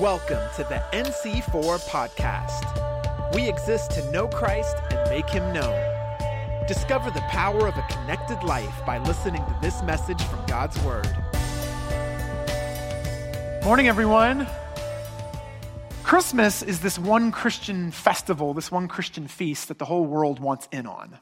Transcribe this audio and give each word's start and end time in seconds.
Welcome 0.00 0.48
to 0.54 0.62
the 0.62 0.80
NC4 0.92 1.88
podcast. 1.88 3.34
We 3.34 3.48
exist 3.48 3.90
to 3.92 4.10
know 4.12 4.28
Christ 4.28 4.76
and 4.92 5.10
make 5.10 5.28
him 5.28 5.52
known. 5.52 5.76
Discover 6.68 7.10
the 7.10 7.20
power 7.22 7.66
of 7.66 7.76
a 7.76 7.82
connected 7.90 8.44
life 8.44 8.80
by 8.86 8.98
listening 8.98 9.44
to 9.44 9.58
this 9.60 9.82
message 9.82 10.22
from 10.22 10.46
God's 10.46 10.78
Word. 10.84 11.08
Morning, 13.64 13.88
everyone. 13.88 14.46
Christmas 16.04 16.62
is 16.62 16.78
this 16.78 16.96
one 16.96 17.32
Christian 17.32 17.90
festival, 17.90 18.54
this 18.54 18.70
one 18.70 18.86
Christian 18.86 19.26
feast 19.26 19.66
that 19.66 19.80
the 19.80 19.84
whole 19.84 20.06
world 20.06 20.38
wants 20.38 20.68
in 20.70 20.86
on. 20.86 21.18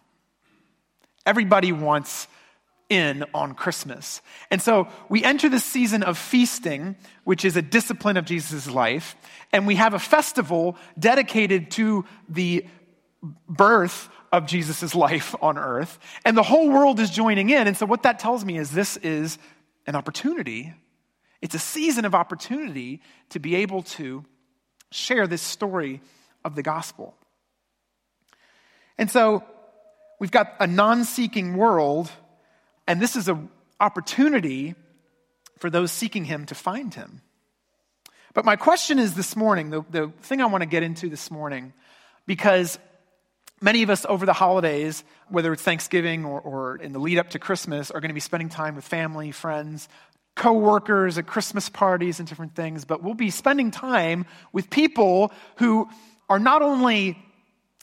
Everybody 1.24 1.72
wants 1.72 2.28
in 2.88 3.24
on 3.34 3.54
Christmas. 3.54 4.22
And 4.50 4.62
so 4.62 4.88
we 5.08 5.24
enter 5.24 5.48
the 5.48 5.58
season 5.58 6.02
of 6.02 6.16
feasting, 6.16 6.96
which 7.24 7.44
is 7.44 7.56
a 7.56 7.62
discipline 7.62 8.16
of 8.16 8.24
Jesus' 8.24 8.68
life, 8.68 9.16
and 9.52 9.66
we 9.66 9.74
have 9.76 9.94
a 9.94 9.98
festival 9.98 10.76
dedicated 10.98 11.70
to 11.72 12.04
the 12.28 12.66
birth 13.48 14.08
of 14.32 14.46
Jesus' 14.46 14.94
life 14.94 15.34
on 15.40 15.58
earth, 15.58 15.98
and 16.24 16.36
the 16.36 16.42
whole 16.42 16.70
world 16.70 17.00
is 17.00 17.10
joining 17.10 17.50
in. 17.50 17.66
And 17.66 17.76
so 17.76 17.86
what 17.86 18.02
that 18.04 18.18
tells 18.18 18.44
me 18.44 18.58
is 18.58 18.70
this 18.70 18.96
is 18.98 19.38
an 19.86 19.96
opportunity. 19.96 20.74
It's 21.42 21.54
a 21.54 21.60
season 21.60 22.04
of 22.04 22.14
opportunity 22.14 23.00
to 23.30 23.40
be 23.40 23.56
able 23.56 23.82
to 23.82 24.24
share 24.90 25.26
this 25.26 25.42
story 25.42 26.00
of 26.44 26.54
the 26.54 26.62
gospel. 26.62 27.16
And 28.98 29.10
so 29.10 29.44
we've 30.20 30.30
got 30.30 30.54
a 30.60 30.66
non 30.66 31.04
seeking 31.04 31.56
world 31.56 32.10
and 32.86 33.00
this 33.00 33.16
is 33.16 33.28
an 33.28 33.48
opportunity 33.80 34.74
for 35.58 35.70
those 35.70 35.90
seeking 35.90 36.24
him 36.24 36.46
to 36.46 36.54
find 36.54 36.94
him. 36.94 37.20
But 38.34 38.44
my 38.44 38.56
question 38.56 38.98
is 38.98 39.14
this 39.14 39.34
morning, 39.34 39.70
the, 39.70 39.84
the 39.90 40.12
thing 40.22 40.42
I 40.42 40.46
want 40.46 40.62
to 40.62 40.66
get 40.68 40.82
into 40.82 41.08
this 41.08 41.30
morning, 41.30 41.72
because 42.26 42.78
many 43.62 43.82
of 43.82 43.88
us 43.88 44.04
over 44.06 44.26
the 44.26 44.34
holidays, 44.34 45.02
whether 45.28 45.52
it's 45.52 45.62
Thanksgiving 45.62 46.24
or, 46.24 46.40
or 46.40 46.76
in 46.76 46.92
the 46.92 46.98
lead 46.98 47.18
up 47.18 47.30
to 47.30 47.38
Christmas, 47.38 47.90
are 47.90 48.00
going 48.00 48.10
to 48.10 48.14
be 48.14 48.20
spending 48.20 48.50
time 48.50 48.76
with 48.76 48.84
family, 48.84 49.30
friends, 49.30 49.88
co-workers 50.34 51.16
at 51.16 51.26
Christmas 51.26 51.70
parties 51.70 52.18
and 52.18 52.28
different 52.28 52.54
things, 52.54 52.84
but 52.84 53.02
we'll 53.02 53.14
be 53.14 53.30
spending 53.30 53.70
time 53.70 54.26
with 54.52 54.68
people 54.68 55.32
who 55.56 55.88
are 56.28 56.38
not 56.38 56.60
only 56.60 57.18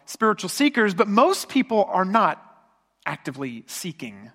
spiritual 0.06 0.50
seekers, 0.50 0.94
but 0.94 1.08
most 1.08 1.50
people 1.50 1.84
are 1.86 2.06
not 2.06 2.40
actively 3.06 3.64
seeking 3.66 4.32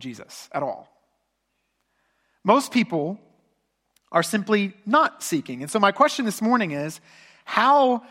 Jesus 0.00 0.48
at 0.52 0.62
all. 0.62 0.88
Most 2.44 2.72
people 2.72 3.18
are 4.10 4.22
simply 4.22 4.72
not 4.86 5.22
seeking. 5.22 5.62
And 5.62 5.70
so, 5.70 5.78
my 5.78 5.92
question 5.92 6.24
this 6.24 6.40
morning 6.40 6.70
is 6.70 7.00
how 7.44 8.02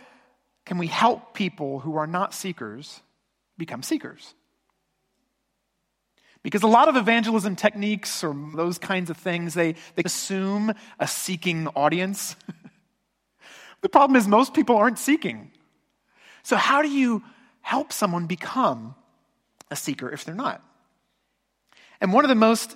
can 0.66 0.78
we 0.78 0.88
help 0.88 1.34
people 1.34 1.80
who 1.80 1.96
are 1.96 2.08
not 2.08 2.34
seekers 2.34 3.02
become 3.58 3.82
seekers? 3.82 4.34
Because 6.44 6.64
a 6.64 6.68
lot 6.68 6.88
of 6.88 6.96
evangelism 6.96 7.56
techniques 7.56 8.24
or 8.24 8.36
those 8.56 8.78
kinds 8.78 9.10
of 9.10 9.18
things, 9.18 9.54
they, 9.54 9.74
they 9.96 10.04
assume 10.06 10.72
a 11.00 11.08
seeking 11.08 11.68
audience. 11.70 12.36
the 13.82 13.90
problem 13.90 14.16
is, 14.16 14.28
most 14.28 14.54
people 14.54 14.78
aren't 14.78 15.00
seeking. 15.00 15.52
So, 16.44 16.56
how 16.56 16.82
do 16.82 16.90
you 16.90 17.24
help 17.62 17.92
someone 17.92 18.28
become 18.28 18.96
a 19.70 19.76
seeker 19.76 20.10
if 20.10 20.24
they're 20.24 20.36
not? 20.36 20.64
And 22.02 22.14
one 22.14 22.26
of 22.26 22.30
the 22.30 22.36
most 22.36 22.76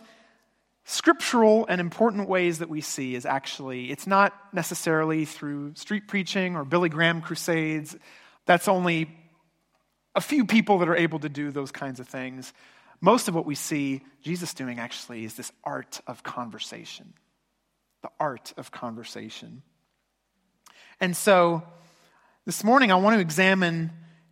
scriptural 0.84 1.66
and 1.68 1.80
important 1.80 2.28
ways 2.28 2.60
that 2.60 2.70
we 2.70 2.82
see 2.82 3.16
is 3.16 3.26
actually, 3.26 3.92
it's 3.92 4.08
not 4.08 4.34
necessarily 4.54 5.26
through 5.26 5.76
street 5.76 6.08
preaching 6.08 6.56
or 6.56 6.66
Billy 6.66 6.90
Graham 6.90 7.22
crusades. 7.22 7.96
That's 8.46 8.68
only 8.68 9.16
a 10.16 10.22
few 10.22 10.46
people 10.46 10.80
that 10.80 10.90
are 10.90 10.96
able 10.96 11.20
to 11.20 11.30
do 11.30 11.52
those 11.52 11.72
kinds 11.72 12.00
of 12.00 12.08
things. 12.08 12.52
Most 13.00 13.28
of 13.28 13.36
what 13.36 13.46
we 13.46 13.56
see 13.56 14.02
Jesus 14.22 14.54
doing 14.54 14.80
actually 14.80 15.24
is 15.24 15.36
this 15.36 15.52
art 15.64 16.02
of 16.08 16.24
conversation. 16.24 17.14
The 18.02 18.10
art 18.20 18.54
of 18.58 18.72
conversation. 18.72 19.62
And 21.00 21.16
so 21.16 21.64
this 22.46 22.64
morning 22.64 22.92
I 22.92 22.96
want 22.96 23.16
to 23.16 23.22
examine 23.22 23.92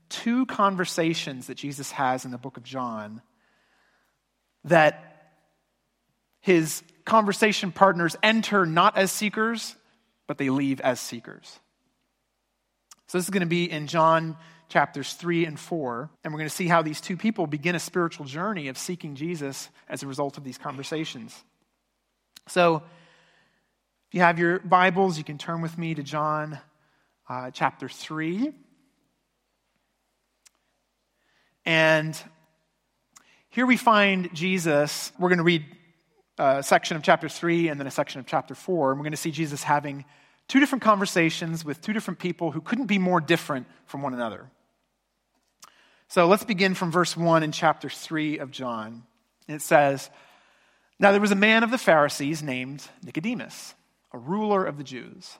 two 0.09 0.45
conversations 0.47 1.47
that 1.47 1.55
Jesus 1.55 1.91
has 1.91 2.25
in 2.25 2.31
the 2.31 2.37
book 2.37 2.57
of 2.57 2.63
John 2.63 3.21
that 4.65 5.33
his 6.41 6.83
conversation 7.05 7.71
partners 7.71 8.15
enter 8.21 8.65
not 8.65 8.97
as 8.97 9.11
seekers, 9.11 9.75
but 10.27 10.37
they 10.37 10.49
leave 10.49 10.79
as 10.81 10.99
seekers. 10.99 11.59
So 13.07 13.17
this 13.17 13.25
is 13.25 13.31
going 13.31 13.41
to 13.41 13.47
be 13.47 13.69
in 13.69 13.87
John 13.87 14.37
chapters 14.69 15.13
3 15.13 15.45
and 15.45 15.59
4, 15.59 16.09
and 16.23 16.31
we're 16.31 16.37
going 16.37 16.49
to 16.49 16.55
see 16.55 16.67
how 16.67 16.83
these 16.83 17.01
two 17.01 17.17
people 17.17 17.47
begin 17.47 17.75
a 17.75 17.79
spiritual 17.79 18.25
journey 18.25 18.67
of 18.67 18.77
seeking 18.77 19.15
Jesus 19.15 19.69
as 19.89 20.03
a 20.03 20.07
result 20.07 20.37
of 20.37 20.43
these 20.43 20.59
conversations. 20.59 21.35
So, 22.47 22.83
if 24.07 24.15
you 24.15 24.21
have 24.21 24.39
your 24.39 24.59
Bibles, 24.59 25.17
you 25.17 25.23
can 25.23 25.37
turn 25.37 25.61
with 25.61 25.77
me 25.77 25.93
to 25.95 26.03
John 26.03 26.59
uh, 27.27 27.51
chapter 27.51 27.87
3. 27.87 28.51
And 31.65 32.19
here 33.51 33.65
we 33.65 33.77
find 33.77 34.33
Jesus, 34.33 35.11
we're 35.17 35.29
going 35.29 35.39
to 35.39 35.43
read 35.43 35.65
uh, 36.37 36.57
a 36.59 36.63
section 36.63 36.95
of 36.95 37.01
chapter 37.01 37.27
3 37.27 37.69
and 37.69 37.79
then 37.79 37.87
a 37.87 37.91
section 37.91 38.19
of 38.19 38.27
chapter 38.27 38.53
4, 38.53 38.91
and 38.91 38.99
we're 38.99 39.03
going 39.03 39.11
to 39.11 39.17
see 39.17 39.31
Jesus 39.31 39.63
having 39.63 40.05
two 40.47 40.59
different 40.59 40.83
conversations 40.83 41.65
with 41.65 41.81
two 41.81 41.91
different 41.91 42.19
people 42.19 42.51
who 42.51 42.61
couldn't 42.61 42.85
be 42.85 42.99
more 42.99 43.19
different 43.19 43.65
from 43.87 44.03
one 44.03 44.13
another. 44.13 44.51
So 46.09 46.27
let's 46.27 46.43
begin 46.43 46.75
from 46.75 46.91
verse 46.91 47.17
1 47.17 47.41
in 47.41 47.51
chapter 47.51 47.89
3 47.89 48.37
of 48.37 48.51
John. 48.51 49.03
It 49.47 49.63
says, 49.63 50.11
Now 50.99 51.11
there 51.11 51.19
was 51.19 51.31
a 51.31 51.35
man 51.35 51.63
of 51.63 51.71
the 51.71 51.79
Pharisees 51.79 52.43
named 52.43 52.83
Nicodemus, 53.03 53.73
a 54.13 54.19
ruler 54.19 54.63
of 54.63 54.77
the 54.77 54.83
Jews. 54.83 55.39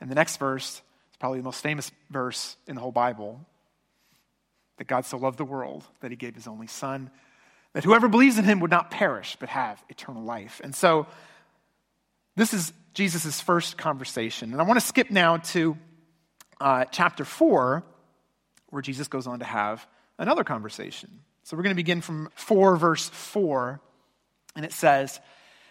And 0.00 0.10
the 0.10 0.14
next 0.14 0.36
verse 0.38 0.82
is 1.10 1.16
probably 1.18 1.38
the 1.38 1.44
most 1.44 1.62
famous 1.62 1.90
verse 2.10 2.56
in 2.66 2.74
the 2.74 2.80
whole 2.80 2.92
Bible 2.92 3.40
that 4.78 4.86
God 4.86 5.06
so 5.06 5.16
loved 5.16 5.38
the 5.38 5.44
world 5.44 5.84
that 6.00 6.10
he 6.10 6.16
gave 6.16 6.34
his 6.34 6.46
only 6.46 6.66
Son, 6.66 7.10
that 7.72 7.84
whoever 7.84 8.08
believes 8.08 8.38
in 8.38 8.44
him 8.44 8.60
would 8.60 8.70
not 8.70 8.90
perish 8.90 9.36
but 9.40 9.48
have 9.48 9.82
eternal 9.88 10.22
life. 10.22 10.60
And 10.62 10.74
so, 10.74 11.06
this 12.36 12.52
is 12.52 12.72
Jesus' 12.92 13.40
first 13.40 13.78
conversation. 13.78 14.52
And 14.52 14.60
I 14.60 14.64
want 14.64 14.78
to 14.78 14.86
skip 14.86 15.10
now 15.10 15.38
to 15.38 15.76
uh, 16.60 16.84
chapter 16.86 17.24
4, 17.24 17.82
where 18.68 18.82
Jesus 18.82 19.08
goes 19.08 19.26
on 19.26 19.38
to 19.38 19.44
have 19.44 19.86
another 20.18 20.44
conversation. 20.44 21.20
So 21.44 21.56
we're 21.56 21.62
going 21.62 21.74
to 21.74 21.82
begin 21.82 22.00
from 22.00 22.30
4, 22.34 22.76
verse 22.76 23.08
4, 23.08 23.80
and 24.54 24.64
it 24.64 24.72
says, 24.72 25.20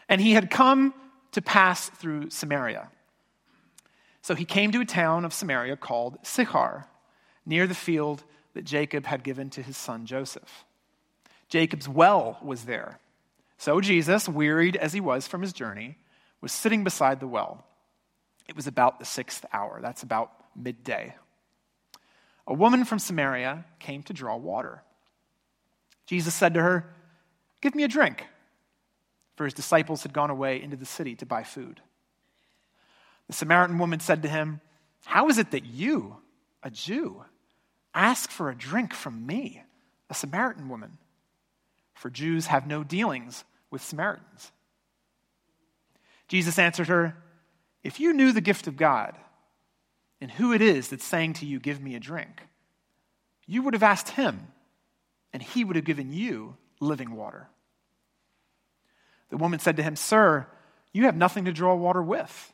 And 0.07 0.21
he 0.21 0.31
had 0.31 0.49
come 0.49 0.93
to 1.33 1.41
pass 1.41 1.89
through 1.89 2.29
Samaria. 2.29 2.89
So 4.25 4.33
he 4.33 4.43
came 4.43 4.71
to 4.71 4.81
a 4.81 4.85
town 4.85 5.23
of 5.23 5.35
Samaria 5.35 5.77
called 5.77 6.17
Sychar, 6.23 6.87
near 7.45 7.67
the 7.67 7.75
field 7.75 8.23
that 8.55 8.65
Jacob 8.65 9.05
had 9.05 9.23
given 9.23 9.51
to 9.51 9.61
his 9.61 9.77
son 9.77 10.07
Joseph. 10.07 10.65
Jacob's 11.47 11.87
well 11.87 12.39
was 12.41 12.63
there. 12.63 12.97
So 13.59 13.79
Jesus, 13.81 14.27
wearied 14.27 14.77
as 14.77 14.93
he 14.93 14.99
was 14.99 15.27
from 15.27 15.43
his 15.43 15.53
journey, 15.53 15.99
was 16.41 16.51
sitting 16.51 16.83
beside 16.83 17.19
the 17.19 17.27
well. 17.27 17.67
It 18.47 18.55
was 18.55 18.65
about 18.65 18.97
the 18.97 19.05
sixth 19.05 19.45
hour. 19.53 19.77
That's 19.79 20.01
about 20.01 20.31
midday. 20.55 21.13
A 22.47 22.53
woman 22.55 22.83
from 22.83 22.97
Samaria 22.97 23.63
came 23.77 24.01
to 24.01 24.13
draw 24.13 24.37
water. 24.37 24.81
Jesus 26.07 26.33
said 26.33 26.55
to 26.55 26.63
her, 26.63 26.95
Give 27.61 27.75
me 27.75 27.83
a 27.83 27.87
drink, 27.87 28.25
for 29.35 29.43
his 29.43 29.53
disciples 29.53 30.01
had 30.01 30.13
gone 30.13 30.31
away 30.31 30.59
into 30.59 30.77
the 30.77 30.83
city 30.83 31.13
to 31.17 31.27
buy 31.27 31.43
food. 31.43 31.79
The 33.27 33.33
Samaritan 33.33 33.77
woman 33.79 33.99
said 33.99 34.23
to 34.23 34.29
him, 34.29 34.61
How 35.05 35.29
is 35.29 35.37
it 35.37 35.51
that 35.51 35.65
you, 35.65 36.17
a 36.63 36.69
Jew, 36.69 37.23
ask 37.93 38.29
for 38.29 38.49
a 38.49 38.55
drink 38.55 38.93
from 38.93 39.25
me, 39.25 39.63
a 40.09 40.13
Samaritan 40.13 40.69
woman? 40.69 40.97
For 41.93 42.09
Jews 42.09 42.47
have 42.47 42.67
no 42.67 42.83
dealings 42.83 43.43
with 43.71 43.81
Samaritans. 43.81 44.51
Jesus 46.27 46.59
answered 46.59 46.87
her, 46.87 47.17
If 47.83 47.99
you 47.99 48.13
knew 48.13 48.31
the 48.31 48.41
gift 48.41 48.67
of 48.67 48.77
God, 48.77 49.17
and 50.21 50.31
who 50.31 50.53
it 50.53 50.61
is 50.61 50.89
that's 50.89 51.05
saying 51.05 51.33
to 51.33 51.45
you, 51.45 51.59
Give 51.59 51.81
me 51.81 51.95
a 51.95 51.99
drink, 51.99 52.41
you 53.47 53.61
would 53.61 53.73
have 53.73 53.83
asked 53.83 54.09
him, 54.09 54.47
and 55.33 55.41
he 55.41 55.63
would 55.63 55.75
have 55.75 55.85
given 55.85 56.13
you 56.13 56.57
living 56.79 57.15
water. 57.15 57.47
The 59.29 59.37
woman 59.37 59.59
said 59.59 59.77
to 59.77 59.83
him, 59.83 59.95
Sir, 59.95 60.47
you 60.93 61.05
have 61.05 61.15
nothing 61.15 61.45
to 61.45 61.51
draw 61.51 61.75
water 61.75 62.01
with, 62.01 62.53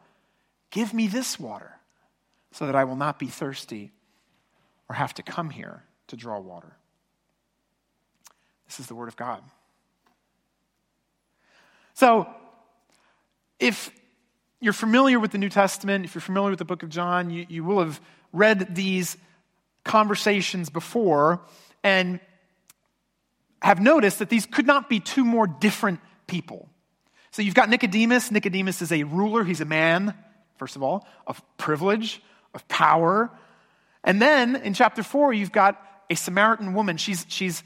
give 0.71 0.93
me 0.93 1.07
this 1.07 1.39
water 1.39 1.77
so 2.51 2.65
that 2.65 2.75
I 2.75 2.83
will 2.85 2.95
not 2.95 3.19
be 3.19 3.27
thirsty 3.27 3.91
or 4.89 4.95
have 4.95 5.13
to 5.15 5.23
come 5.23 5.49
here 5.49 5.83
to 6.07 6.15
draw 6.15 6.39
water. 6.39 6.75
This 8.67 8.79
is 8.79 8.87
the 8.87 8.95
word 8.95 9.07
of 9.07 9.15
God. 9.15 9.43
So, 11.93 12.27
if 13.59 13.91
you're 14.59 14.73
familiar 14.73 15.19
with 15.19 15.31
the 15.31 15.37
New 15.37 15.49
Testament, 15.49 16.05
if 16.05 16.15
you're 16.15 16.21
familiar 16.21 16.51
with 16.51 16.59
the 16.59 16.65
book 16.65 16.83
of 16.83 16.89
John, 16.89 17.29
you, 17.29 17.45
you 17.47 17.63
will 17.63 17.79
have 17.79 18.01
read 18.31 18.75
these 18.75 19.17
conversations 19.83 20.69
before 20.69 21.41
and 21.83 22.19
have 23.61 23.79
noticed 23.79 24.19
that 24.19 24.29
these 24.29 24.45
could 24.45 24.65
not 24.65 24.89
be 24.89 24.99
two 24.99 25.25
more 25.25 25.47
different 25.47 25.99
people. 26.27 26.69
So 27.31 27.41
you've 27.41 27.55
got 27.55 27.69
Nicodemus. 27.69 28.31
Nicodemus 28.31 28.81
is 28.81 28.91
a 28.91 29.03
ruler, 29.03 29.43
he's 29.43 29.61
a 29.61 29.65
man, 29.65 30.13
first 30.61 30.75
of 30.75 30.83
all, 30.83 31.07
of 31.25 31.41
privilege, 31.57 32.21
of 32.53 32.67
power. 32.67 33.31
And 34.03 34.21
then 34.21 34.55
in 34.55 34.75
chapter 34.75 35.01
four, 35.01 35.33
you've 35.33 35.51
got 35.51 35.81
a 36.07 36.15
Samaritan 36.15 36.75
woman. 36.75 36.97
She's, 36.97 37.25
she's 37.29 37.63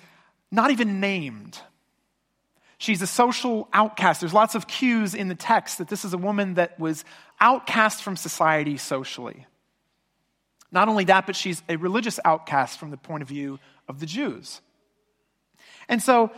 not 0.50 0.72
even 0.72 1.02
named. 1.02 1.60
She's 2.78 3.02
a 3.02 3.08
social 3.08 3.68
outcast. 3.74 4.22
There's 4.22 4.34
lots 4.34 4.56
of 4.56 4.66
cues 4.66 5.14
in 5.14 5.28
the 5.28 5.36
text 5.36 5.80
that 5.80 5.90
this 5.90 6.06
is 6.06 6.14
a 6.14 6.18
woman 6.18 6.54
that 6.54 6.80
was 6.80 7.04
outcast 7.42 8.02
from 8.02 8.16
society 8.16 8.78
socially. 8.78 9.46
Not 10.72 10.88
only 10.88 11.04
that, 11.04 11.26
but 11.26 11.36
she's 11.36 11.64
a 11.68 11.76
religious 11.76 12.18
outcast 12.24 12.80
from 12.80 12.92
the 12.92 12.98
point 12.98 13.24
of 13.24 13.28
view 13.28 13.60
of 13.90 14.00
the 14.00 14.06
Jews. 14.06 14.62
And 15.90 16.02
so, 16.02 16.32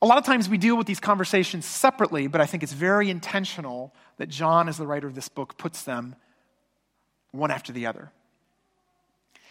a 0.00 0.06
lot 0.06 0.16
of 0.16 0.24
times 0.24 0.48
we 0.48 0.56
deal 0.56 0.76
with 0.76 0.86
these 0.86 1.00
conversations 1.00 1.66
separately, 1.66 2.26
but 2.26 2.40
I 2.40 2.46
think 2.46 2.62
it's 2.62 2.72
very 2.72 3.10
intentional 3.10 3.94
that 4.18 4.28
John, 4.28 4.68
as 4.68 4.76
the 4.76 4.86
writer 4.86 5.06
of 5.06 5.14
this 5.14 5.28
book, 5.28 5.56
puts 5.56 5.82
them 5.82 6.16
one 7.32 7.50
after 7.50 7.72
the 7.72 7.86
other. 7.86 8.12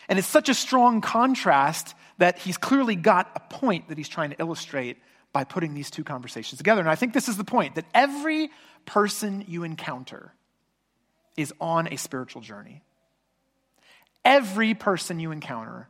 And 0.08 0.20
it's 0.20 0.28
such 0.28 0.50
a 0.50 0.54
strong 0.54 1.02
contrast 1.02 1.96
that 2.18 2.40
he's 2.40 2.58
clearly 2.58 2.96
got 2.96 3.32
a 3.36 3.40
point 3.40 3.90
that 3.90 3.98
he's 3.98 4.10
trying 4.10 4.32
to 4.32 4.36
illustrate 4.40 4.98
by 5.32 5.44
putting 5.44 5.74
these 5.74 5.90
two 5.90 6.04
conversations 6.04 6.58
together. 6.58 6.82
And 6.82 6.90
I 6.90 6.96
think 6.96 7.14
this 7.14 7.28
is 7.28 7.38
the 7.38 7.44
point 7.44 7.76
that 7.76 7.86
every 7.94 8.52
person 8.86 9.46
you 9.48 9.64
encounter 9.64 10.34
is 11.36 11.54
on 11.60 11.88
a 11.88 11.98
spiritual 11.98 12.42
journey. 12.42 12.84
Every 14.24 14.74
person 14.74 15.20
you 15.20 15.32
encounter 15.32 15.90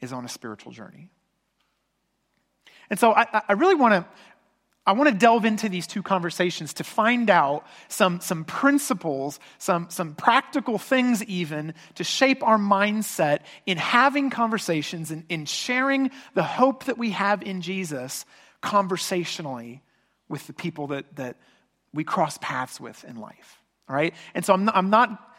is 0.00 0.12
on 0.12 0.24
a 0.24 0.28
spiritual 0.28 0.72
journey. 0.72 1.08
And 2.90 2.98
so 2.98 3.12
I, 3.12 3.42
I 3.48 3.52
really 3.54 3.74
want 3.74 3.94
to 3.94 4.06
I 4.84 4.92
want 4.92 5.10
to 5.10 5.14
delve 5.14 5.44
into 5.44 5.68
these 5.68 5.86
two 5.86 6.02
conversations 6.02 6.74
to 6.74 6.84
find 6.84 7.30
out 7.30 7.64
some, 7.86 8.20
some 8.20 8.44
principles, 8.44 9.38
some, 9.58 9.86
some 9.90 10.14
practical 10.14 10.76
things, 10.76 11.22
even 11.24 11.74
to 11.94 12.04
shape 12.04 12.42
our 12.42 12.58
mindset 12.58 13.40
in 13.64 13.78
having 13.78 14.28
conversations 14.28 15.12
and 15.12 15.24
in 15.28 15.44
sharing 15.44 16.10
the 16.34 16.42
hope 16.42 16.84
that 16.84 16.98
we 16.98 17.10
have 17.10 17.42
in 17.42 17.60
Jesus 17.60 18.24
conversationally 18.60 19.82
with 20.28 20.48
the 20.48 20.52
people 20.52 20.88
that, 20.88 21.14
that 21.14 21.36
we 21.94 22.02
cross 22.02 22.36
paths 22.38 22.80
with 22.80 23.04
in 23.04 23.16
life. 23.16 23.60
All 23.88 23.94
right? 23.94 24.14
And 24.34 24.44
so 24.44 24.52
I'm 24.52 24.64
not, 24.64 24.76
I'm 24.76 24.90
not, 24.90 25.34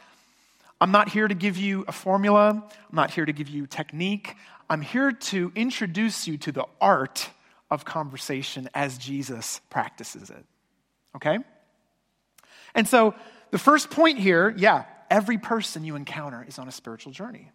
I'm 0.79 0.91
not 0.91 1.09
here 1.09 1.27
to 1.27 1.35
give 1.35 1.57
you 1.57 1.83
a 1.87 1.91
formula, 1.91 2.49
I'm 2.49 2.95
not 2.95 3.11
here 3.11 3.25
to 3.25 3.33
give 3.33 3.49
you 3.49 3.67
technique. 3.67 4.35
I'm 4.69 4.81
here 4.81 5.11
to 5.11 5.51
introduce 5.55 6.25
you 6.27 6.37
to 6.39 6.51
the 6.53 6.65
art 6.79 7.29
of 7.73 7.85
conversation 7.85 8.69
as 8.75 8.99
Jesus 8.99 9.59
practices 9.71 10.29
it. 10.29 10.45
Okay? 11.15 11.39
And 12.75 12.87
so 12.87 13.15
the 13.49 13.57
first 13.57 13.89
point 13.89 14.19
here, 14.19 14.53
yeah, 14.55 14.85
every 15.09 15.39
person 15.39 15.83
you 15.83 15.95
encounter 15.95 16.45
is 16.47 16.59
on 16.59 16.67
a 16.67 16.71
spiritual 16.71 17.11
journey. 17.11 17.49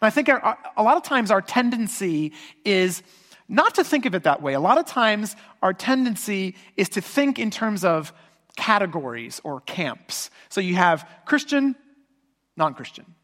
And 0.00 0.06
I 0.06 0.10
think 0.10 0.28
our, 0.28 0.58
a 0.76 0.82
lot 0.82 0.98
of 0.98 1.02
times 1.02 1.30
our 1.30 1.40
tendency 1.40 2.34
is 2.62 3.02
not 3.48 3.76
to 3.76 3.84
think 3.84 4.04
of 4.04 4.14
it 4.14 4.24
that 4.24 4.42
way. 4.42 4.52
A 4.52 4.60
lot 4.60 4.76
of 4.76 4.84
times 4.84 5.34
our 5.62 5.72
tendency 5.72 6.54
is 6.76 6.90
to 6.90 7.00
think 7.00 7.38
in 7.38 7.50
terms 7.50 7.84
of 7.84 8.12
categories 8.56 9.40
or 9.44 9.62
camps. 9.62 10.28
So 10.50 10.60
you 10.60 10.74
have 10.74 11.08
Christian, 11.24 11.74
non 12.54 12.74
Christian. 12.74 13.14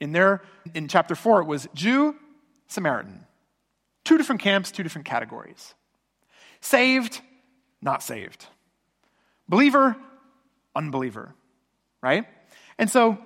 In 0.00 0.10
there, 0.10 0.42
in 0.74 0.88
chapter 0.88 1.14
4, 1.14 1.42
it 1.42 1.46
was 1.46 1.68
Jew, 1.72 2.16
Samaritan. 2.66 3.26
Two 4.08 4.16
different 4.16 4.40
camps, 4.40 4.70
two 4.70 4.82
different 4.82 5.04
categories. 5.04 5.74
Saved, 6.62 7.20
not 7.82 8.02
saved. 8.02 8.46
Believer, 9.50 9.96
unbeliever, 10.74 11.34
right? 12.02 12.24
And 12.78 12.88
so 12.90 13.18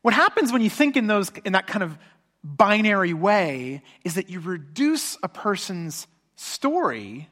what 0.00 0.14
happens 0.14 0.50
when 0.52 0.62
you 0.62 0.68
think 0.68 0.96
in 0.96 1.06
those 1.06 1.30
in 1.44 1.52
that 1.52 1.68
kind 1.68 1.84
of 1.84 1.96
binary 2.42 3.14
way 3.14 3.84
is 4.04 4.14
that 4.14 4.28
you 4.28 4.40
reduce 4.40 5.16
a 5.22 5.28
person's 5.28 6.08
story 6.34 7.28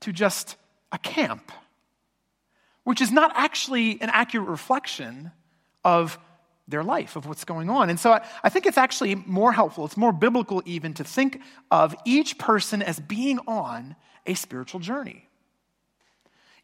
to 0.00 0.12
just 0.12 0.56
a 0.90 0.98
camp, 0.98 1.52
which 2.82 3.00
is 3.00 3.12
not 3.12 3.30
actually 3.36 4.02
an 4.02 4.10
accurate 4.10 4.48
reflection 4.48 5.30
of 5.84 6.18
their 6.66 6.82
life, 6.82 7.16
of 7.16 7.26
what's 7.26 7.44
going 7.44 7.68
on. 7.68 7.90
And 7.90 8.00
so 8.00 8.12
I, 8.12 8.24
I, 8.42 8.48
think 8.48 8.66
it's 8.66 8.78
actually 8.78 9.14
more 9.14 9.52
helpful, 9.52 9.84
it's 9.84 9.96
more 9.96 10.12
biblical 10.12 10.62
even 10.64 10.94
to 10.94 11.04
think 11.04 11.40
of 11.70 11.94
each 12.04 12.38
person 12.38 12.82
as 12.82 12.98
being 12.98 13.38
on 13.46 13.96
a 14.26 14.34
spiritual 14.34 14.80
journey. 14.80 15.28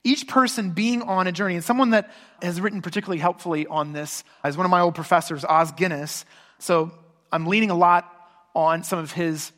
Each 0.03 0.27
person 0.27 0.71
being 0.71 1.03
on 1.03 1.27
a 1.27 1.33
journey. 1.33 1.57
And 1.57 1.65
someone 1.65 1.91
that 1.91 2.11
has 2.41 2.61
written 2.61 2.81
particularly 2.81 3.19
helpfully 3.19 3.67
on 3.67 3.93
this 3.93 4.25
is 4.45 4.57
one 4.57 4.65
of 4.65 4.71
my 4.71 4.81
old 4.81 4.95
professors, 4.95 5.45
Os 5.45 5.73
Guinness. 5.73 6.25
So 6.59 6.91
I'm 7.31 7.47
leaning 7.47 7.71
a 7.71 7.77
lot 7.77 8.11
on 8.55 8.83
some 8.83 8.99
of 8.99 9.13
his 9.13 9.53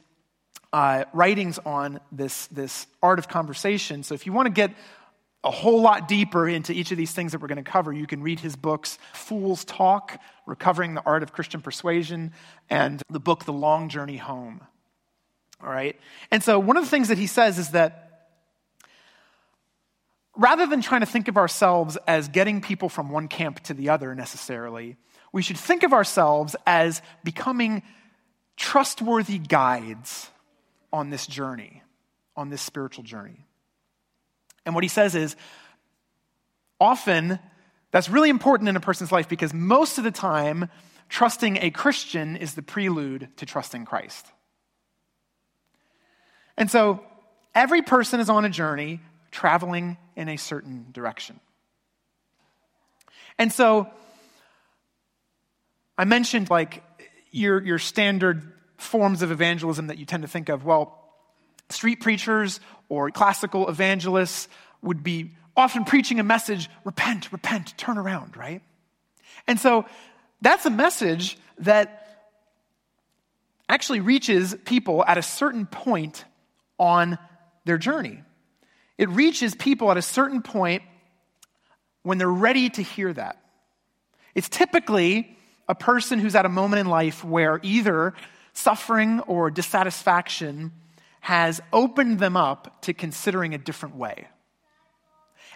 uh, 0.73 1.05
writings 1.13 1.61
on 1.65 2.01
this, 2.11 2.47
this 2.49 2.87
art 3.03 3.21
of 3.21 3.29
conversation. 3.29 4.03
So 4.03 4.15
if 4.15 4.27
you 4.27 4.33
want 4.33 4.47
to 4.47 4.53
get 4.53 4.73
a 5.45 5.51
whole 5.51 5.83
lot 5.83 6.07
deeper 6.07 6.49
into 6.49 6.73
each 6.73 6.93
of 6.93 6.99
these 6.99 7.13
things 7.13 7.33
that 7.33 7.41
we're 7.41 7.49
going 7.49 7.63
to 7.63 7.69
cover, 7.69 7.93
you 7.93 8.07
can 8.07 8.23
read 8.23 8.39
his 8.39 8.55
books, 8.55 8.99
Fool's 9.13 9.65
Talk, 9.65 10.21
Recovering 10.47 10.95
the 10.95 11.03
Art 11.05 11.23
of 11.23 11.33
Christian 11.33 11.61
Persuasion, 11.61 12.33
and 12.71 13.03
the 13.11 13.21
book, 13.21 13.45
The 13.45 13.53
Long 13.53 13.89
Journey 13.89 14.19
Home. 14.19 14.61
All 15.63 15.69
right? 15.71 15.99
And 16.31 16.43
so, 16.43 16.59
one 16.59 16.77
of 16.77 16.85
the 16.85 16.91
things 16.91 17.09
that 17.09 17.19
he 17.19 17.27
says 17.27 17.59
is 17.59 17.71
that 17.71 18.29
rather 20.37 20.67
than 20.67 20.81
trying 20.81 21.01
to 21.01 21.07
think 21.07 21.29
of 21.29 21.37
ourselves 21.37 21.99
as 22.07 22.29
getting 22.29 22.61
people 22.61 22.89
from 22.89 23.11
one 23.11 23.29
camp 23.29 23.61
to 23.65 23.75
the 23.75 23.91
other 23.91 24.15
necessarily, 24.15 24.97
we 25.33 25.43
should 25.43 25.59
think 25.59 25.83
of 25.83 25.93
ourselves 25.93 26.55
as 26.67 27.03
becoming 27.25 27.83
trustworthy 28.57 29.39
guides 29.39 30.29
on 30.93 31.11
this 31.11 31.27
journey, 31.27 31.83
on 32.37 32.51
this 32.51 32.63
spiritual 32.63 33.05
journey. 33.05 33.47
And 34.65 34.75
what 34.75 34.85
he 34.85 34.89
says 34.89 35.15
is 35.15 35.37
often 36.81 37.39
that's 37.91 38.09
really 38.09 38.31
important 38.31 38.69
in 38.69 38.77
a 38.77 38.81
person's 38.81 39.13
life 39.13 39.29
because 39.29 39.53
most 39.53 39.99
of 39.99 40.05
the 40.05 40.11
time, 40.11 40.69
trusting 41.09 41.59
a 41.59 41.71
Christian 41.71 42.37
is 42.37 42.55
the 42.55 42.63
prelude 42.63 43.29
to 43.37 43.47
trusting 43.47 43.85
Christ. 43.85 44.27
And 46.57 46.71
so 46.71 47.05
every 47.55 47.83
person 47.83 48.19
is 48.21 48.31
on 48.31 48.45
a 48.45 48.49
journey 48.49 49.01
traveling 49.31 49.99
in 50.17 50.29
a 50.29 50.37
certain 50.37 50.87
direction. 50.93 51.41
And 53.39 53.53
so 53.53 53.89
I 55.99 56.05
mentioned 56.05 56.51
like 56.51 56.83
your, 57.31 57.63
your 57.63 57.79
standard 57.79 58.53
forms 58.77 59.23
of 59.23 59.31
evangelism 59.31 59.89
that 59.89 59.99
you 59.99 60.05
tend 60.05 60.23
to 60.23 60.29
think 60.29 60.49
of. 60.49 60.65
Well, 60.65 61.02
street 61.73 62.01
preachers 62.01 62.61
or 62.89 63.11
classical 63.11 63.69
evangelists 63.69 64.49
would 64.83 65.03
be 65.03 65.33
often 65.57 65.85
preaching 65.85 66.21
a 66.21 66.25
message 66.25 66.69
repent, 66.85 67.33
repent, 67.33 67.75
turn 67.77 67.99
around, 67.99 68.37
right? 68.37 68.63
And 69.47 69.59
so 69.59 69.87
that's 70.41 70.67
a 70.67 70.71
message 70.71 71.39
that 71.59 71.99
actually 73.69 74.01
reaches 74.01 74.55
people 74.65 75.05
at 75.07 75.19
a 75.19 75.23
certain 75.23 75.67
point 75.67 76.25
on 76.79 77.19
their 77.65 77.79
journey. 77.79 78.23
It 78.99 79.09
reaches 79.09 79.55
people 79.55 79.91
at 79.91 79.97
a 79.97 80.03
certain 80.03 80.43
point 80.43 80.83
when 82.03 82.19
they're 82.19 82.29
ready 82.29 82.69
to 82.71 82.83
hear 82.83 83.13
that. 83.13 83.41
It's 84.35 84.49
typically 84.49 85.37
a 85.69 85.75
person 85.75 86.19
who's 86.19 86.35
at 86.35 86.45
a 86.45 86.49
moment 86.49 86.81
in 86.81 86.87
life 86.87 87.25
where 87.25 87.61
either 87.63 88.15
suffering 88.53 89.21
or 89.21 89.51
dissatisfaction 89.51 90.73
has 91.23 91.61
opened 91.73 92.19
them 92.19 92.37
up 92.37 92.83
to 92.83 92.93
considering 92.93 93.55
a 93.55 93.59
different 93.59 93.95
way. 93.95 94.27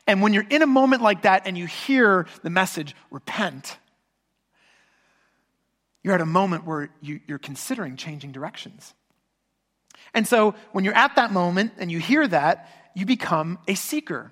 And 0.07 0.23
when 0.23 0.33
you're 0.33 0.47
in 0.49 0.63
a 0.63 0.67
moment 0.67 1.03
like 1.03 1.23
that 1.23 1.43
and 1.45 1.59
you 1.59 1.67
hear 1.67 2.29
the 2.45 2.51
message, 2.51 2.95
repent, 3.11 3.77
you're 6.05 6.15
at 6.15 6.21
a 6.21 6.27
moment 6.27 6.65
where 6.65 6.91
you, 7.01 7.19
are 7.31 7.39
considering 7.39 7.97
changing 7.97 8.31
directions. 8.31 8.95
And 10.15 10.25
so 10.27 10.55
when 10.71 10.85
you're 10.85 10.95
at 10.95 11.17
that 11.17 11.33
moment 11.33 11.73
and 11.79 11.91
you 11.91 11.99
hear 11.99 12.29
that, 12.29 12.71
you 12.95 13.05
become 13.05 13.59
a 13.67 13.75
seeker. 13.75 14.31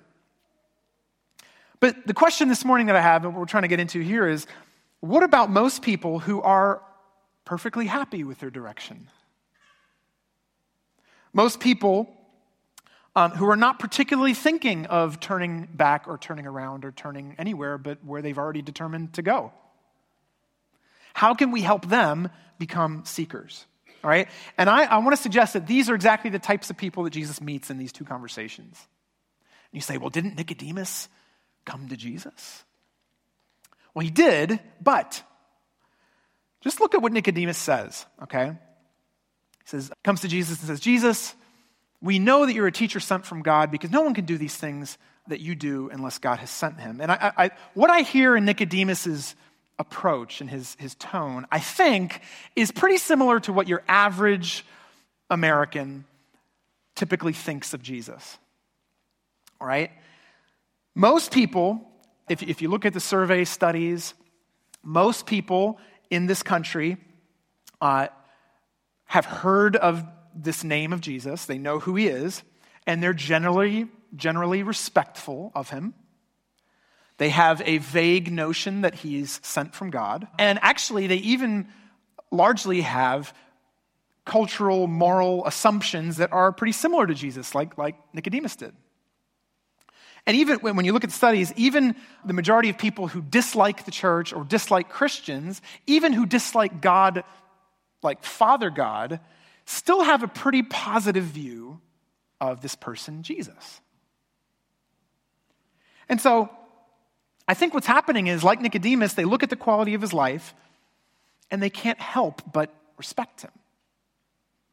But 1.81 2.07
the 2.07 2.13
question 2.13 2.47
this 2.47 2.63
morning 2.63 2.87
that 2.87 2.95
I 2.95 3.01
have, 3.01 3.25
and 3.25 3.33
what 3.33 3.41
we're 3.41 3.45
trying 3.45 3.63
to 3.63 3.67
get 3.67 3.81
into 3.81 3.99
here, 3.99 4.25
is 4.25 4.47
what 5.01 5.21
about 5.21 5.49
most 5.49 5.81
people 5.81 6.19
who 6.19 6.41
are 6.41 6.81
perfectly 7.43 7.87
happy 7.87 8.23
with 8.23 8.39
their 8.39 8.49
direction? 8.49 9.09
Most 11.35 11.59
people 11.59 12.09
um, 13.13 13.31
who 13.31 13.49
are 13.49 13.57
not 13.57 13.77
particularly 13.77 14.33
thinking 14.33 14.85
of 14.85 15.19
turning 15.19 15.67
back 15.71 16.07
or 16.07 16.17
turning 16.17 16.47
around 16.47 16.85
or 16.85 16.93
turning 16.93 17.35
anywhere 17.37 17.77
but 17.77 18.03
where 18.05 18.21
they've 18.21 18.37
already 18.37 18.61
determined 18.61 19.13
to 19.15 19.21
go. 19.21 19.51
How 21.13 21.33
can 21.33 21.51
we 21.51 21.61
help 21.61 21.89
them 21.89 22.29
become 22.57 23.03
seekers? 23.03 23.65
All 24.01 24.09
right? 24.09 24.29
And 24.57 24.69
I, 24.69 24.85
I 24.85 24.97
want 24.99 25.13
to 25.13 25.21
suggest 25.21 25.53
that 25.53 25.67
these 25.67 25.89
are 25.89 25.95
exactly 25.95 26.29
the 26.29 26.39
types 26.39 26.69
of 26.69 26.77
people 26.77 27.03
that 27.03 27.09
Jesus 27.09 27.41
meets 27.41 27.69
in 27.69 27.77
these 27.77 27.91
two 27.91 28.05
conversations. 28.05 28.77
And 29.71 29.77
you 29.77 29.81
say, 29.81 29.97
well, 29.97 30.09
didn't 30.09 30.37
Nicodemus 30.37 31.09
come 31.65 31.89
to 31.89 31.97
Jesus? 31.97 32.63
Well, 33.93 34.05
he 34.05 34.11
did, 34.11 34.61
but 34.81 35.21
just 36.61 36.79
look 36.79 36.95
at 36.95 37.01
what 37.01 37.11
Nicodemus 37.11 37.57
says, 37.57 38.05
okay? 38.23 38.53
He 39.65 39.69
says, 39.69 39.91
comes 40.03 40.21
to 40.21 40.27
Jesus 40.27 40.59
and 40.59 40.67
says, 40.67 40.79
Jesus, 40.79 41.33
we 42.01 42.19
know 42.19 42.45
that 42.45 42.53
you're 42.53 42.67
a 42.67 42.71
teacher 42.71 42.99
sent 42.99 43.25
from 43.25 43.41
God 43.41 43.71
because 43.71 43.89
no 43.89 44.01
one 44.01 44.13
can 44.13 44.25
do 44.25 44.37
these 44.37 44.55
things 44.55 44.97
that 45.27 45.39
you 45.39 45.55
do 45.55 45.89
unless 45.91 46.19
God 46.19 46.37
has 46.37 46.51
sent 46.51 46.79
him. 46.79 47.01
And 47.01 47.11
I, 47.11 47.31
I, 47.35 47.51
what 47.73 47.89
I 47.89 48.01
hear 48.01 48.37
in 48.37 48.45
Nicodemus's 48.45 49.35
approach 49.79 50.39
and 50.39 50.49
his, 50.49 50.77
his 50.79 50.93
tone, 50.95 51.47
I 51.51 51.59
think, 51.59 52.21
is 52.55 52.71
pretty 52.71 52.97
similar 52.97 53.39
to 53.41 53.53
what 53.53 53.67
your 53.67 53.81
average 53.87 54.63
American 55.31 56.05
typically 56.93 57.33
thinks 57.33 57.73
of 57.73 57.81
Jesus. 57.81 58.37
All 59.59 59.67
right? 59.67 59.91
Most 60.93 61.31
people, 61.31 61.81
if, 62.29 62.43
if 62.43 62.61
you 62.61 62.69
look 62.69 62.85
at 62.85 62.93
the 62.93 62.99
survey 62.99 63.45
studies, 63.45 64.13
most 64.83 65.25
people 65.25 65.79
in 66.11 66.27
this 66.27 66.43
country 66.43 66.97
uh, 67.81 68.07
have 69.05 69.25
heard 69.25 69.75
of 69.75 70.03
this 70.35 70.63
name 70.63 70.93
of 70.93 71.01
Jesus. 71.01 71.45
They 71.45 71.57
know 71.57 71.79
who 71.79 71.95
he 71.95 72.07
is, 72.07 72.43
and 72.85 73.01
they're 73.01 73.13
generally, 73.13 73.87
generally 74.15 74.63
respectful 74.63 75.51
of 75.55 75.69
him. 75.69 75.93
They 77.17 77.29
have 77.29 77.61
a 77.65 77.77
vague 77.77 78.31
notion 78.31 78.81
that 78.81 78.95
he's 78.95 79.39
sent 79.41 79.73
from 79.73 79.89
God. 79.89 80.27
And 80.37 80.59
actually, 80.61 81.07
they 81.07 81.17
even 81.17 81.67
largely 82.31 82.81
have 82.81 83.33
cultural, 84.25 84.87
moral 84.87 85.45
assumptions 85.45 86.17
that 86.17 86.33
are 86.33 86.51
pretty 86.51 86.73
similar 86.73 87.07
to 87.07 87.13
Jesus, 87.13 87.55
like, 87.55 87.77
like 87.77 87.95
Nicodemus 88.13 88.55
did. 88.55 88.73
And 90.27 90.35
even 90.37 90.57
when 90.57 90.83
you 90.85 90.91
look 90.91 91.03
at 91.03 91.11
studies, 91.11 91.53
even 91.55 91.95
the 92.25 92.33
majority 92.33 92.69
of 92.69 92.77
people 92.79 93.07
who 93.07 93.21
dislike 93.21 93.85
the 93.85 93.91
church 93.91 94.33
or 94.33 94.43
dislike 94.43 94.89
Christians, 94.89 95.61
even 95.85 96.13
who 96.13 96.25
dislike 96.25 96.81
God, 96.81 97.23
like 98.05 98.23
Father 98.23 98.69
God, 98.69 99.19
still 99.65 100.03
have 100.03 100.23
a 100.23 100.27
pretty 100.27 100.63
positive 100.63 101.25
view 101.25 101.81
of 102.39 102.61
this 102.61 102.75
person, 102.75 103.23
Jesus. 103.23 103.81
And 106.07 106.21
so 106.21 106.49
I 107.47 107.53
think 107.53 107.73
what's 107.73 107.87
happening 107.87 108.27
is, 108.27 108.43
like 108.43 108.61
Nicodemus, 108.61 109.13
they 109.13 109.25
look 109.25 109.43
at 109.43 109.49
the 109.49 109.55
quality 109.55 109.93
of 109.93 110.01
his 110.01 110.13
life 110.13 110.53
and 111.51 111.61
they 111.61 111.69
can't 111.69 111.99
help 111.99 112.41
but 112.51 112.73
respect 112.97 113.41
him. 113.41 113.51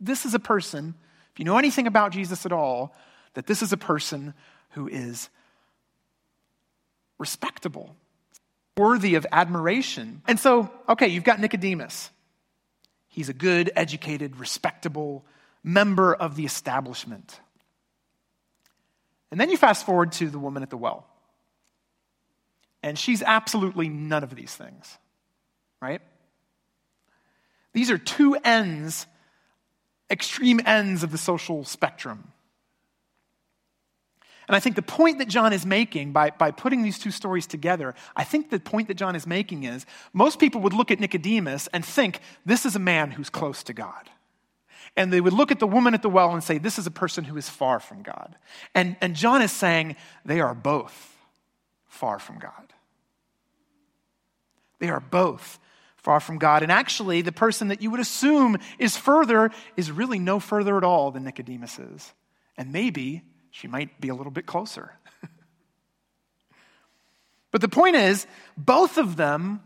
This 0.01 0.25
is 0.25 0.35
a 0.35 0.39
person, 0.39 0.95
if 1.33 1.39
you 1.39 1.45
know 1.45 1.59
anything 1.59 1.87
about 1.87 2.12
Jesus 2.12 2.47
at 2.47 2.53
all, 2.53 2.95
that 3.35 3.47
this 3.47 3.62
is 3.62 3.73
a 3.73 3.77
person 3.77 4.35
who 4.71 4.89
is 4.89 5.29
respectable, 7.19 7.95
worthy 8.77 9.15
of 9.15 9.27
admiration. 9.33 10.23
And 10.27 10.41
so, 10.41 10.71
okay, 10.89 11.09
you've 11.09 11.25
got 11.25 11.41
Nicodemus. 11.41 12.11
He's 13.12 13.28
a 13.28 13.35
good, 13.35 13.71
educated, 13.76 14.38
respectable 14.38 15.23
member 15.62 16.14
of 16.14 16.35
the 16.35 16.47
establishment. 16.47 17.38
And 19.31 19.38
then 19.38 19.50
you 19.50 19.59
fast 19.59 19.85
forward 19.85 20.12
to 20.12 20.31
the 20.31 20.38
woman 20.38 20.62
at 20.62 20.71
the 20.71 20.78
well. 20.78 21.07
And 22.83 22.99
she's 22.99 23.23
absolutely 23.23 23.90
none 23.90 24.25
of 24.25 24.35
these 24.35 24.54
things, 24.54 24.97
right? 25.83 26.00
These 27.75 27.90
are 27.90 27.99
two 27.99 28.35
ends, 28.35 29.07
extreme 30.11 30.62
ends 30.64 31.02
of 31.02 31.12
the 31.12 31.19
social 31.19 31.64
spectrum. 31.64 32.32
And 34.49 34.57
I 34.57 34.61
think 34.61 34.77
the 34.77 34.83
point 34.83 35.19
that 35.19 35.29
John 35.29 35.53
is 35.53 35.65
making 35.65 36.13
by, 36.13 36.31
by 36.31 36.51
putting 36.51 36.83
these 36.83 36.99
two 36.99 37.11
stories 37.11 37.47
together, 37.47 37.95
I 38.17 38.25
think 38.25 38.51
the 38.51 38.59
point 38.59 38.89
that 38.89 38.97
John 38.97 39.15
is 39.15 39.27
making 39.27 39.65
is 39.65 39.87
most 40.13 40.39
people 40.39 40.61
would 40.63 40.73
look 40.73 40.91
at 40.91 41.01
Nicodemus 41.01 41.69
and 41.73 41.85
think 41.85 42.21
this 42.45 42.67
is 42.67 42.75
a 42.75 42.81
man 42.81 43.13
who's 43.13 43.31
close 43.31 43.63
to 43.65 43.73
God. 43.73 44.11
And 44.97 45.13
they 45.13 45.21
would 45.21 45.33
look 45.33 45.51
at 45.51 45.59
the 45.59 45.67
woman 45.67 45.95
at 45.95 46.03
the 46.03 46.11
well 46.11 46.33
and 46.33 46.43
say, 46.43 46.59
This 46.59 46.79
is 46.79 46.87
a 46.87 46.91
person 46.91 47.25
who 47.25 47.37
is 47.37 47.49
far 47.49 47.81
from 47.81 48.03
God. 48.03 48.37
And, 48.75 48.97
and 49.01 49.15
John 49.15 49.41
is 49.41 49.53
saying 49.53 49.97
they 50.25 50.41
are 50.41 50.55
both 50.55 51.17
far 51.87 52.19
from 52.19 52.39
God. 52.39 52.73
They 54.81 54.91
are 54.91 55.01
both 55.01 55.59
far 55.97 56.21
from 56.21 56.39
God. 56.39 56.63
And 56.63 56.73
actually, 56.73 57.23
the 57.23 57.33
person 57.33 57.69
that 57.69 57.81
you 57.81 57.91
would 57.91 58.01
assume 58.01 58.59
is 58.79 58.97
further 58.97 59.51
is 59.77 59.91
really 59.91 60.19
no 60.19 60.41
further 60.41 60.77
at 60.77 60.85
all 60.85 61.11
than 61.11 61.25
Nicodemus 61.25 61.79
is. 61.79 62.13
And 62.59 62.73
maybe 62.73 63.23
she 63.52 63.68
might 63.68 64.00
be 64.00 64.09
a 64.09 64.14
little 64.14 64.32
bit 64.32 64.47
closer. 64.47 64.92
but 67.52 67.61
the 67.61 67.68
point 67.68 67.94
is, 67.94 68.26
both 68.56 68.99
of 68.99 69.16
them 69.16 69.61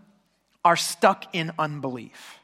are 0.64 0.76
stuck 0.76 1.34
in 1.34 1.52
unbelief, 1.58 2.38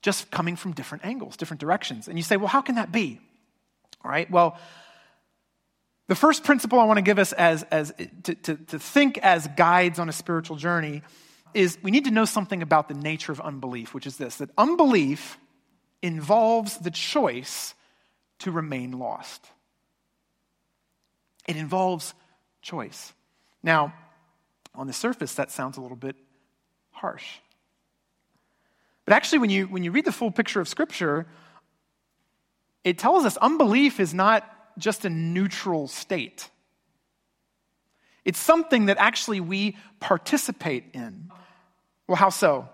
just 0.00 0.30
coming 0.30 0.56
from 0.56 0.72
different 0.72 1.04
angles, 1.04 1.36
different 1.36 1.60
directions. 1.60 2.08
And 2.08 2.16
you 2.16 2.22
say, 2.22 2.36
well, 2.36 2.46
how 2.46 2.62
can 2.62 2.76
that 2.76 2.92
be? 2.92 3.20
All 4.04 4.10
right, 4.10 4.30
well, 4.30 4.56
The 6.06 6.14
first 6.14 6.44
principle 6.44 6.78
I 6.78 6.84
want 6.84 6.98
to 6.98 7.02
give 7.02 7.18
us 7.18 7.32
as, 7.32 7.62
as 7.64 7.92
to, 8.24 8.34
to, 8.34 8.56
to 8.56 8.78
think 8.78 9.18
as 9.18 9.48
guides 9.56 9.98
on 9.98 10.08
a 10.08 10.12
spiritual 10.12 10.56
journey 10.56 11.02
is 11.54 11.78
we 11.82 11.90
need 11.90 12.04
to 12.04 12.10
know 12.10 12.26
something 12.26 12.62
about 12.62 12.88
the 12.88 12.94
nature 12.94 13.32
of 13.32 13.40
unbelief, 13.40 13.94
which 13.94 14.06
is 14.06 14.18
this 14.18 14.36
that 14.36 14.50
unbelief 14.58 15.38
involves 16.02 16.76
the 16.78 16.90
choice 16.90 17.74
to 18.40 18.50
remain 18.50 18.92
lost. 18.92 19.48
It 21.46 21.56
involves 21.56 22.14
choice. 22.62 23.12
Now, 23.62 23.94
on 24.74 24.86
the 24.86 24.92
surface, 24.92 25.34
that 25.34 25.50
sounds 25.50 25.76
a 25.76 25.80
little 25.80 25.96
bit 25.96 26.16
harsh. 26.90 27.26
But 29.04 29.14
actually, 29.14 29.38
when 29.38 29.50
you, 29.50 29.66
when 29.66 29.84
you 29.84 29.90
read 29.90 30.04
the 30.04 30.12
full 30.12 30.30
picture 30.30 30.60
of 30.60 30.68
Scripture, 30.68 31.26
it 32.82 32.98
tells 32.98 33.24
us 33.24 33.36
unbelief 33.36 34.00
is 34.00 34.14
not 34.14 34.50
just 34.78 35.04
a 35.04 35.10
neutral 35.10 35.88
state. 35.88 36.48
It's 38.24 38.38
something 38.38 38.86
that 38.86 38.96
actually 38.98 39.40
we 39.40 39.76
participate 40.00 40.84
in. 40.94 41.30
Well, 42.06 42.16
how 42.16 42.30
so? 42.30 42.68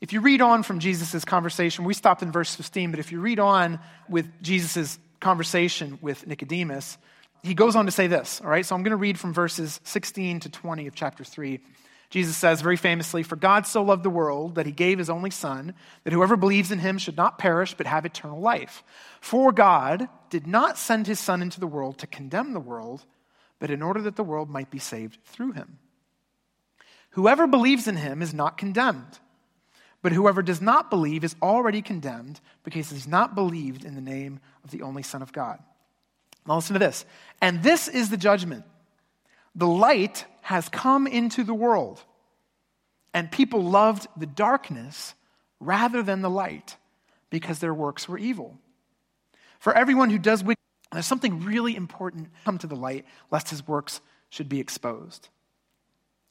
If 0.00 0.12
you 0.12 0.20
read 0.20 0.40
on 0.40 0.62
from 0.62 0.80
Jesus' 0.80 1.24
conversation, 1.24 1.84
we 1.84 1.94
stopped 1.94 2.22
in 2.22 2.32
verse 2.32 2.54
15, 2.54 2.90
but 2.90 3.00
if 3.00 3.12
you 3.12 3.20
read 3.20 3.38
on 3.38 3.78
with 4.08 4.26
Jesus' 4.42 4.98
conversation 5.20 5.98
with 6.00 6.26
Nicodemus, 6.26 6.96
he 7.42 7.54
goes 7.54 7.76
on 7.76 7.86
to 7.86 7.92
say 7.92 8.06
this, 8.06 8.40
all 8.40 8.50
right? 8.50 8.64
So 8.64 8.74
I'm 8.74 8.82
going 8.82 8.90
to 8.90 8.96
read 8.96 9.18
from 9.18 9.32
verses 9.32 9.80
16 9.84 10.40
to 10.40 10.48
20 10.50 10.86
of 10.86 10.94
chapter 10.94 11.24
3. 11.24 11.60
Jesus 12.10 12.36
says 12.36 12.60
very 12.60 12.76
famously, 12.76 13.22
For 13.22 13.36
God 13.36 13.66
so 13.66 13.82
loved 13.82 14.02
the 14.02 14.10
world 14.10 14.56
that 14.56 14.66
he 14.66 14.72
gave 14.72 14.98
his 14.98 15.08
only 15.08 15.30
Son, 15.30 15.74
that 16.02 16.12
whoever 16.12 16.36
believes 16.36 16.72
in 16.72 16.80
him 16.80 16.98
should 16.98 17.16
not 17.16 17.38
perish 17.38 17.74
but 17.74 17.86
have 17.86 18.04
eternal 18.04 18.40
life. 18.40 18.82
For 19.20 19.52
God 19.52 20.08
did 20.28 20.46
not 20.46 20.76
send 20.76 21.06
his 21.06 21.20
Son 21.20 21.40
into 21.40 21.60
the 21.60 21.68
world 21.68 21.98
to 21.98 22.08
condemn 22.08 22.52
the 22.52 22.60
world, 22.60 23.04
but 23.60 23.70
in 23.70 23.80
order 23.80 24.02
that 24.02 24.16
the 24.16 24.24
world 24.24 24.50
might 24.50 24.70
be 24.70 24.80
saved 24.80 25.18
through 25.24 25.52
him. 25.52 25.78
Whoever 27.10 27.46
believes 27.46 27.86
in 27.86 27.96
him 27.96 28.22
is 28.22 28.34
not 28.34 28.58
condemned, 28.58 29.18
but 30.02 30.12
whoever 30.12 30.42
does 30.42 30.60
not 30.60 30.90
believe 30.90 31.22
is 31.22 31.36
already 31.40 31.82
condemned 31.82 32.40
because 32.64 32.90
he 32.90 32.96
has 32.96 33.06
not 33.06 33.34
believed 33.34 33.84
in 33.84 33.94
the 33.94 34.00
name 34.00 34.40
of 34.64 34.70
the 34.70 34.82
only 34.82 35.02
Son 35.02 35.22
of 35.22 35.32
God. 35.32 35.60
Now 36.50 36.56
listen 36.56 36.74
to 36.74 36.80
this. 36.80 37.04
And 37.40 37.62
this 37.62 37.86
is 37.86 38.10
the 38.10 38.16
judgment. 38.16 38.64
The 39.54 39.68
light 39.68 40.24
has 40.40 40.68
come 40.68 41.06
into 41.06 41.44
the 41.44 41.54
world, 41.54 42.02
and 43.14 43.30
people 43.30 43.62
loved 43.62 44.08
the 44.16 44.26
darkness 44.26 45.14
rather 45.60 46.02
than 46.02 46.22
the 46.22 46.30
light 46.30 46.76
because 47.30 47.60
their 47.60 47.72
works 47.72 48.08
were 48.08 48.18
evil. 48.18 48.58
For 49.60 49.72
everyone 49.72 50.10
who 50.10 50.18
does 50.18 50.42
wicked, 50.42 50.58
there's 50.90 51.06
something 51.06 51.44
really 51.44 51.76
important 51.76 52.30
come 52.44 52.58
to 52.58 52.66
the 52.66 52.74
light 52.74 53.04
lest 53.30 53.50
his 53.50 53.68
works 53.68 54.00
should 54.28 54.48
be 54.48 54.58
exposed. 54.58 55.28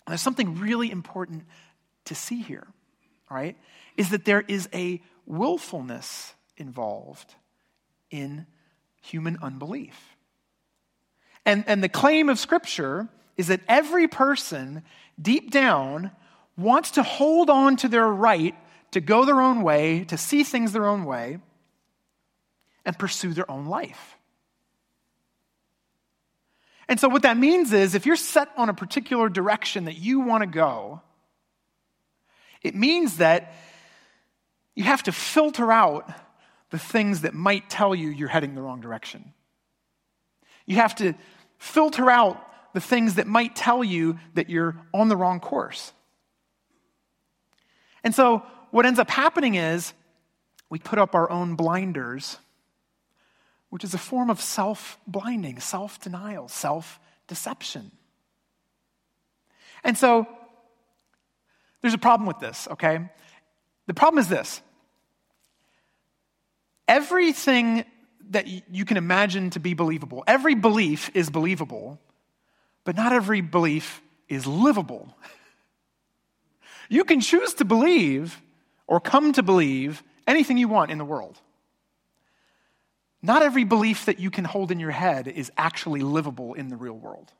And 0.05 0.11
there's 0.11 0.21
something 0.21 0.59
really 0.59 0.91
important 0.91 1.45
to 2.05 2.15
see 2.15 2.41
here, 2.41 2.67
right? 3.31 3.55
Is 3.95 4.09
that 4.09 4.25
there 4.25 4.43
is 4.45 4.67
a 4.73 5.01
willfulness 5.25 6.33
involved 6.57 7.35
in 8.11 8.45
human 9.01 9.38
unbelief. 9.41 10.15
And, 11.46 11.63
and 11.68 11.84
the 11.84 11.89
claim 11.89 12.29
of 12.29 12.39
Scripture 12.39 13.08
is 13.38 13.48
that 13.48 13.62
every 13.68 14.08
person 14.08 14.84
deep 15.22 15.51
down 15.51 16.12
wants 16.58 16.91
to 16.91 17.03
hold 17.03 17.50
on 17.50 17.77
to 17.77 17.88
their 17.88 18.08
right 18.08 18.56
to 18.91 19.01
go 19.01 19.25
their 19.25 19.39
own 19.39 19.62
way, 19.62 20.03
to 20.06 20.18
see 20.18 20.44
things 20.44 20.72
their 20.72 20.86
own 20.86 21.06
way, 21.06 21.39
and 22.86 22.98
pursue 22.98 23.34
their 23.34 23.50
own 23.50 23.65
life. 23.65 24.18
And 26.88 27.00
so, 27.00 27.08
what 27.08 27.22
that 27.22 27.38
means 27.38 27.72
is 27.72 27.94
if 27.94 28.06
you're 28.08 28.15
set 28.15 28.50
on 28.58 28.68
a 28.68 28.74
particular 28.74 29.29
direction 29.29 29.86
that 29.86 29.97
you 29.97 30.21
want 30.21 30.41
to 30.41 30.47
go, 30.47 31.02
it 32.63 32.76
means 32.76 33.17
that 33.17 33.54
you 34.76 34.84
have 34.84 35.04
to 35.04 35.12
filter 35.12 35.71
out 35.71 36.12
the 36.69 36.79
things 36.79 37.21
that 37.21 37.34
might 37.34 37.69
tell 37.69 37.95
you 37.95 38.10
you're 38.10 38.27
heading 38.27 38.55
the 38.55 38.62
wrong 38.62 38.82
direction. 38.82 39.34
You 40.65 40.75
have 40.75 40.95
to 40.95 41.13
filter 41.58 42.10
out 42.10 42.45
the 42.73 42.82
things 42.82 43.15
that 43.15 43.27
might 43.27 43.55
tell 43.55 43.84
you 43.84 44.19
that 44.36 44.49
you're 44.49 44.75
on 44.93 45.10
the 45.10 45.17
wrong 45.17 45.39
course. 45.39 45.91
And 48.03 48.13
so, 48.13 48.43
what 48.71 48.86
ends 48.86 48.99
up 48.99 49.10
happening 49.10 49.55
is 49.55 49.93
we 50.69 50.77
put 50.77 50.99
up 50.99 51.15
our 51.15 51.29
own 51.29 51.55
blinders, 51.55 52.38
which 53.69 53.84
is 53.84 53.93
a 53.93 53.97
form 53.97 54.29
of 54.29 54.39
self 54.39 54.99
blinding, 55.08 55.60
self 55.60 55.99
denial, 55.99 56.47
self 56.47 56.99
deception. 57.27 57.91
And 59.84 59.97
so, 59.97 60.27
there's 61.82 61.93
a 61.93 61.99
problem 61.99 62.27
with 62.27 62.39
this, 62.39 62.67
okay? 62.71 63.10
The 63.88 63.93
problem 63.93 64.19
is 64.19 64.29
this 64.29 64.62
everything 66.89 67.86
that 68.32 68.47
you 68.47 68.84
can 68.84 68.97
imagine 68.97 69.52
to 69.52 69.60
be 69.60 69.73
believable. 69.73 70.23
Every 70.28 70.56
belief 70.56 71.10
is 71.13 71.30
believable, 71.30 71.99
but 72.84 72.97
not 72.97 73.13
every 73.13 73.39
belief 73.41 74.02
is 74.28 74.45
livable. 74.45 75.15
You 76.91 77.04
can 77.04 77.21
choose 77.21 77.54
to 77.54 77.65
believe 77.65 78.41
or 78.88 78.99
come 78.99 79.32
to 79.34 79.43
believe 79.43 80.02
anything 80.25 80.58
you 80.58 80.67
want 80.67 80.89
in 80.89 80.97
the 80.97 81.06
world. 81.06 81.39
Not 83.21 83.43
every 83.43 83.63
belief 83.63 84.06
that 84.06 84.17
you 84.17 84.32
can 84.32 84.43
hold 84.43 84.71
in 84.71 84.80
your 84.80 84.89
head 84.89 85.28
is 85.28 85.52
actually 85.56 86.02
livable 86.02 86.56
in 86.56 86.69
the 86.69 86.75
real 86.75 86.97
world. 86.97 87.32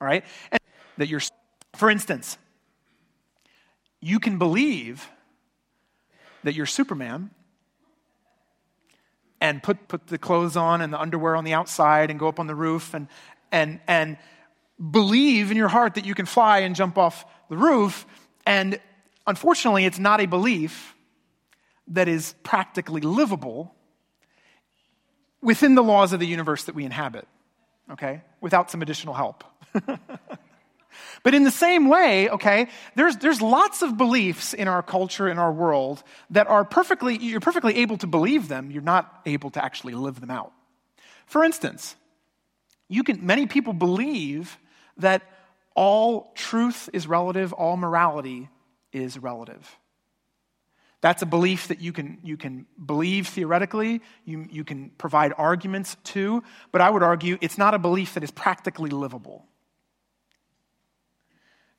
All 0.00 0.06
right? 0.06 0.24
And 0.50 0.60
that 0.96 1.08
you're, 1.08 1.20
for 1.74 1.90
instance, 1.90 2.38
you 4.00 4.18
can 4.20 4.38
believe 4.38 5.06
that 6.44 6.54
you're 6.54 6.64
Superman 6.64 7.30
and 9.42 9.60
put, 9.60 9.88
put 9.88 10.06
the 10.06 10.18
clothes 10.18 10.56
on 10.56 10.80
and 10.80 10.92
the 10.92 11.00
underwear 11.00 11.34
on 11.34 11.42
the 11.42 11.52
outside 11.52 12.10
and 12.10 12.20
go 12.20 12.28
up 12.28 12.38
on 12.38 12.46
the 12.46 12.54
roof 12.54 12.94
and, 12.94 13.08
and, 13.50 13.80
and 13.88 14.16
believe 14.90 15.50
in 15.50 15.56
your 15.56 15.66
heart 15.66 15.94
that 15.94 16.06
you 16.06 16.14
can 16.14 16.26
fly 16.26 16.60
and 16.60 16.76
jump 16.76 16.96
off 16.96 17.24
the 17.50 17.56
roof. 17.56 18.06
And 18.46 18.78
unfortunately, 19.26 19.84
it's 19.84 19.98
not 19.98 20.20
a 20.20 20.26
belief 20.26 20.94
that 21.88 22.06
is 22.06 22.36
practically 22.44 23.00
livable 23.00 23.74
within 25.40 25.74
the 25.74 25.82
laws 25.82 26.12
of 26.12 26.20
the 26.20 26.26
universe 26.26 26.62
that 26.64 26.76
we 26.76 26.84
inhabit, 26.84 27.26
okay, 27.90 28.22
without 28.40 28.70
some 28.70 28.80
additional 28.80 29.12
help. 29.12 29.42
But 31.22 31.34
in 31.34 31.44
the 31.44 31.50
same 31.50 31.88
way, 31.88 32.28
okay, 32.28 32.68
there's, 32.94 33.16
there's 33.18 33.40
lots 33.40 33.82
of 33.82 33.96
beliefs 33.96 34.54
in 34.54 34.68
our 34.68 34.82
culture, 34.82 35.28
in 35.28 35.38
our 35.38 35.52
world, 35.52 36.02
that 36.30 36.46
are 36.48 36.64
perfectly, 36.64 37.18
you're 37.18 37.40
perfectly 37.40 37.76
able 37.76 37.98
to 37.98 38.06
believe 38.06 38.48
them, 38.48 38.70
you're 38.70 38.82
not 38.82 39.20
able 39.26 39.50
to 39.50 39.64
actually 39.64 39.94
live 39.94 40.20
them 40.20 40.30
out. 40.30 40.52
For 41.26 41.44
instance, 41.44 41.96
you 42.88 43.04
can, 43.04 43.24
many 43.24 43.46
people 43.46 43.72
believe 43.72 44.58
that 44.98 45.22
all 45.74 46.32
truth 46.34 46.90
is 46.92 47.06
relative, 47.06 47.52
all 47.52 47.76
morality 47.76 48.48
is 48.92 49.18
relative. 49.18 49.78
That's 51.00 51.20
a 51.20 51.26
belief 51.26 51.68
that 51.68 51.80
you 51.80 51.92
can, 51.92 52.18
you 52.22 52.36
can 52.36 52.66
believe 52.84 53.26
theoretically, 53.26 54.02
you, 54.24 54.46
you 54.50 54.62
can 54.62 54.90
provide 54.90 55.32
arguments 55.36 55.96
to, 56.04 56.44
but 56.70 56.80
I 56.80 56.88
would 56.88 57.02
argue 57.02 57.38
it's 57.40 57.58
not 57.58 57.74
a 57.74 57.78
belief 57.78 58.14
that 58.14 58.22
is 58.22 58.30
practically 58.30 58.90
livable. 58.90 59.44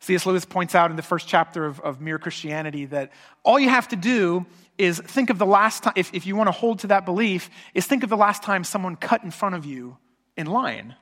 C.S. 0.04 0.26
Lewis 0.26 0.44
points 0.44 0.76
out 0.76 0.89
in 0.92 0.98
the 0.98 1.02
first 1.02 1.30
chapter 1.30 1.66
of, 1.66 1.80
of 1.80 2.02
Mere 2.02 2.20
Christianity 2.20 2.88
that 2.88 3.13
all 3.42 3.58
you 3.58 3.70
have 3.70 3.88
to 3.88 3.96
do 3.96 4.46
is 4.78 5.00
think 5.00 5.30
of 5.30 5.38
the 5.38 5.46
last 5.46 5.84
time, 5.84 5.94
if, 5.96 6.13
if 6.13 6.26
you 6.26 6.36
want 6.36 6.50
to 6.50 6.52
hold 6.52 6.80
to 6.80 6.88
that 6.88 7.06
belief, 7.06 7.50
is 7.74 7.88
think 7.88 8.04
of 8.04 8.10
the 8.10 8.18
last 8.18 8.44
time 8.44 8.66
someone 8.66 8.98
cut 8.98 9.24
in 9.24 9.32
front 9.32 9.56
of 9.56 9.66
you 9.66 9.98
in 10.36 10.48
line. 10.48 10.96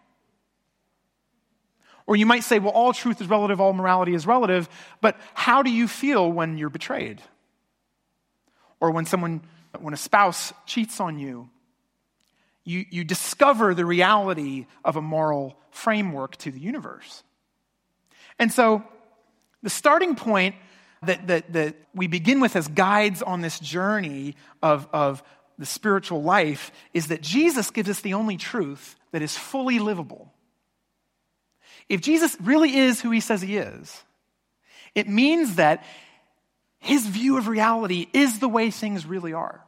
Or 2.05 2.15
you 2.15 2.27
might 2.27 2.43
say, 2.43 2.59
well, 2.59 2.73
all 2.73 2.93
truth 2.93 3.19
is 3.21 3.27
relative, 3.27 3.59
all 3.59 3.73
morality 3.73 4.13
is 4.13 4.27
relative, 4.27 4.69
but 5.01 5.19
how 5.33 5.63
do 5.63 5.71
you 5.71 5.87
feel 5.87 6.31
when 6.31 6.59
you're 6.59 6.69
betrayed? 6.69 7.23
Or 8.79 8.91
when 8.91 9.07
someone, 9.07 9.41
when 9.79 9.95
a 9.95 9.97
spouse 9.97 10.53
cheats 10.67 10.99
on 10.99 11.17
you? 11.17 11.49
You, 12.63 12.85
you 12.91 13.03
discover 13.03 13.73
the 13.73 13.85
reality 13.85 14.67
of 14.85 14.95
a 14.95 15.01
moral 15.01 15.57
framework 15.71 16.37
to 16.37 16.51
the 16.51 16.59
universe. 16.59 17.23
And 18.41 18.51
so, 18.51 18.83
the 19.61 19.69
starting 19.69 20.15
point 20.15 20.55
that, 21.03 21.27
that, 21.27 21.53
that 21.53 21.75
we 21.93 22.07
begin 22.07 22.39
with 22.39 22.55
as 22.55 22.67
guides 22.67 23.21
on 23.21 23.41
this 23.41 23.59
journey 23.59 24.35
of, 24.63 24.87
of 24.91 25.21
the 25.59 25.65
spiritual 25.67 26.23
life 26.23 26.71
is 26.91 27.09
that 27.09 27.21
Jesus 27.21 27.69
gives 27.69 27.87
us 27.87 28.01
the 28.01 28.15
only 28.15 28.37
truth 28.37 28.95
that 29.11 29.21
is 29.21 29.37
fully 29.37 29.77
livable. 29.77 30.33
If 31.87 32.01
Jesus 32.01 32.35
really 32.41 32.75
is 32.75 32.99
who 32.99 33.11
he 33.11 33.19
says 33.19 33.43
he 33.43 33.57
is, 33.57 34.03
it 34.95 35.07
means 35.07 35.57
that 35.57 35.83
his 36.79 37.05
view 37.05 37.37
of 37.37 37.47
reality 37.47 38.07
is 38.11 38.39
the 38.39 38.49
way 38.49 38.71
things 38.71 39.05
really 39.05 39.33
are. 39.33 39.63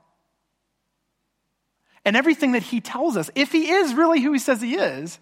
And 2.03 2.17
everything 2.17 2.53
that 2.53 2.63
he 2.63 2.81
tells 2.81 3.17
us, 3.17 3.29
if 3.35 3.51
he 3.51 3.69
is 3.69 3.93
really 3.93 4.19
who 4.19 4.33
he 4.33 4.39
says 4.39 4.61
he 4.61 4.73
is, 4.77 5.19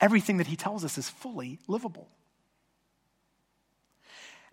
everything 0.00 0.36
that 0.36 0.46
he 0.46 0.54
tells 0.54 0.84
us 0.84 0.96
is 0.96 1.08
fully 1.08 1.58
livable. 1.66 2.06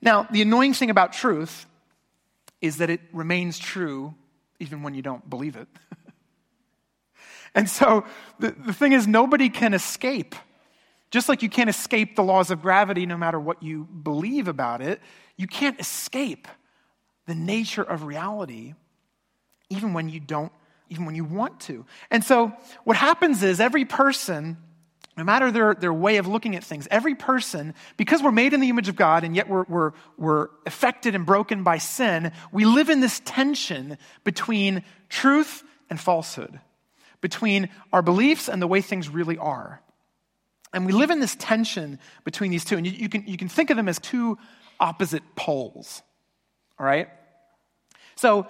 Now, 0.02 0.28
the 0.30 0.42
annoying 0.42 0.74
thing 0.74 0.90
about 0.90 1.14
truth 1.14 1.66
is 2.62 2.78
that 2.78 2.90
it 2.90 3.02
remains 3.14 3.60
true 3.60 4.14
even 4.60 4.84
when 4.84 4.94
you 4.94 5.02
don't 5.02 5.28
believe 5.30 5.56
it. 5.56 5.68
and 7.56 7.70
so 7.70 8.06
the, 8.40 8.52
the 8.52 8.74
thing 8.74 8.94
is, 8.94 9.08
nobody 9.08 9.50
can 9.50 9.74
escape. 9.74 10.36
Just 11.12 11.30
like 11.30 11.42
you 11.42 11.50
can't 11.50 11.70
escape 11.70 12.16
the 12.16 12.24
laws 12.24 12.52
of 12.52 12.62
gravity 12.62 13.06
no 13.06 13.18
matter 13.18 13.40
what 13.40 13.62
you 13.64 13.86
believe 13.86 14.48
about 14.48 14.82
it, 14.82 15.00
you 15.36 15.48
can't 15.48 15.80
escape 15.80 16.48
the 17.28 17.36
nature 17.36 17.84
of 17.84 18.04
reality 18.04 18.74
even 19.70 19.94
when 19.94 20.10
you 20.10 20.20
don't, 20.20 20.52
even 20.90 21.06
when 21.06 21.16
you 21.16 21.24
want 21.24 21.60
to. 21.62 21.86
And 22.10 22.24
so 22.24 22.54
what 22.84 22.98
happens 22.98 23.44
is 23.44 23.60
every 23.60 23.86
person 23.86 24.58
no 25.18 25.24
matter 25.24 25.52
their, 25.52 25.74
their 25.74 25.94
way 25.94 26.18
of 26.18 26.28
looking 26.28 26.56
at 26.56 26.64
things, 26.64 26.88
every 26.92 27.16
person, 27.16 27.74
because 27.98 28.22
we're 28.22 28.32
made 28.32 28.54
in 28.54 28.60
the 28.60 28.70
image 28.70 28.88
of 28.88 28.96
God 28.96 29.24
and 29.24 29.36
yet 29.36 29.50
we're, 29.50 29.66
we're, 29.68 29.92
we're 30.16 30.50
affected 30.68 31.16
and 31.16 31.26
broken 31.26 31.64
by 31.64 31.80
sin, 31.80 32.32
we 32.52 32.66
live 32.66 32.90
in 32.90 33.02
this 33.02 33.20
tension 33.26 33.98
between 34.24 34.84
truth 35.10 35.64
and 35.90 36.00
falsehood, 36.00 36.60
between 37.20 37.70
our 37.92 38.04
beliefs 38.04 38.48
and 38.48 38.62
the 38.62 38.68
way 38.68 38.80
things 38.80 39.10
really 39.10 39.40
are. 39.40 39.82
And 40.72 40.86
we 40.86 40.92
live 40.92 41.10
in 41.10 41.20
this 41.20 41.36
tension 41.40 41.98
between 42.24 42.52
these 42.52 42.64
two. 42.64 42.78
And 42.78 42.86
you, 42.86 42.94
you 42.94 43.10
can, 43.10 43.26
you 43.26 43.38
can 43.38 43.50
think 43.50 43.72
of 43.72 43.78
them 43.78 43.88
as 43.88 43.98
two 43.98 44.38
opposite 44.80 45.24
poles, 45.36 46.04
all 46.80 46.86
right? 46.86 47.10
So, 48.16 48.46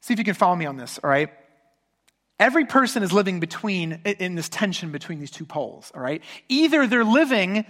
see 0.00 0.12
if 0.12 0.18
you 0.18 0.24
can 0.24 0.34
follow 0.34 0.56
me 0.56 0.66
on 0.66 0.76
this, 0.76 0.98
all 1.02 1.08
right? 1.08 1.30
Every 2.38 2.66
person 2.66 3.02
is 3.02 3.12
living 3.12 3.40
between, 3.40 4.00
in 4.04 4.34
this 4.34 4.48
tension 4.48 4.92
between 4.92 5.20
these 5.20 5.30
two 5.30 5.46
poles, 5.46 5.90
all 5.94 6.02
right? 6.02 6.22
Either 6.48 6.86
they're 6.86 7.04
living 7.04 7.64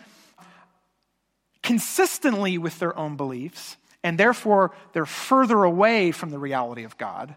consistently 1.63 2.59
with 2.59 2.79
their 2.79 2.97
own 2.99 3.17
beliefs, 3.17 3.77
and 4.03 4.19
therefore 4.19 4.73
they're 4.93 5.07
further 5.07 5.63
away 5.63 6.11
from 6.11 6.31
the 6.31 6.39
reality 6.39 6.85
of 6.85 6.99
God, 6.99 7.37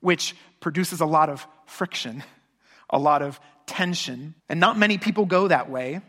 which 0.00 0.34
produces 0.60 1.00
a 1.00 1.06
lot 1.06 1.28
of 1.28 1.46
friction, 1.66 2.22
a 2.90 2.98
lot 2.98 3.20
of 3.20 3.38
tension. 3.66 4.34
And 4.48 4.58
not 4.58 4.78
many 4.78 4.96
people 4.96 5.26
go 5.26 5.48
that 5.48 5.70
way 5.70 6.00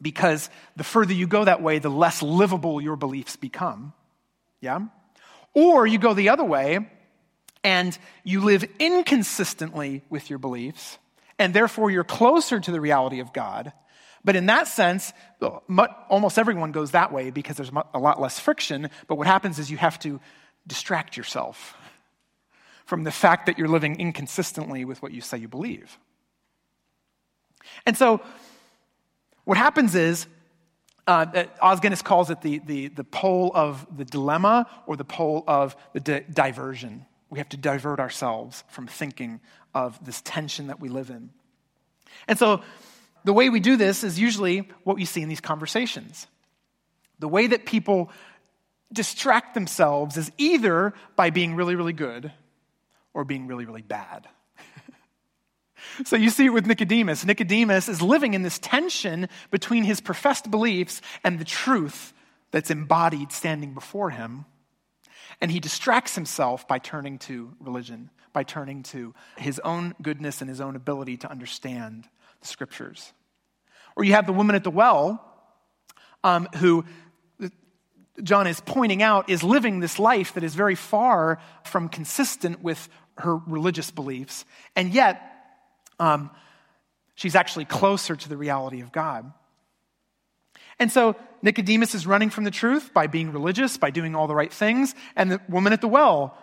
because 0.00 0.48
the 0.76 0.84
further 0.84 1.12
you 1.12 1.26
go 1.26 1.44
that 1.44 1.62
way, 1.62 1.78
the 1.78 1.90
less 1.90 2.22
livable 2.22 2.80
your 2.80 2.96
beliefs 2.96 3.36
become. 3.36 3.92
Yeah? 4.60 4.80
Or 5.52 5.86
you 5.86 5.98
go 5.98 6.14
the 6.14 6.30
other 6.30 6.44
way 6.44 6.90
and 7.64 7.98
you 8.22 8.42
live 8.42 8.64
inconsistently 8.78 10.02
with 10.10 10.28
your 10.28 10.38
beliefs, 10.38 10.98
and 11.38 11.54
therefore 11.54 11.90
you're 11.90 12.04
closer 12.04 12.60
to 12.60 12.70
the 12.70 12.80
reality 12.80 13.20
of 13.20 13.32
God. 13.32 13.72
But 14.24 14.36
in 14.36 14.46
that 14.46 14.68
sense, 14.68 15.12
almost 16.08 16.38
everyone 16.38 16.72
goes 16.72 16.92
that 16.92 17.12
way 17.12 17.30
because 17.30 17.56
there's 17.56 17.72
a 17.92 17.98
lot 17.98 18.20
less 18.20 18.38
friction. 18.38 18.88
But 19.06 19.16
what 19.16 19.26
happens 19.26 19.58
is 19.58 19.70
you 19.70 19.76
have 19.78 19.98
to 20.00 20.20
distract 20.66 21.16
yourself 21.16 21.76
from 22.86 23.04
the 23.04 23.10
fact 23.10 23.46
that 23.46 23.58
you're 23.58 23.68
living 23.68 23.98
inconsistently 23.98 24.84
with 24.84 25.02
what 25.02 25.12
you 25.12 25.20
say 25.20 25.38
you 25.38 25.48
believe. 25.48 25.98
And 27.86 27.96
so, 27.96 28.20
what 29.44 29.58
happens 29.58 29.94
is, 29.94 30.26
uh, 31.06 31.44
Os 31.60 31.80
Guinness 31.80 32.00
calls 32.00 32.30
it 32.30 32.40
the, 32.40 32.60
the, 32.64 32.88
the 32.88 33.04
pole 33.04 33.50
of 33.54 33.86
the 33.94 34.04
dilemma 34.06 34.66
or 34.86 34.96
the 34.96 35.04
pole 35.04 35.44
of 35.46 35.76
the 35.92 36.00
di- 36.00 36.24
diversion. 36.30 37.04
We 37.34 37.40
have 37.40 37.48
to 37.48 37.56
divert 37.56 37.98
ourselves 37.98 38.62
from 38.68 38.86
thinking 38.86 39.40
of 39.74 39.98
this 40.06 40.20
tension 40.20 40.68
that 40.68 40.78
we 40.78 40.88
live 40.88 41.10
in. 41.10 41.30
And 42.28 42.38
so, 42.38 42.62
the 43.24 43.32
way 43.32 43.50
we 43.50 43.58
do 43.58 43.76
this 43.76 44.04
is 44.04 44.20
usually 44.20 44.68
what 44.84 44.94
we 44.94 45.04
see 45.04 45.20
in 45.20 45.28
these 45.28 45.40
conversations. 45.40 46.28
The 47.18 47.26
way 47.26 47.48
that 47.48 47.66
people 47.66 48.12
distract 48.92 49.54
themselves 49.54 50.16
is 50.16 50.30
either 50.38 50.94
by 51.16 51.30
being 51.30 51.56
really, 51.56 51.74
really 51.74 51.92
good 51.92 52.30
or 53.14 53.24
being 53.24 53.48
really, 53.48 53.64
really 53.64 53.82
bad. 53.82 54.28
so 56.04 56.14
you 56.14 56.30
see 56.30 56.44
it 56.44 56.50
with 56.50 56.68
Nicodemus. 56.68 57.24
Nicodemus 57.24 57.88
is 57.88 58.00
living 58.00 58.34
in 58.34 58.42
this 58.42 58.60
tension 58.60 59.28
between 59.50 59.82
his 59.82 60.00
professed 60.00 60.52
beliefs 60.52 61.02
and 61.24 61.40
the 61.40 61.44
truth 61.44 62.12
that's 62.52 62.70
embodied 62.70 63.32
standing 63.32 63.74
before 63.74 64.10
him. 64.10 64.44
And 65.40 65.50
he 65.50 65.60
distracts 65.60 66.14
himself 66.14 66.66
by 66.66 66.78
turning 66.78 67.18
to 67.20 67.54
religion, 67.60 68.10
by 68.32 68.42
turning 68.42 68.82
to 68.84 69.14
his 69.36 69.58
own 69.60 69.94
goodness 70.00 70.40
and 70.40 70.48
his 70.48 70.60
own 70.60 70.76
ability 70.76 71.18
to 71.18 71.30
understand 71.30 72.08
the 72.40 72.46
scriptures. 72.46 73.12
Or 73.96 74.04
you 74.04 74.12
have 74.14 74.26
the 74.26 74.32
woman 74.32 74.56
at 74.56 74.64
the 74.64 74.70
well 74.70 75.24
um, 76.22 76.48
who 76.56 76.84
John 78.22 78.46
is 78.46 78.60
pointing 78.60 79.02
out 79.02 79.28
is 79.28 79.42
living 79.42 79.80
this 79.80 79.98
life 79.98 80.34
that 80.34 80.44
is 80.44 80.54
very 80.54 80.76
far 80.76 81.40
from 81.64 81.88
consistent 81.88 82.62
with 82.62 82.88
her 83.18 83.36
religious 83.36 83.90
beliefs, 83.90 84.44
and 84.76 84.92
yet 84.92 85.20
um, 85.98 86.30
she's 87.14 87.34
actually 87.34 87.64
closer 87.64 88.16
to 88.16 88.28
the 88.28 88.36
reality 88.36 88.80
of 88.80 88.92
God. 88.92 89.32
And 90.78 90.90
so 90.90 91.16
Nicodemus 91.42 91.94
is 91.94 92.06
running 92.06 92.30
from 92.30 92.44
the 92.44 92.50
truth 92.50 92.92
by 92.92 93.06
being 93.06 93.32
religious, 93.32 93.76
by 93.76 93.90
doing 93.90 94.14
all 94.14 94.26
the 94.26 94.34
right 94.34 94.52
things, 94.52 94.94
and 95.16 95.30
the 95.30 95.40
woman 95.48 95.72
at 95.72 95.80
the 95.80 95.88
well 95.88 96.36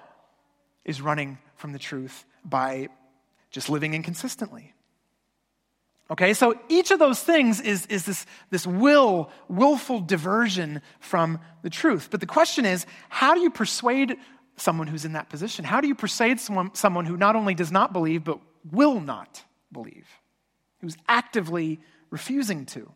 is 0.85 1.01
running 1.01 1.37
from 1.55 1.73
the 1.73 1.79
truth 1.79 2.25
by 2.43 2.89
just 3.49 3.69
living 3.69 3.93
inconsistently. 3.93 4.73
Okay, 6.09 6.33
so 6.33 6.59
each 6.67 6.91
of 6.91 6.99
those 6.99 7.21
things 7.21 7.61
is, 7.61 7.85
is 7.85 8.05
this, 8.05 8.25
this 8.49 8.67
will, 8.67 9.29
willful 9.47 10.01
diversion 10.01 10.81
from 10.99 11.39
the 11.61 11.69
truth. 11.69 12.09
But 12.11 12.19
the 12.19 12.25
question 12.25 12.65
is, 12.65 12.85
how 13.07 13.33
do 13.33 13.39
you 13.39 13.49
persuade 13.49 14.17
someone 14.57 14.87
who's 14.87 15.05
in 15.05 15.13
that 15.13 15.29
position? 15.29 15.63
How 15.63 15.79
do 15.79 15.87
you 15.87 15.95
persuade 15.95 16.39
someone, 16.41 16.75
someone 16.75 17.05
who 17.05 17.15
not 17.15 17.37
only 17.37 17.55
does 17.55 17.71
not 17.71 17.93
believe, 17.93 18.25
but 18.25 18.39
will 18.69 18.99
not 18.99 19.41
believe? 19.71 20.05
Who's 20.81 20.97
actively 21.07 21.79
refusing 22.09 22.65
to? 22.67 22.91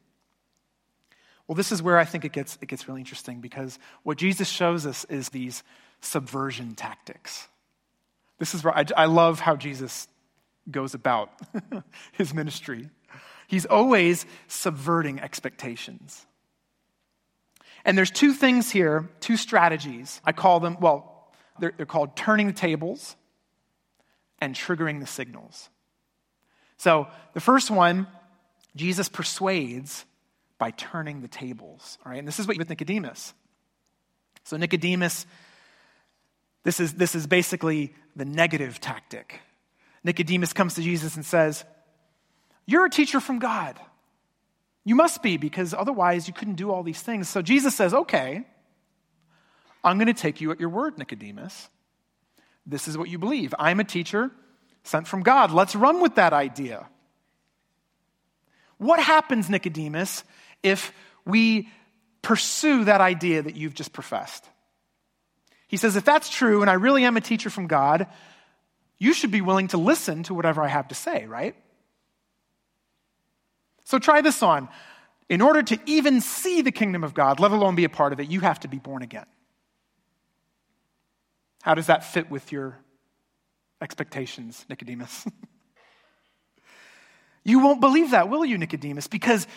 Well, 1.47 1.55
this 1.55 1.71
is 1.71 1.81
where 1.81 1.97
I 1.97 2.05
think 2.05 2.25
it 2.25 2.31
gets, 2.31 2.57
it 2.61 2.67
gets 2.67 2.87
really 2.87 3.01
interesting 3.01 3.39
because 3.39 3.77
what 4.03 4.17
Jesus 4.17 4.47
shows 4.47 4.85
us 4.85 5.05
is 5.05 5.29
these 5.29 5.63
subversion 6.01 6.75
tactics. 6.75 7.47
This 8.39 8.55
is 8.55 8.63
where 8.63 8.75
I, 8.75 8.85
I 8.97 9.05
love 9.05 9.39
how 9.39 9.55
Jesus 9.55 10.07
goes 10.69 10.93
about 10.93 11.31
his 12.13 12.33
ministry. 12.33 12.89
He's 13.47 13.65
always 13.65 14.25
subverting 14.47 15.19
expectations. 15.19 16.25
And 17.85 17.95
there's 17.95 18.09
two 18.09 18.33
things 18.33 18.71
here, 18.71 19.07
two 19.19 19.37
strategies. 19.37 20.19
I 20.25 20.31
call 20.31 20.59
them, 20.59 20.77
well, 20.79 21.31
they're, 21.59 21.73
they're 21.77 21.85
called 21.85 22.15
turning 22.15 22.47
the 22.47 22.53
tables 22.53 23.15
and 24.39 24.55
triggering 24.55 24.99
the 24.99 25.07
signals. 25.07 25.69
So 26.77 27.07
the 27.33 27.39
first 27.39 27.69
one, 27.69 28.07
Jesus 28.75 29.07
persuades 29.07 30.05
by 30.57 30.71
turning 30.71 31.21
the 31.21 31.27
tables. 31.27 31.97
All 32.05 32.11
right, 32.11 32.19
and 32.19 32.27
this 32.27 32.39
is 32.39 32.47
what 32.47 32.57
with 32.57 32.69
Nicodemus. 32.69 33.33
So 34.43 34.57
Nicodemus, 34.57 35.25
this 36.63 36.79
is 36.79 36.93
this 36.93 37.15
is 37.15 37.27
basically 37.27 37.93
the 38.15 38.25
negative 38.25 38.79
tactic. 38.79 39.41
Nicodemus 40.03 40.53
comes 40.53 40.75
to 40.75 40.81
Jesus 40.81 41.15
and 41.15 41.25
says, 41.25 41.65
You're 42.65 42.85
a 42.85 42.89
teacher 42.89 43.19
from 43.19 43.39
God. 43.39 43.79
You 44.87 44.93
must 44.93 45.23
be, 45.23 45.37
because 45.37 45.73
otherwise 45.73 46.27
you 46.27 46.33
couldn't 46.33 46.55
do 46.55 46.71
all 46.71 46.83
these 46.83 47.01
things. 47.01 47.27
So 47.27 47.41
Jesus 47.41 47.75
says, 47.75 47.93
Okay, 47.93 48.45
I'm 49.83 49.97
going 49.97 50.07
to 50.07 50.13
take 50.13 50.41
you 50.41 50.51
at 50.51 50.59
your 50.59 50.69
word, 50.69 50.97
Nicodemus. 50.97 51.69
This 52.65 52.87
is 52.87 52.97
what 52.97 53.09
you 53.09 53.17
believe. 53.17 53.53
I'm 53.59 53.79
a 53.79 53.83
teacher 53.83 54.31
sent 54.83 55.07
from 55.07 55.23
God. 55.23 55.51
Let's 55.51 55.75
run 55.75 56.01
with 56.01 56.15
that 56.15 56.33
idea. 56.33 56.87
What 58.77 58.99
happens, 58.99 59.49
Nicodemus, 59.49 60.23
if 60.65 60.91
we 61.25 61.69
pursue 62.21 62.85
that 62.85 63.01
idea 63.01 63.41
that 63.43 63.55
you've 63.55 63.75
just 63.75 63.93
professed. 63.93 64.43
He 65.67 65.77
says, 65.77 65.95
if 65.95 66.03
that's 66.03 66.27
true 66.29 66.61
and 66.61 66.69
I 66.69 66.73
really 66.73 67.03
am 67.05 67.17
a 67.17 67.21
teacher 67.21 67.51
from 67.51 67.67
God, 67.67 68.07
you 68.97 69.13
should 69.13 69.31
be 69.31 69.41
willing 69.41 69.67
to 69.69 69.77
listen 69.77 70.23
to 70.23 70.33
whatever 70.33 70.63
I 70.63 70.67
have 70.67 70.87
to 70.87 70.95
say, 70.95 71.25
right? 71.27 71.55
So 73.83 73.99
try 73.99 74.21
this 74.21 74.41
on. 74.41 74.69
In 75.29 75.41
order 75.41 75.61
to 75.61 75.79
even 75.85 76.21
see 76.21 76.61
the 76.61 76.71
kingdom 76.71 77.03
of 77.03 77.13
God, 77.13 77.39
let 77.39 77.51
alone 77.51 77.75
be 77.75 77.83
a 77.83 77.89
part 77.89 78.13
of 78.13 78.19
it, 78.19 78.29
you 78.29 78.39
have 78.39 78.59
to 78.61 78.67
be 78.67 78.77
born 78.77 79.03
again. 79.03 79.25
How 81.61 81.75
does 81.75 81.87
that 81.87 82.03
fit 82.03 82.29
with 82.29 82.51
your 82.51 82.77
expectations, 83.81 84.65
Nicodemus? 84.69 85.27
you 87.43 87.59
won't 87.59 87.81
believe 87.81 88.11
that, 88.11 88.29
will 88.29 88.45
you, 88.45 88.57
Nicodemus? 88.57 89.07
Because 89.07 89.47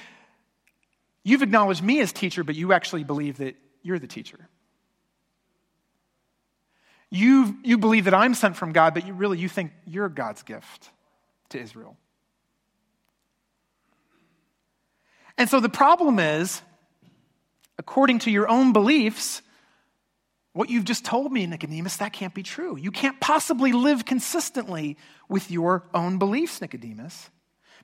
You've 1.29 1.43
acknowledged 1.43 1.83
me 1.83 2.01
as 2.01 2.11
teacher, 2.11 2.43
but 2.43 2.55
you 2.55 2.73
actually 2.73 3.05
believe 3.05 3.37
that 3.37 3.55
you're 3.83 3.99
the 3.99 4.07
teacher. 4.07 4.49
You, 7.11 7.59
you 7.63 7.77
believe 7.77 8.07
that 8.07 8.15
I'm 8.15 8.33
sent 8.33 8.57
from 8.57 8.73
God, 8.73 8.95
but 8.95 9.07
you 9.07 9.13
really 9.13 9.37
you 9.37 9.47
think 9.47 9.73
you're 9.87 10.09
God's 10.09 10.43
gift 10.43 10.89
to 11.51 11.61
Israel. 11.61 11.99
And 15.37 15.51
so 15.51 15.61
the 15.61 15.69
problem 15.69 16.19
is, 16.19 16.63
according 17.77 18.21
to 18.21 18.31
your 18.31 18.49
own 18.49 18.73
beliefs, 18.73 19.43
what 20.55 20.71
you've 20.71 20.87
just 20.87 21.05
told 21.05 21.31
me, 21.31 21.47
Nicodemus, 21.47 21.99
that 21.99 22.15
can't 22.15 22.33
be 22.33 22.43
true. 22.43 22.79
You 22.79 22.91
can't 22.91 23.21
possibly 23.21 23.73
live 23.73 24.07
consistently 24.07 24.97
with 25.29 25.51
your 25.51 25.85
own 25.93 26.19
beliefs, 26.19 26.63
Nicodemus. 26.63 27.29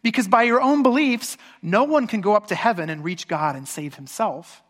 Because 0.04 0.28
by 0.28 0.42
your 0.42 0.60
own 0.60 0.82
beliefs, 0.82 1.38
no 1.62 1.84
one 1.84 2.06
can 2.06 2.20
go 2.20 2.36
up 2.36 2.48
to 2.48 2.54
heaven 2.54 2.90
and 2.90 3.02
reach 3.02 3.26
God 3.26 3.56
and 3.56 3.66
save 3.66 3.94
himself. 3.94 4.62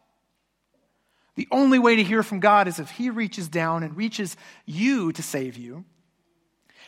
The 1.34 1.48
only 1.50 1.80
way 1.80 1.96
to 1.96 2.04
hear 2.04 2.22
from 2.22 2.38
God 2.38 2.68
is 2.68 2.78
if 2.78 2.88
He 2.90 3.10
reaches 3.10 3.48
down 3.48 3.82
and 3.82 3.96
reaches 3.96 4.36
you 4.64 5.10
to 5.12 5.22
save 5.24 5.56
you. 5.56 5.84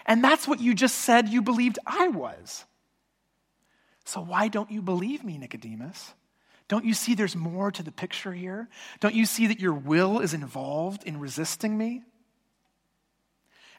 And 0.06 0.22
that's 0.22 0.46
what 0.46 0.60
you 0.60 0.74
just 0.74 0.94
said 0.98 1.28
you 1.28 1.42
believed 1.42 1.80
I 1.84 2.06
was. 2.06 2.64
So 4.04 4.20
why 4.20 4.46
don't 4.46 4.70
you 4.70 4.80
believe 4.80 5.24
me, 5.24 5.38
Nicodemus? 5.38 6.14
Don't 6.68 6.84
you 6.84 6.94
see 6.94 7.16
there's 7.16 7.34
more 7.34 7.72
to 7.72 7.82
the 7.82 7.90
picture 7.90 8.32
here? 8.32 8.68
Don't 9.00 9.16
you 9.16 9.26
see 9.26 9.48
that 9.48 9.58
your 9.58 9.74
will 9.74 10.20
is 10.20 10.32
involved 10.32 11.02
in 11.02 11.18
resisting 11.18 11.76
me? 11.76 12.04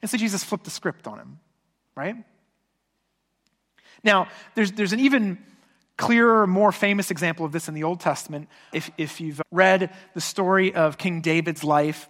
And 0.02 0.12
so 0.12 0.18
Jesus 0.18 0.44
flipped 0.44 0.66
the 0.66 0.72
script 0.72 1.08
on 1.08 1.20
him, 1.20 1.40
right? 1.96 2.18
Now, 4.04 4.28
there's, 4.56 4.72
there's 4.72 4.94
an 4.94 5.00
even 5.00 5.38
clearer, 5.98 6.46
more 6.46 6.72
famous 6.72 7.12
example 7.12 7.46
of 7.46 7.52
this 7.52 7.68
in 7.68 7.74
the 7.74 7.84
Old 7.84 8.00
Testament. 8.00 8.48
If, 8.72 8.92
if 8.98 9.20
you've 9.20 9.42
read 9.52 9.94
the 10.14 10.22
story 10.22 10.74
of 10.74 10.98
King 10.98 11.22
David's 11.22 11.64
life, 11.64 12.08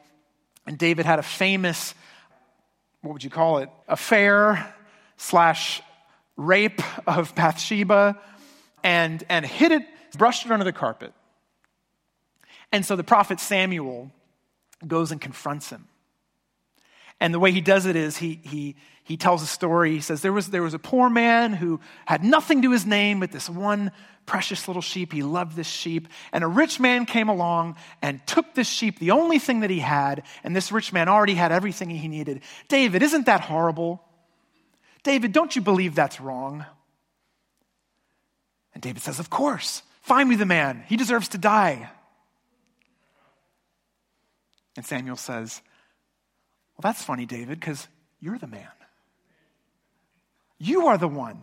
and 0.65 0.77
David 0.77 1.05
had 1.05 1.19
a 1.19 1.23
famous, 1.23 1.95
what 3.01 3.13
would 3.13 3.23
you 3.23 3.29
call 3.29 3.59
it, 3.59 3.69
affair 3.87 4.75
slash 5.15 5.81
rape 6.35 6.81
of 7.07 7.33
Bathsheba, 7.33 8.19
and, 8.83 9.23
and 9.29 9.45
hid 9.45 9.71
it, 9.71 9.83
brushed 10.17 10.45
it 10.45 10.51
under 10.51 10.65
the 10.65 10.73
carpet. 10.73 11.13
And 12.71 12.85
so 12.85 12.95
the 12.95 13.03
prophet 13.03 13.39
Samuel 13.39 14.11
goes 14.85 15.11
and 15.11 15.21
confronts 15.21 15.69
him. 15.69 15.87
And 17.19 17.33
the 17.33 17.39
way 17.39 17.51
he 17.51 17.61
does 17.61 17.85
it 17.85 17.95
is 17.95 18.17
he, 18.17 18.39
he, 18.43 18.75
he 19.03 19.17
tells 19.17 19.41
a 19.41 19.47
story. 19.47 19.91
He 19.91 20.01
says, 20.01 20.21
there 20.21 20.33
was, 20.33 20.49
there 20.49 20.61
was 20.61 20.73
a 20.73 20.79
poor 20.79 21.09
man 21.09 21.53
who 21.53 21.79
had 22.05 22.23
nothing 22.23 22.61
to 22.61 22.71
his 22.71 22.85
name 22.85 23.19
but 23.19 23.31
this 23.31 23.49
one 23.49 23.91
precious 24.27 24.67
little 24.67 24.81
sheep. 24.81 25.13
He 25.13 25.23
loved 25.23 25.55
this 25.55 25.67
sheep. 25.67 26.07
And 26.31 26.43
a 26.43 26.47
rich 26.47 26.79
man 26.79 27.05
came 27.05 27.29
along 27.29 27.77
and 28.01 28.25
took 28.27 28.53
this 28.53 28.67
sheep, 28.67 28.99
the 28.99 29.11
only 29.11 29.39
thing 29.39 29.61
that 29.61 29.69
he 29.69 29.79
had. 29.79 30.23
And 30.43 30.55
this 30.55 30.71
rich 30.71 30.93
man 30.93 31.09
already 31.09 31.33
had 31.33 31.51
everything 31.51 31.89
he 31.89 32.07
needed. 32.07 32.41
David, 32.67 33.01
isn't 33.01 33.25
that 33.25 33.41
horrible? 33.41 34.03
David, 35.03 35.31
don't 35.31 35.55
you 35.55 35.61
believe 35.61 35.95
that's 35.95 36.21
wrong? 36.21 36.65
And 38.73 38.83
David 38.83 39.01
says, 39.01 39.19
Of 39.19 39.29
course. 39.29 39.81
Find 40.01 40.29
me 40.29 40.35
the 40.35 40.45
man. 40.45 40.83
He 40.87 40.95
deserves 40.95 41.29
to 41.29 41.37
die. 41.37 41.89
And 44.77 44.85
Samuel 44.85 45.17
says, 45.17 45.61
well, 46.77 46.91
that's 46.91 47.03
funny, 47.03 47.25
David, 47.25 47.59
because 47.59 47.87
you're 48.19 48.37
the 48.37 48.47
man. 48.47 48.67
You 50.59 50.87
are 50.87 50.97
the 50.97 51.07
one. 51.07 51.41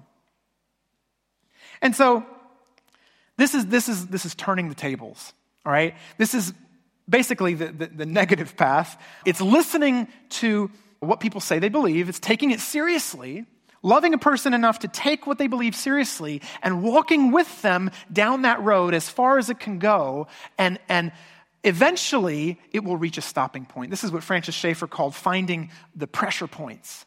And 1.83 1.95
so 1.95 2.25
this 3.37 3.55
is, 3.55 3.67
this 3.67 3.89
is, 3.89 4.07
this 4.07 4.25
is 4.25 4.35
turning 4.35 4.69
the 4.69 4.75
tables, 4.75 5.33
all 5.67 5.73
right? 5.73 5.95
This 6.19 6.35
is 6.35 6.53
basically 7.09 7.55
the, 7.55 7.67
the, 7.67 7.87
the 7.87 8.07
negative 8.07 8.57
path. 8.57 9.01
It's 9.25 9.41
listening 9.41 10.09
to 10.31 10.71
what 11.01 11.21
people 11.21 11.41
say 11.41 11.59
they 11.59 11.69
believe, 11.69 12.09
it's 12.09 12.21
taking 12.21 12.51
it 12.51 12.61
seriously, 12.61 13.45
loving 13.83 14.15
a 14.15 14.19
person 14.19 14.55
enough 14.55 14.79
to 14.81 14.89
take 14.89 15.27
what 15.27 15.37
they 15.37 15.47
believe 15.47 15.77
seriously, 15.77 16.41
and 16.63 16.83
walking 16.83 17.31
with 17.33 17.63
them 17.63 17.91
down 18.13 18.43
that 18.43 18.63
road 18.63 18.95
as 18.95 19.09
far 19.09 19.37
as 19.39 19.51
it 19.51 19.59
can 19.61 19.79
go, 19.79 20.29
and, 20.57 20.79
and 20.89 21.13
eventually 21.65 22.61
it 22.73 22.85
will 22.85 22.97
reach 22.97 23.19
a 23.19 23.23
stopping 23.23 23.65
point. 23.65 23.91
This 23.91 24.05
is 24.05 24.13
what 24.13 24.23
Francis 24.23 24.55
Schaeffer 24.55 24.87
called 24.87 25.15
finding 25.15 25.71
the 25.97 26.07
pressure 26.07 26.47
points. 26.47 27.05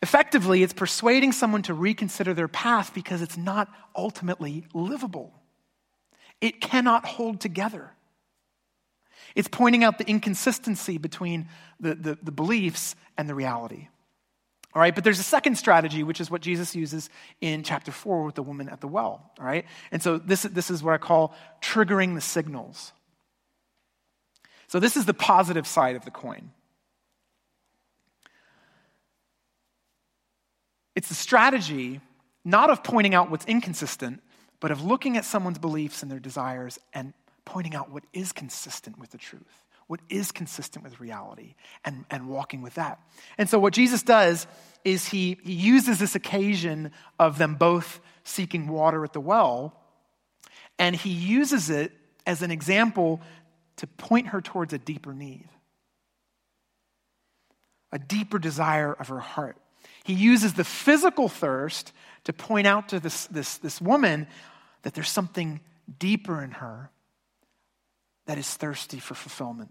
Effectively, 0.00 0.62
it's 0.62 0.72
persuading 0.72 1.32
someone 1.32 1.62
to 1.62 1.74
reconsider 1.74 2.32
their 2.32 2.48
path 2.48 2.94
because 2.94 3.20
it's 3.20 3.36
not 3.36 3.68
ultimately 3.96 4.64
livable. 4.72 5.32
It 6.40 6.60
cannot 6.60 7.04
hold 7.04 7.40
together. 7.40 7.92
It's 9.34 9.48
pointing 9.48 9.84
out 9.84 9.98
the 9.98 10.06
inconsistency 10.06 10.98
between 10.98 11.48
the, 11.80 11.94
the, 11.94 12.18
the, 12.22 12.32
beliefs 12.32 12.94
and 13.16 13.28
the 13.28 13.34
reality. 13.34 13.88
All 14.74 14.80
right, 14.80 14.94
but 14.94 15.04
there's 15.04 15.18
a 15.18 15.24
second 15.24 15.56
strategy, 15.56 16.02
which 16.02 16.20
is 16.20 16.30
what 16.30 16.40
Jesus 16.40 16.74
uses 16.74 17.10
in 17.40 17.62
chapter 17.62 17.90
4 17.90 18.24
with 18.24 18.36
the 18.36 18.42
woman 18.42 18.68
at 18.68 18.80
the 18.80 18.88
well. 18.88 19.32
All 19.38 19.44
right, 19.44 19.64
and 19.90 20.02
so 20.02 20.18
this, 20.18 20.42
this 20.42 20.70
is 20.70 20.82
what 20.82 20.94
I 20.94 20.98
call 20.98 21.34
triggering 21.60 22.14
the 22.14 22.20
signals. 22.20 22.92
So, 24.68 24.78
this 24.78 24.96
is 24.96 25.06
the 25.06 25.14
positive 25.14 25.66
side 25.66 25.96
of 25.96 26.04
the 26.04 26.10
coin. 26.10 26.50
It's 30.94 31.08
the 31.08 31.14
strategy 31.14 32.00
not 32.44 32.70
of 32.70 32.82
pointing 32.82 33.14
out 33.14 33.30
what's 33.30 33.44
inconsistent, 33.44 34.22
but 34.60 34.70
of 34.70 34.82
looking 34.82 35.16
at 35.16 35.24
someone's 35.24 35.58
beliefs 35.58 36.02
and 36.02 36.10
their 36.10 36.18
desires 36.18 36.78
and 36.92 37.12
pointing 37.44 37.74
out 37.74 37.90
what 37.90 38.04
is 38.12 38.32
consistent 38.32 38.98
with 38.98 39.10
the 39.10 39.18
truth, 39.18 39.64
what 39.86 40.00
is 40.08 40.32
consistent 40.32 40.84
with 40.84 41.00
reality, 41.00 41.54
and, 41.84 42.04
and 42.10 42.28
walking 42.28 42.62
with 42.62 42.74
that. 42.74 43.00
And 43.38 43.48
so, 43.48 43.58
what 43.58 43.72
Jesus 43.72 44.02
does 44.02 44.46
is 44.84 45.08
he, 45.08 45.38
he 45.42 45.52
uses 45.52 45.98
this 45.98 46.14
occasion 46.14 46.90
of 47.18 47.38
them 47.38 47.54
both 47.54 48.00
seeking 48.24 48.68
water 48.68 49.04
at 49.04 49.12
the 49.12 49.20
well, 49.20 49.74
and 50.78 50.94
he 50.94 51.10
uses 51.10 51.70
it 51.70 51.92
as 52.26 52.42
an 52.42 52.50
example 52.50 53.20
to 53.78 53.86
point 53.86 54.28
her 54.28 54.40
towards 54.40 54.72
a 54.72 54.78
deeper 54.78 55.14
need, 55.14 55.48
a 57.90 57.98
deeper 57.98 58.38
desire 58.38 58.92
of 58.92 59.08
her 59.08 59.20
heart. 59.20 59.56
He 60.04 60.12
uses 60.14 60.54
the 60.54 60.64
physical 60.64 61.28
thirst 61.28 61.92
to 62.24 62.32
point 62.32 62.66
out 62.66 62.90
to 62.90 63.00
this, 63.00 63.26
this, 63.26 63.58
this 63.58 63.80
woman 63.80 64.26
that 64.82 64.94
there's 64.94 65.10
something 65.10 65.60
deeper 65.98 66.42
in 66.42 66.52
her 66.52 66.90
that 68.26 68.38
is 68.38 68.52
thirsty 68.54 68.98
for 68.98 69.14
fulfillment. 69.14 69.70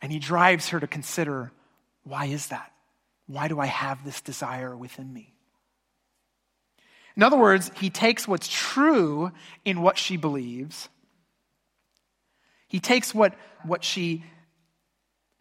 And 0.00 0.12
he 0.12 0.18
drives 0.18 0.70
her 0.70 0.80
to 0.80 0.86
consider 0.86 1.52
why 2.04 2.26
is 2.26 2.48
that? 2.48 2.72
Why 3.26 3.46
do 3.46 3.60
I 3.60 3.66
have 3.66 4.04
this 4.04 4.20
desire 4.20 4.76
within 4.76 5.12
me? 5.12 5.32
In 7.16 7.22
other 7.22 7.36
words, 7.36 7.70
he 7.76 7.90
takes 7.90 8.26
what's 8.26 8.48
true 8.48 9.30
in 9.64 9.80
what 9.80 9.96
she 9.96 10.16
believes 10.16 10.88
he 12.72 12.80
takes 12.80 13.14
what, 13.14 13.34
what 13.64 13.84
she 13.84 14.24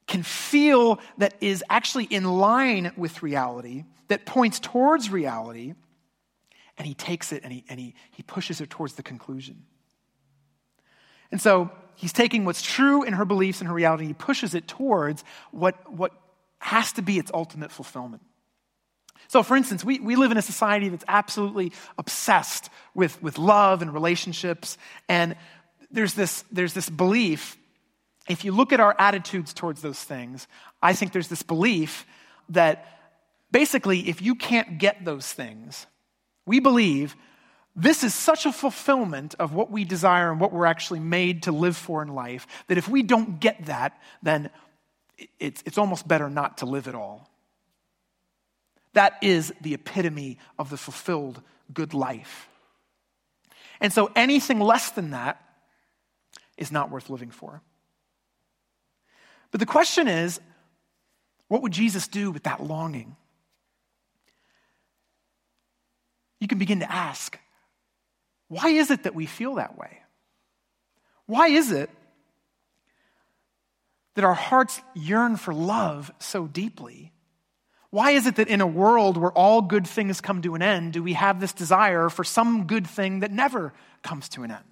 can 0.06 0.22
feel 0.22 1.00
that 1.18 1.34
is 1.40 1.64
actually 1.70 2.04
in 2.04 2.26
line 2.26 2.92
with 2.98 3.24
reality, 3.24 3.86
that 4.10 4.26
points 4.26 4.60
towards 4.60 5.10
reality, 5.10 5.74
and 6.78 6.86
he 6.86 6.94
takes 6.94 7.32
it 7.32 7.46
and 7.46 7.54
he, 7.54 7.64
and 7.70 7.80
he, 7.80 7.96
he 8.12 8.22
pushes 8.22 8.60
it 8.60 8.70
towards 8.70 8.96
the 8.96 9.04
conclusion. 9.04 9.64
And 11.32 11.40
so 11.40 11.72
he's 11.96 12.12
taking 12.12 12.44
what's 12.44 12.62
true 12.62 13.04
in 13.04 13.14
her 13.14 13.24
beliefs 13.24 13.62
and 13.62 13.70
her 13.70 13.74
reality, 13.74 14.08
he 14.08 14.14
pushes 14.14 14.54
it 14.54 14.68
towards 14.68 15.24
what, 15.52 15.90
what 15.90 16.12
has 16.60 16.92
to 16.92 17.02
be 17.02 17.18
its 17.18 17.32
ultimate 17.34 17.72
fulfillment. 17.72 18.24
So, 19.30 19.42
for 19.42 19.56
instance, 19.56 19.86
we, 19.86 20.02
we 20.02 20.18
live 20.18 20.32
in 20.32 20.38
a 20.38 20.42
society 20.42 20.90
that's 20.90 21.06
absolutely 21.08 21.72
obsessed 21.98 22.70
with, 22.94 23.24
with 23.24 23.38
love 23.38 23.82
and 23.82 23.94
relationships, 23.94 24.78
and 25.08 25.38
there's 25.92 26.14
this, 26.14 26.44
there's 26.52 26.74
this 26.74 26.90
belief, 26.90 27.58
if 28.28 28.46
you 28.46 28.52
look 28.52 28.72
at 28.74 28.80
our 28.80 28.96
attitudes 28.98 29.54
towards 29.54 29.82
those 29.82 30.02
things, 30.02 30.48
I 30.82 30.94
think 30.94 31.12
there's 31.12 31.28
this 31.28 31.44
belief 31.44 32.06
that 32.50 33.00
basically, 33.52 34.10
if 34.10 34.22
you 34.22 34.36
can't 34.36 34.78
get 34.78 35.04
those 35.04 35.32
things, 35.32 35.86
we 36.46 36.60
believe 36.60 37.16
this 37.76 38.04
is 38.04 38.14
such 38.14 38.46
a 38.46 38.52
fulfillment 38.52 39.36
of 39.40 39.54
what 39.54 39.72
we 39.72 39.86
desire 39.86 40.32
and 40.32 40.40
what 40.42 40.52
we're 40.52 40.66
actually 40.66 41.00
made 41.00 41.44
to 41.44 41.52
live 41.52 41.78
for 41.78 42.02
in 42.02 42.10
life 42.10 42.46
that 42.68 42.78
if 42.78 42.90
we 42.90 43.02
don't 43.02 43.40
get 43.40 43.66
that, 43.66 44.00
then 44.22 44.50
it's, 45.40 45.64
it's 45.66 45.78
almost 45.78 46.08
better 46.08 46.30
not 46.30 46.58
to 46.60 46.66
live 46.66 46.88
at 46.88 46.96
all. 46.96 47.30
That 48.94 49.18
is 49.22 49.54
the 49.62 49.74
epitome 49.74 50.38
of 50.60 50.70
the 50.70 50.78
fulfilled 50.78 51.42
good 51.74 51.94
life. 51.94 52.50
And 53.80 53.94
so 53.94 54.12
anything 54.16 54.60
less 54.60 54.92
than 54.92 55.12
that 55.12 55.42
is 56.58 56.72
not 56.72 56.92
worth 56.92 57.10
living 57.10 57.32
for. 57.32 57.62
But 59.52 59.60
the 59.60 59.66
question 59.66 60.08
is 60.08 60.40
what 61.48 61.62
would 61.64 61.74
Jesus 61.74 62.08
do 62.08 62.32
with 62.32 62.44
that 62.44 62.64
longing? 62.64 63.16
You 66.40 66.48
can 66.48 66.58
begin 66.58 66.80
to 66.80 66.92
ask 66.92 67.38
why 68.48 68.70
is 68.70 68.92
it 68.92 69.04
that 69.04 69.16
we 69.16 69.26
feel 69.26 69.56
that 69.56 69.78
way? 69.78 70.00
Why 71.26 71.48
is 71.48 71.72
it 71.72 71.90
that 74.16 74.26
our 74.26 74.34
hearts 74.34 74.82
yearn 74.94 75.38
for 75.38 75.54
love 75.54 76.12
so 76.20 76.48
deeply? 76.48 77.14
Why 77.92 78.12
is 78.12 78.26
it 78.28 78.36
that 78.36 78.48
in 78.48 78.62
a 78.62 78.68
world 78.68 79.18
where 79.18 79.32
all 79.32 79.62
good 79.62 79.86
things 79.86 80.22
come 80.22 80.42
to 80.42 80.56
an 80.56 80.62
end, 80.62 80.94
do 80.94 81.04
we 81.04 81.14
have 81.14 81.40
this 81.40 81.54
desire 81.54 82.10
for 82.10 82.24
some 82.24 82.66
good 82.68 82.88
thing 82.88 83.20
that 83.22 83.32
never 83.32 83.74
comes 84.02 84.30
to 84.30 84.44
an 84.44 84.52
end? 84.52 84.71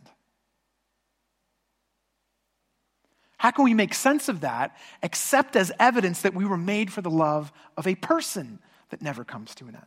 How 3.40 3.52
can 3.52 3.64
we 3.64 3.74
make 3.74 3.94
sense 3.94 4.28
of 4.28 4.42
that 4.42 4.76
except 5.02 5.56
as 5.56 5.72
evidence 5.80 6.22
that 6.24 6.36
we 6.36 6.46
were 6.46 6.58
made 6.58 6.92
for 6.92 7.02
the 7.02 7.10
love 7.10 7.54
of 7.78 7.88
a 7.88 7.96
person 7.96 8.60
that 8.90 9.02
never 9.02 9.24
comes 9.24 9.56
to 9.56 9.66
an 9.68 9.76
end? 9.76 9.86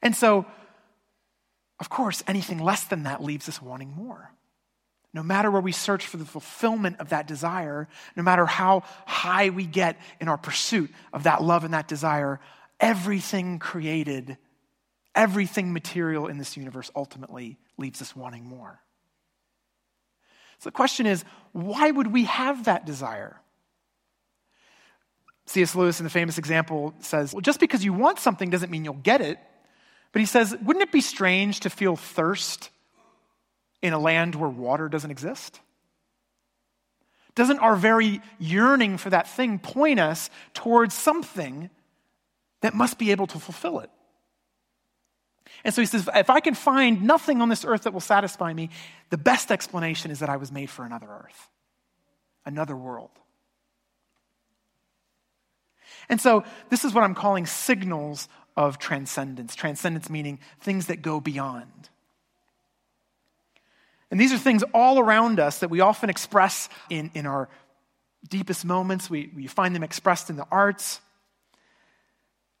And 0.00 0.16
so, 0.16 0.46
of 1.78 1.90
course, 1.90 2.24
anything 2.26 2.58
less 2.58 2.84
than 2.84 3.02
that 3.02 3.22
leaves 3.22 3.46
us 3.46 3.60
wanting 3.60 3.92
more. 3.94 4.32
No 5.12 5.22
matter 5.22 5.50
where 5.50 5.60
we 5.60 5.72
search 5.72 6.06
for 6.06 6.16
the 6.16 6.24
fulfillment 6.24 6.98
of 6.98 7.10
that 7.10 7.26
desire, 7.26 7.88
no 8.16 8.22
matter 8.22 8.46
how 8.46 8.82
high 9.04 9.50
we 9.50 9.66
get 9.66 10.00
in 10.18 10.28
our 10.28 10.38
pursuit 10.38 10.90
of 11.12 11.24
that 11.24 11.42
love 11.42 11.64
and 11.64 11.74
that 11.74 11.88
desire, 11.88 12.40
everything 12.80 13.58
created, 13.58 14.38
everything 15.14 15.74
material 15.74 16.26
in 16.26 16.38
this 16.38 16.56
universe 16.56 16.90
ultimately 16.96 17.58
leaves 17.76 18.00
us 18.00 18.16
wanting 18.16 18.46
more. 18.46 18.80
So 20.62 20.70
the 20.70 20.74
question 20.74 21.06
is 21.06 21.24
why 21.50 21.90
would 21.90 22.06
we 22.06 22.24
have 22.24 22.64
that 22.64 22.86
desire? 22.86 23.36
C.S. 25.46 25.74
Lewis, 25.74 25.98
in 25.98 26.04
the 26.04 26.10
famous 26.10 26.38
example, 26.38 26.94
says, 27.00 27.34
Well, 27.34 27.40
just 27.40 27.58
because 27.58 27.84
you 27.84 27.92
want 27.92 28.20
something 28.20 28.48
doesn't 28.48 28.70
mean 28.70 28.84
you'll 28.84 28.94
get 28.94 29.20
it. 29.20 29.38
But 30.12 30.20
he 30.20 30.26
says, 30.26 30.56
Wouldn't 30.62 30.84
it 30.84 30.92
be 30.92 31.00
strange 31.00 31.60
to 31.60 31.70
feel 31.70 31.96
thirst 31.96 32.70
in 33.82 33.92
a 33.92 33.98
land 33.98 34.36
where 34.36 34.48
water 34.48 34.88
doesn't 34.88 35.10
exist? 35.10 35.58
Doesn't 37.34 37.58
our 37.58 37.74
very 37.74 38.20
yearning 38.38 38.98
for 38.98 39.10
that 39.10 39.28
thing 39.28 39.58
point 39.58 39.98
us 39.98 40.30
towards 40.54 40.94
something 40.94 41.70
that 42.60 42.72
must 42.72 42.98
be 42.98 43.10
able 43.10 43.26
to 43.26 43.40
fulfill 43.40 43.80
it? 43.80 43.90
And 45.64 45.72
so 45.74 45.80
he 45.80 45.86
says, 45.86 46.08
if 46.14 46.28
I 46.28 46.40
can 46.40 46.54
find 46.54 47.02
nothing 47.02 47.40
on 47.40 47.48
this 47.48 47.64
earth 47.64 47.82
that 47.82 47.92
will 47.92 48.00
satisfy 48.00 48.52
me, 48.52 48.70
the 49.10 49.18
best 49.18 49.52
explanation 49.52 50.10
is 50.10 50.18
that 50.18 50.28
I 50.28 50.36
was 50.36 50.50
made 50.50 50.70
for 50.70 50.84
another 50.84 51.06
earth, 51.08 51.48
another 52.44 52.76
world. 52.76 53.10
And 56.08 56.20
so 56.20 56.44
this 56.68 56.84
is 56.84 56.92
what 56.92 57.04
I'm 57.04 57.14
calling 57.14 57.46
signals 57.46 58.28
of 58.56 58.78
transcendence. 58.78 59.54
Transcendence 59.54 60.10
meaning 60.10 60.40
things 60.60 60.86
that 60.86 61.00
go 61.00 61.20
beyond. 61.20 61.88
And 64.10 64.20
these 64.20 64.32
are 64.32 64.38
things 64.38 64.62
all 64.74 64.98
around 64.98 65.40
us 65.40 65.60
that 65.60 65.70
we 65.70 65.80
often 65.80 66.10
express 66.10 66.68
in, 66.90 67.10
in 67.14 67.24
our 67.24 67.48
deepest 68.28 68.64
moments. 68.64 69.08
We, 69.08 69.30
we 69.34 69.46
find 69.46 69.74
them 69.74 69.82
expressed 69.82 70.28
in 70.28 70.36
the 70.36 70.46
arts. 70.50 71.00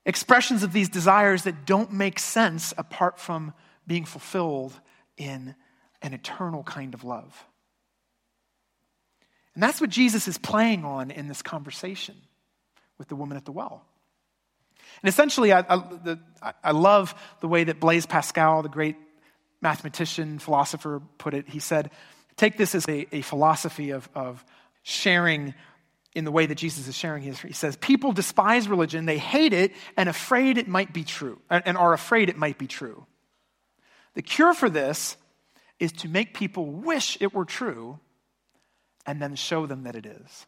Expressions 0.04 0.62
of 0.62 0.72
these 0.72 0.88
desires 0.88 1.44
that 1.44 1.64
don't 1.64 1.92
make 1.92 2.18
sense 2.18 2.74
apart 2.76 3.20
from 3.20 3.52
being 3.86 4.04
fulfilled 4.04 4.78
in 5.16 5.54
an 6.02 6.12
eternal 6.12 6.62
kind 6.62 6.94
of 6.94 7.04
love. 7.04 7.46
And 9.54 9.62
that's 9.62 9.80
what 9.80 9.90
Jesus 9.90 10.26
is 10.28 10.38
playing 10.38 10.84
on 10.84 11.10
in 11.10 11.28
this 11.28 11.42
conversation 11.42 12.16
with 12.98 13.08
the 13.08 13.16
woman 13.16 13.36
at 13.36 13.44
the 13.44 13.52
well. 13.52 13.84
And 15.02 15.08
essentially, 15.08 15.52
I, 15.52 15.60
I, 15.60 15.76
the, 15.76 16.18
I 16.62 16.72
love 16.72 17.14
the 17.40 17.48
way 17.48 17.64
that 17.64 17.80
Blaise 17.80 18.06
Pascal, 18.06 18.62
the 18.62 18.68
great 18.68 18.96
mathematician, 19.60 20.38
philosopher, 20.38 21.00
put 21.18 21.34
it. 21.34 21.48
He 21.48 21.58
said, 21.58 21.90
Take 22.36 22.56
this 22.56 22.74
as 22.74 22.88
a, 22.88 23.06
a 23.14 23.20
philosophy 23.22 23.90
of, 23.90 24.08
of 24.14 24.44
sharing 24.82 25.54
in 26.14 26.24
the 26.24 26.32
way 26.32 26.46
that 26.46 26.56
Jesus 26.56 26.88
is 26.88 26.96
sharing 26.96 27.22
his. 27.22 27.40
He 27.40 27.52
says, 27.52 27.76
People 27.76 28.12
despise 28.12 28.68
religion, 28.68 29.06
they 29.06 29.18
hate 29.18 29.52
it, 29.52 29.72
and 29.96 30.08
afraid 30.08 30.58
it 30.58 30.68
might 30.68 30.92
be 30.92 31.04
true, 31.04 31.40
and 31.48 31.76
are 31.76 31.92
afraid 31.92 32.28
it 32.28 32.36
might 32.36 32.58
be 32.58 32.66
true. 32.66 33.06
The 34.14 34.22
cure 34.22 34.54
for 34.54 34.68
this 34.68 35.16
is 35.78 35.92
to 35.92 36.08
make 36.08 36.34
people 36.34 36.66
wish 36.66 37.16
it 37.20 37.34
were 37.34 37.44
true 37.44 37.98
and 39.06 39.20
then 39.20 39.34
show 39.34 39.66
them 39.66 39.84
that 39.84 39.96
it 39.96 40.06
is. 40.06 40.46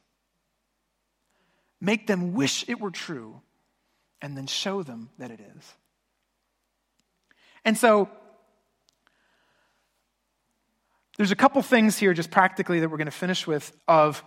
Make 1.80 2.06
them 2.06 2.34
wish 2.34 2.64
it 2.68 2.80
were 2.80 2.90
true 2.90 3.40
and 4.22 4.36
then 4.36 4.46
show 4.46 4.82
them 4.82 5.10
that 5.18 5.30
it 5.30 5.40
is. 5.40 5.74
And 7.64 7.76
so, 7.76 8.08
there's 11.16 11.30
a 11.30 11.36
couple 11.36 11.62
things 11.62 11.96
here, 11.96 12.12
just 12.12 12.30
practically, 12.30 12.80
that 12.80 12.88
we're 12.88 12.96
going 12.96 13.06
to 13.06 13.10
finish 13.10 13.46
with 13.46 13.74
of 13.86 14.22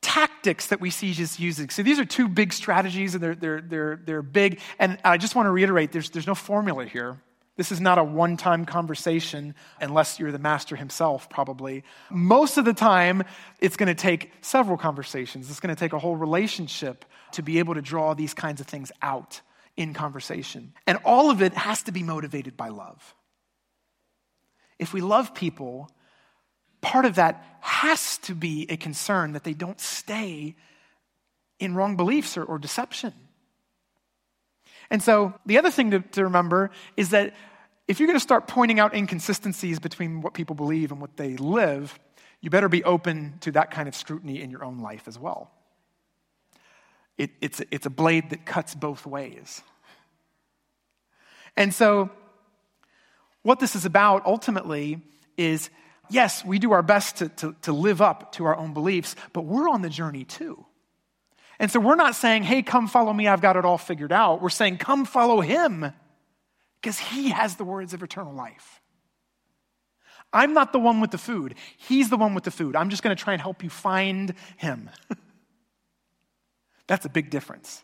tactics 0.00 0.68
that 0.68 0.80
we 0.80 0.90
see 0.90 1.12
Jesus 1.12 1.40
using. 1.40 1.70
So 1.70 1.82
these 1.82 1.98
are 1.98 2.04
two 2.04 2.28
big 2.28 2.52
strategies, 2.52 3.14
and 3.14 3.22
they're, 3.22 3.34
they're, 3.34 3.60
they're, 3.60 4.00
they're 4.04 4.22
big. 4.22 4.60
And 4.78 4.98
I 5.04 5.16
just 5.16 5.34
want 5.34 5.46
to 5.46 5.50
reiterate 5.50 5.92
there's, 5.92 6.10
there's 6.10 6.26
no 6.26 6.34
formula 6.34 6.84
here. 6.84 7.20
This 7.56 7.72
is 7.72 7.80
not 7.80 7.98
a 7.98 8.04
one 8.04 8.36
time 8.36 8.66
conversation, 8.66 9.54
unless 9.80 10.18
you're 10.18 10.32
the 10.32 10.38
master 10.38 10.76
himself, 10.76 11.30
probably. 11.30 11.84
Most 12.10 12.58
of 12.58 12.66
the 12.66 12.74
time, 12.74 13.24
it's 13.60 13.76
going 13.76 13.88
to 13.88 13.94
take 13.94 14.30
several 14.42 14.76
conversations. 14.76 15.50
It's 15.50 15.60
going 15.60 15.74
to 15.74 15.78
take 15.78 15.94
a 15.94 15.98
whole 15.98 16.16
relationship 16.16 17.04
to 17.32 17.42
be 17.42 17.58
able 17.58 17.74
to 17.74 17.82
draw 17.82 18.14
these 18.14 18.34
kinds 18.34 18.60
of 18.60 18.66
things 18.66 18.92
out 19.00 19.40
in 19.76 19.94
conversation. 19.94 20.74
And 20.86 20.98
all 21.04 21.30
of 21.30 21.40
it 21.40 21.54
has 21.54 21.82
to 21.84 21.92
be 21.92 22.02
motivated 22.02 22.56
by 22.56 22.68
love. 22.68 23.14
If 24.78 24.92
we 24.92 25.00
love 25.00 25.34
people, 25.34 25.90
part 26.80 27.04
of 27.04 27.16
that 27.16 27.44
has 27.60 28.18
to 28.18 28.34
be 28.34 28.66
a 28.70 28.76
concern 28.76 29.32
that 29.32 29.44
they 29.44 29.54
don't 29.54 29.80
stay 29.80 30.54
in 31.58 31.74
wrong 31.74 31.96
beliefs 31.96 32.36
or, 32.36 32.44
or 32.44 32.58
deception. 32.58 33.12
And 34.90 35.02
so 35.02 35.34
the 35.46 35.58
other 35.58 35.70
thing 35.70 35.90
to, 35.90 36.00
to 36.00 36.24
remember 36.24 36.70
is 36.96 37.10
that 37.10 37.34
if 37.88 37.98
you're 37.98 38.06
going 38.06 38.18
to 38.18 38.22
start 38.22 38.46
pointing 38.46 38.80
out 38.80 38.94
inconsistencies 38.94 39.78
between 39.78 40.20
what 40.20 40.34
people 40.34 40.54
believe 40.54 40.92
and 40.92 41.00
what 41.00 41.16
they 41.16 41.36
live, 41.36 41.98
you 42.40 42.50
better 42.50 42.68
be 42.68 42.84
open 42.84 43.34
to 43.40 43.52
that 43.52 43.70
kind 43.70 43.88
of 43.88 43.94
scrutiny 43.94 44.40
in 44.40 44.50
your 44.50 44.64
own 44.64 44.80
life 44.80 45.08
as 45.08 45.18
well. 45.18 45.50
It, 47.18 47.30
it's, 47.40 47.62
it's 47.70 47.86
a 47.86 47.90
blade 47.90 48.30
that 48.30 48.44
cuts 48.44 48.74
both 48.74 49.06
ways. 49.06 49.62
And 51.56 51.72
so, 51.74 52.10
what 53.42 53.60
this 53.60 53.74
is 53.74 53.84
about 53.84 54.26
ultimately 54.26 55.00
is 55.36 55.70
yes, 56.10 56.44
we 56.44 56.58
do 56.58 56.72
our 56.72 56.82
best 56.82 57.16
to, 57.16 57.28
to, 57.28 57.56
to 57.62 57.72
live 57.72 58.00
up 58.00 58.32
to 58.32 58.44
our 58.44 58.56
own 58.56 58.74
beliefs, 58.74 59.16
but 59.32 59.42
we're 59.42 59.68
on 59.68 59.82
the 59.82 59.88
journey 59.90 60.24
too. 60.24 60.64
And 61.58 61.70
so 61.70 61.80
we're 61.80 61.96
not 61.96 62.14
saying, 62.14 62.42
hey, 62.42 62.62
come 62.62 62.86
follow 62.86 63.12
me, 63.12 63.28
I've 63.28 63.40
got 63.40 63.56
it 63.56 63.64
all 63.64 63.78
figured 63.78 64.12
out. 64.12 64.42
We're 64.42 64.50
saying, 64.50 64.78
come 64.78 65.04
follow 65.04 65.40
him 65.40 65.92
because 66.80 66.98
he 66.98 67.30
has 67.30 67.56
the 67.56 67.64
words 67.64 67.94
of 67.94 68.02
eternal 68.02 68.34
life. 68.34 68.80
I'm 70.32 70.52
not 70.52 70.72
the 70.72 70.78
one 70.78 71.00
with 71.00 71.12
the 71.12 71.18
food, 71.18 71.54
he's 71.76 72.10
the 72.10 72.16
one 72.16 72.34
with 72.34 72.44
the 72.44 72.50
food. 72.50 72.76
I'm 72.76 72.90
just 72.90 73.02
going 73.02 73.16
to 73.16 73.22
try 73.22 73.32
and 73.32 73.40
help 73.40 73.62
you 73.62 73.70
find 73.70 74.34
him. 74.56 74.90
That's 76.86 77.06
a 77.06 77.08
big 77.08 77.30
difference. 77.30 77.82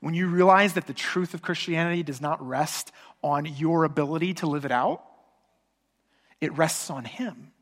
When 0.00 0.14
you 0.14 0.28
realize 0.28 0.74
that 0.74 0.86
the 0.86 0.94
truth 0.94 1.34
of 1.34 1.42
Christianity 1.42 2.02
does 2.02 2.20
not 2.20 2.46
rest 2.46 2.90
on 3.22 3.44
your 3.44 3.84
ability 3.84 4.34
to 4.34 4.46
live 4.46 4.64
it 4.64 4.72
out, 4.72 5.04
it 6.40 6.56
rests 6.56 6.88
on 6.88 7.04
him. 7.04 7.52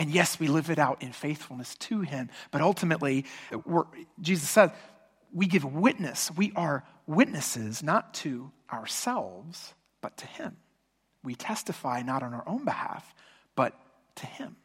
And 0.00 0.10
yes, 0.10 0.40
we 0.40 0.48
live 0.48 0.70
it 0.70 0.78
out 0.78 1.02
in 1.02 1.12
faithfulness 1.12 1.74
to 1.74 2.00
him. 2.00 2.30
But 2.52 2.62
ultimately, 2.62 3.26
Jesus 4.18 4.48
says, 4.48 4.70
we 5.30 5.46
give 5.46 5.62
witness. 5.62 6.30
We 6.34 6.54
are 6.56 6.84
witnesses 7.06 7.82
not 7.82 8.14
to 8.14 8.50
ourselves, 8.72 9.74
but 10.00 10.16
to 10.16 10.26
him. 10.26 10.56
We 11.22 11.34
testify 11.34 12.00
not 12.00 12.22
on 12.22 12.32
our 12.32 12.48
own 12.48 12.64
behalf, 12.64 13.14
but 13.54 13.78
to 14.16 14.26
him. 14.26 14.56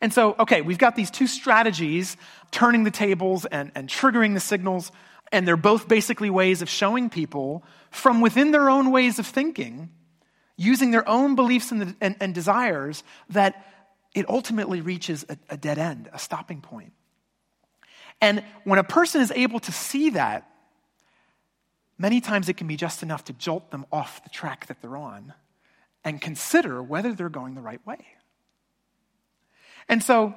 And 0.00 0.14
so, 0.14 0.36
okay, 0.38 0.60
we've 0.60 0.78
got 0.78 0.94
these 0.94 1.10
two 1.10 1.26
strategies 1.26 2.16
turning 2.52 2.84
the 2.84 2.92
tables 2.92 3.46
and, 3.46 3.72
and 3.74 3.88
triggering 3.88 4.32
the 4.32 4.40
signals, 4.40 4.92
and 5.32 5.46
they're 5.46 5.56
both 5.56 5.88
basically 5.88 6.30
ways 6.30 6.62
of 6.62 6.68
showing 6.68 7.10
people 7.10 7.64
from 7.90 8.20
within 8.20 8.52
their 8.52 8.70
own 8.70 8.92
ways 8.92 9.18
of 9.18 9.26
thinking, 9.26 9.90
using 10.56 10.92
their 10.92 11.08
own 11.08 11.34
beliefs 11.34 11.72
and, 11.72 11.80
the, 11.80 11.96
and, 12.00 12.14
and 12.20 12.32
desires, 12.32 13.02
that 13.30 13.64
it 14.18 14.28
ultimately 14.28 14.80
reaches 14.80 15.24
a, 15.28 15.38
a 15.48 15.56
dead 15.56 15.78
end, 15.78 16.10
a 16.12 16.18
stopping 16.18 16.60
point. 16.60 16.92
And 18.20 18.42
when 18.64 18.80
a 18.80 18.84
person 18.84 19.20
is 19.20 19.30
able 19.30 19.60
to 19.60 19.70
see 19.70 20.10
that, 20.10 20.50
many 21.98 22.20
times 22.20 22.48
it 22.48 22.56
can 22.56 22.66
be 22.66 22.76
just 22.76 23.04
enough 23.04 23.24
to 23.24 23.32
jolt 23.32 23.70
them 23.70 23.86
off 23.92 24.24
the 24.24 24.30
track 24.30 24.66
that 24.66 24.82
they're 24.82 24.96
on 24.96 25.32
and 26.02 26.20
consider 26.20 26.82
whether 26.82 27.12
they're 27.12 27.28
going 27.28 27.54
the 27.54 27.60
right 27.60 27.84
way. 27.86 28.04
And 29.88 30.02
so 30.02 30.34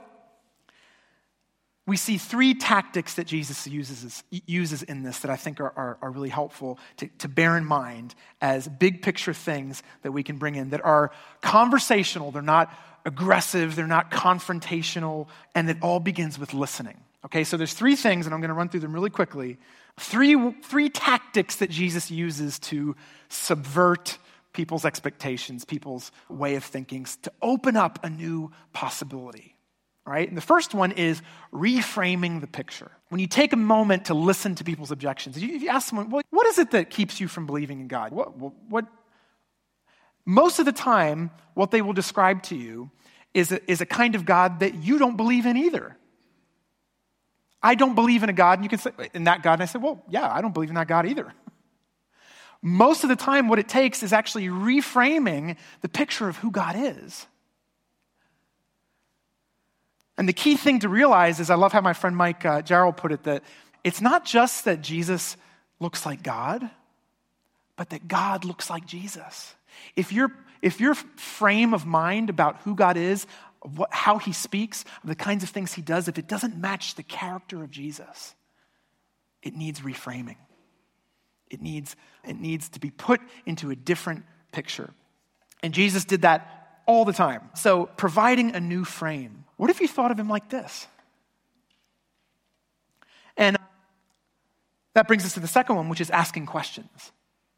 we 1.87 1.97
see 1.97 2.17
three 2.17 2.53
tactics 2.53 3.15
that 3.15 3.25
Jesus 3.25 3.65
uses, 3.65 4.23
uses 4.29 4.83
in 4.83 5.01
this 5.01 5.19
that 5.19 5.31
I 5.31 5.35
think 5.35 5.59
are, 5.59 5.73
are, 5.75 5.97
are 6.01 6.11
really 6.11 6.29
helpful 6.29 6.77
to, 6.97 7.07
to 7.17 7.27
bear 7.27 7.57
in 7.57 7.65
mind 7.65 8.13
as 8.39 8.67
big 8.67 9.01
picture 9.01 9.33
things 9.33 9.81
that 10.03 10.11
we 10.11 10.21
can 10.21 10.37
bring 10.37 10.55
in 10.55 10.69
that 10.69 10.85
are 10.85 11.11
conversational. 11.41 12.31
They're 12.31 12.43
not 12.43 12.71
aggressive, 13.05 13.75
they're 13.75 13.87
not 13.87 14.11
confrontational, 14.11 15.27
and 15.55 15.69
it 15.69 15.77
all 15.81 15.99
begins 15.99 16.37
with 16.37 16.53
listening. 16.53 16.97
Okay, 17.25 17.43
so 17.43 17.57
there's 17.57 17.73
three 17.73 17.95
things, 17.95 18.25
and 18.25 18.33
I'm 18.33 18.41
going 18.41 18.49
to 18.49 18.55
run 18.55 18.69
through 18.69 18.79
them 18.79 18.93
really 18.93 19.09
quickly. 19.09 19.57
Three, 19.99 20.51
three 20.63 20.89
tactics 20.89 21.57
that 21.57 21.69
Jesus 21.69 22.09
uses 22.09 22.57
to 22.59 22.95
subvert 23.29 24.17
people's 24.53 24.85
expectations, 24.85 25.63
people's 25.63 26.11
way 26.29 26.55
of 26.55 26.63
thinking, 26.63 27.05
to 27.21 27.31
open 27.41 27.77
up 27.77 28.03
a 28.03 28.09
new 28.09 28.51
possibility. 28.73 29.55
All 30.05 30.13
right? 30.13 30.27
And 30.27 30.35
the 30.35 30.41
first 30.41 30.73
one 30.73 30.91
is 30.91 31.21
reframing 31.53 32.41
the 32.41 32.47
picture. 32.47 32.91
When 33.09 33.19
you 33.19 33.27
take 33.27 33.53
a 33.53 33.57
moment 33.57 34.05
to 34.05 34.13
listen 34.13 34.55
to 34.55 34.63
people's 34.63 34.91
objections, 34.91 35.37
if 35.37 35.43
you 35.43 35.69
ask 35.69 35.89
someone, 35.89 36.09
well, 36.09 36.23
what 36.31 36.47
is 36.47 36.57
it 36.57 36.71
that 36.71 36.89
keeps 36.89 37.21
you 37.21 37.27
from 37.27 37.45
believing 37.45 37.79
in 37.79 37.87
God? 37.87 38.11
What, 38.11 38.37
what, 38.37 38.53
what? 38.67 38.85
Most 40.25 40.59
of 40.59 40.65
the 40.65 40.71
time, 40.71 41.31
what 41.53 41.71
they 41.71 41.81
will 41.81 41.93
describe 41.93 42.43
to 42.43 42.55
you 42.55 42.91
is 43.33 43.51
a, 43.51 43.71
is 43.71 43.81
a 43.81 43.85
kind 43.85 44.15
of 44.15 44.25
God 44.25 44.59
that 44.59 44.75
you 44.75 44.97
don't 44.97 45.17
believe 45.17 45.45
in 45.45 45.57
either. 45.57 45.95
I 47.63 47.75
don't 47.75 47.95
believe 47.95 48.23
in 48.23 48.29
a 48.29 48.33
God, 48.33 48.59
and 48.59 48.65
you 48.65 48.69
can 48.69 48.79
say, 48.79 48.91
in 49.13 49.25
that 49.25 49.43
God. 49.43 49.53
And 49.53 49.63
I 49.63 49.65
say, 49.65 49.79
well, 49.79 50.03
yeah, 50.09 50.31
I 50.31 50.41
don't 50.41 50.53
believe 50.53 50.69
in 50.69 50.75
that 50.75 50.87
God 50.87 51.05
either. 51.05 51.31
Most 52.61 53.03
of 53.03 53.09
the 53.09 53.15
time, 53.15 53.47
what 53.47 53.59
it 53.59 53.67
takes 53.67 54.03
is 54.03 54.13
actually 54.13 54.47
reframing 54.47 55.57
the 55.81 55.89
picture 55.89 56.27
of 56.27 56.37
who 56.37 56.51
God 56.51 56.75
is. 56.77 57.25
And 60.17 60.27
the 60.27 60.33
key 60.33 60.55
thing 60.55 60.79
to 60.79 60.89
realize 60.89 61.39
is 61.39 61.49
I 61.49 61.55
love 61.55 61.71
how 61.71 61.81
my 61.81 61.93
friend 61.93 62.15
Mike 62.15 62.45
uh, 62.45 62.61
Gerald 62.61 62.97
put 62.97 63.11
it 63.11 63.23
that 63.23 63.43
it's 63.83 64.01
not 64.01 64.25
just 64.25 64.65
that 64.65 64.81
Jesus 64.81 65.37
looks 65.79 66.05
like 66.05 66.21
God, 66.21 66.69
but 67.75 67.89
that 67.89 68.07
God 68.07 68.45
looks 68.45 68.69
like 68.69 68.85
Jesus. 68.85 69.55
If, 69.95 70.11
your 70.11 70.31
if 70.61 70.79
your 70.79 70.95
frame 70.95 71.73
of 71.73 71.85
mind 71.85 72.29
about 72.29 72.61
who 72.61 72.75
God 72.75 72.97
is, 72.97 73.25
what, 73.61 73.93
how 73.93 74.17
he 74.17 74.33
speaks, 74.33 74.85
the 75.03 75.15
kinds 75.15 75.43
of 75.43 75.49
things 75.49 75.73
he 75.73 75.81
does, 75.81 76.07
if 76.07 76.17
it 76.17 76.27
doesn't 76.27 76.57
match 76.57 76.95
the 76.95 77.03
character 77.03 77.63
of 77.63 77.71
Jesus, 77.71 78.35
it 79.41 79.55
needs 79.55 79.81
reframing. 79.81 80.37
It 81.49 81.61
needs, 81.61 81.95
it 82.23 82.39
needs 82.39 82.69
to 82.69 82.79
be 82.79 82.91
put 82.91 83.19
into 83.45 83.71
a 83.71 83.75
different 83.75 84.23
picture. 84.51 84.91
And 85.61 85.73
Jesus 85.73 86.05
did 86.05 86.21
that 86.21 86.81
all 86.85 87.05
the 87.05 87.13
time. 87.13 87.49
So, 87.55 87.87
providing 87.97 88.55
a 88.55 88.59
new 88.59 88.83
frame. 88.83 89.45
What 89.57 89.69
if 89.69 89.81
you 89.81 89.87
thought 89.87 90.11
of 90.11 90.19
him 90.19 90.29
like 90.29 90.49
this? 90.49 90.87
And 93.37 93.57
that 94.93 95.07
brings 95.07 95.25
us 95.25 95.33
to 95.33 95.39
the 95.39 95.47
second 95.47 95.75
one, 95.75 95.89
which 95.89 96.01
is 96.01 96.09
asking 96.09 96.47
questions. 96.47 97.11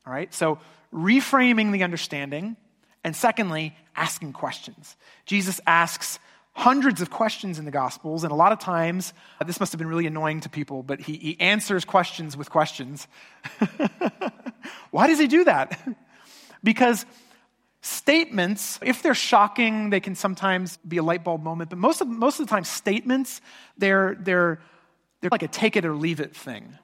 All 0.05 0.13
right? 0.13 0.33
So, 0.33 0.59
reframing 0.93 1.71
the 1.71 1.83
understanding 1.83 2.55
and 3.03 3.15
secondly, 3.15 3.75
asking 3.95 4.33
questions. 4.33 4.95
Jesus 5.25 5.59
asks 5.67 6.19
hundreds 6.53 7.01
of 7.01 7.09
questions 7.09 7.59
in 7.59 7.65
the 7.65 7.71
Gospels, 7.71 8.23
and 8.23 8.31
a 8.31 8.35
lot 8.35 8.51
of 8.51 8.59
times, 8.59 9.13
uh, 9.41 9.43
this 9.43 9.59
must 9.59 9.71
have 9.71 9.79
been 9.79 9.87
really 9.87 10.05
annoying 10.05 10.39
to 10.41 10.49
people, 10.49 10.83
but 10.83 11.01
he, 11.01 11.17
he 11.17 11.39
answers 11.39 11.83
questions 11.83 12.37
with 12.37 12.49
questions. 12.49 13.07
Why 14.91 15.07
does 15.07 15.19
he 15.19 15.27
do 15.27 15.43
that? 15.45 15.77
because 16.63 17.05
statements, 17.81 18.79
if 18.83 19.01
they're 19.01 19.15
shocking, 19.15 19.89
they 19.89 19.99
can 19.99 20.15
sometimes 20.15 20.77
be 20.87 20.97
a 20.97 21.03
light 21.03 21.23
bulb 21.23 21.43
moment, 21.43 21.69
but 21.69 21.79
most 21.79 22.01
of, 22.01 22.07
most 22.07 22.39
of 22.39 22.45
the 22.45 22.49
time, 22.49 22.63
statements, 22.63 23.41
they're, 23.77 24.15
they're, 24.19 24.61
they're 25.21 25.31
like 25.31 25.43
a 25.43 25.47
take 25.47 25.75
it 25.75 25.85
or 25.85 25.95
leave 25.95 26.19
it 26.19 26.35
thing, 26.35 26.77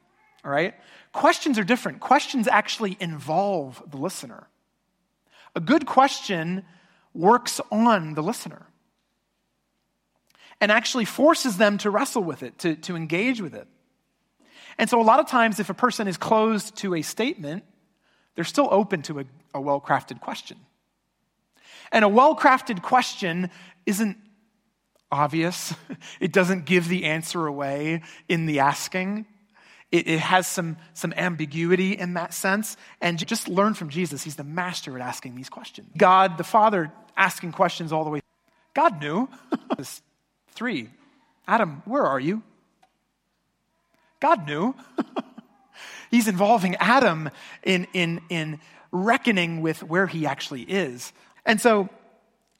all 0.43 0.51
right? 0.51 0.73
Questions 1.11 1.57
are 1.57 1.63
different. 1.63 1.99
Questions 1.99 2.47
actually 2.47 2.97
involve 2.99 3.81
the 3.89 3.97
listener. 3.97 4.47
A 5.55 5.59
good 5.59 5.85
question 5.85 6.63
works 7.13 7.59
on 7.71 8.13
the 8.13 8.21
listener 8.21 8.67
and 10.61 10.71
actually 10.71 11.05
forces 11.05 11.57
them 11.57 11.77
to 11.79 11.89
wrestle 11.89 12.23
with 12.23 12.43
it, 12.43 12.59
to, 12.59 12.75
to 12.75 12.95
engage 12.95 13.41
with 13.41 13.55
it. 13.55 13.67
And 14.77 14.89
so, 14.89 15.01
a 15.01 15.03
lot 15.03 15.19
of 15.19 15.27
times, 15.27 15.59
if 15.59 15.69
a 15.69 15.73
person 15.73 16.07
is 16.07 16.15
closed 16.15 16.75
to 16.77 16.95
a 16.95 17.01
statement, 17.01 17.63
they're 18.35 18.45
still 18.45 18.69
open 18.71 19.01
to 19.03 19.19
a, 19.19 19.25
a 19.53 19.59
well 19.59 19.81
crafted 19.81 20.21
question. 20.21 20.57
And 21.91 22.05
a 22.05 22.09
well 22.09 22.35
crafted 22.35 22.81
question 22.81 23.49
isn't 23.85 24.17
obvious, 25.11 25.73
it 26.19 26.31
doesn't 26.31 26.65
give 26.65 26.87
the 26.87 27.05
answer 27.05 27.45
away 27.45 28.03
in 28.27 28.45
the 28.45 28.59
asking. 28.59 29.25
It, 29.91 30.07
it, 30.07 30.19
has 30.19 30.47
some, 30.47 30.77
some 30.93 31.13
ambiguity 31.17 31.93
in 31.93 32.13
that 32.13 32.33
sense. 32.33 32.77
And 33.01 33.25
just 33.25 33.47
learn 33.47 33.73
from 33.73 33.89
Jesus. 33.89 34.23
He's 34.23 34.35
the 34.35 34.43
master 34.43 34.95
at 34.95 35.01
asking 35.01 35.35
these 35.35 35.49
questions. 35.49 35.89
God, 35.97 36.37
the 36.37 36.43
Father, 36.43 36.91
asking 37.17 37.53
questions 37.53 37.91
all 37.91 38.03
the 38.03 38.11
way. 38.11 38.21
God 38.75 39.01
knew. 39.01 39.27
Three, 40.51 40.89
Adam, 41.47 41.81
where 41.85 42.05
are 42.05 42.19
you? 42.19 42.43
God 44.19 44.45
knew. 44.45 44.75
He's 46.11 46.27
involving 46.27 46.75
Adam 46.75 47.29
in, 47.63 47.87
in, 47.93 48.21
in 48.29 48.59
reckoning 48.91 49.61
with 49.61 49.83
where 49.83 50.07
he 50.07 50.25
actually 50.25 50.63
is. 50.63 51.13
And 51.45 51.61
so 51.61 51.89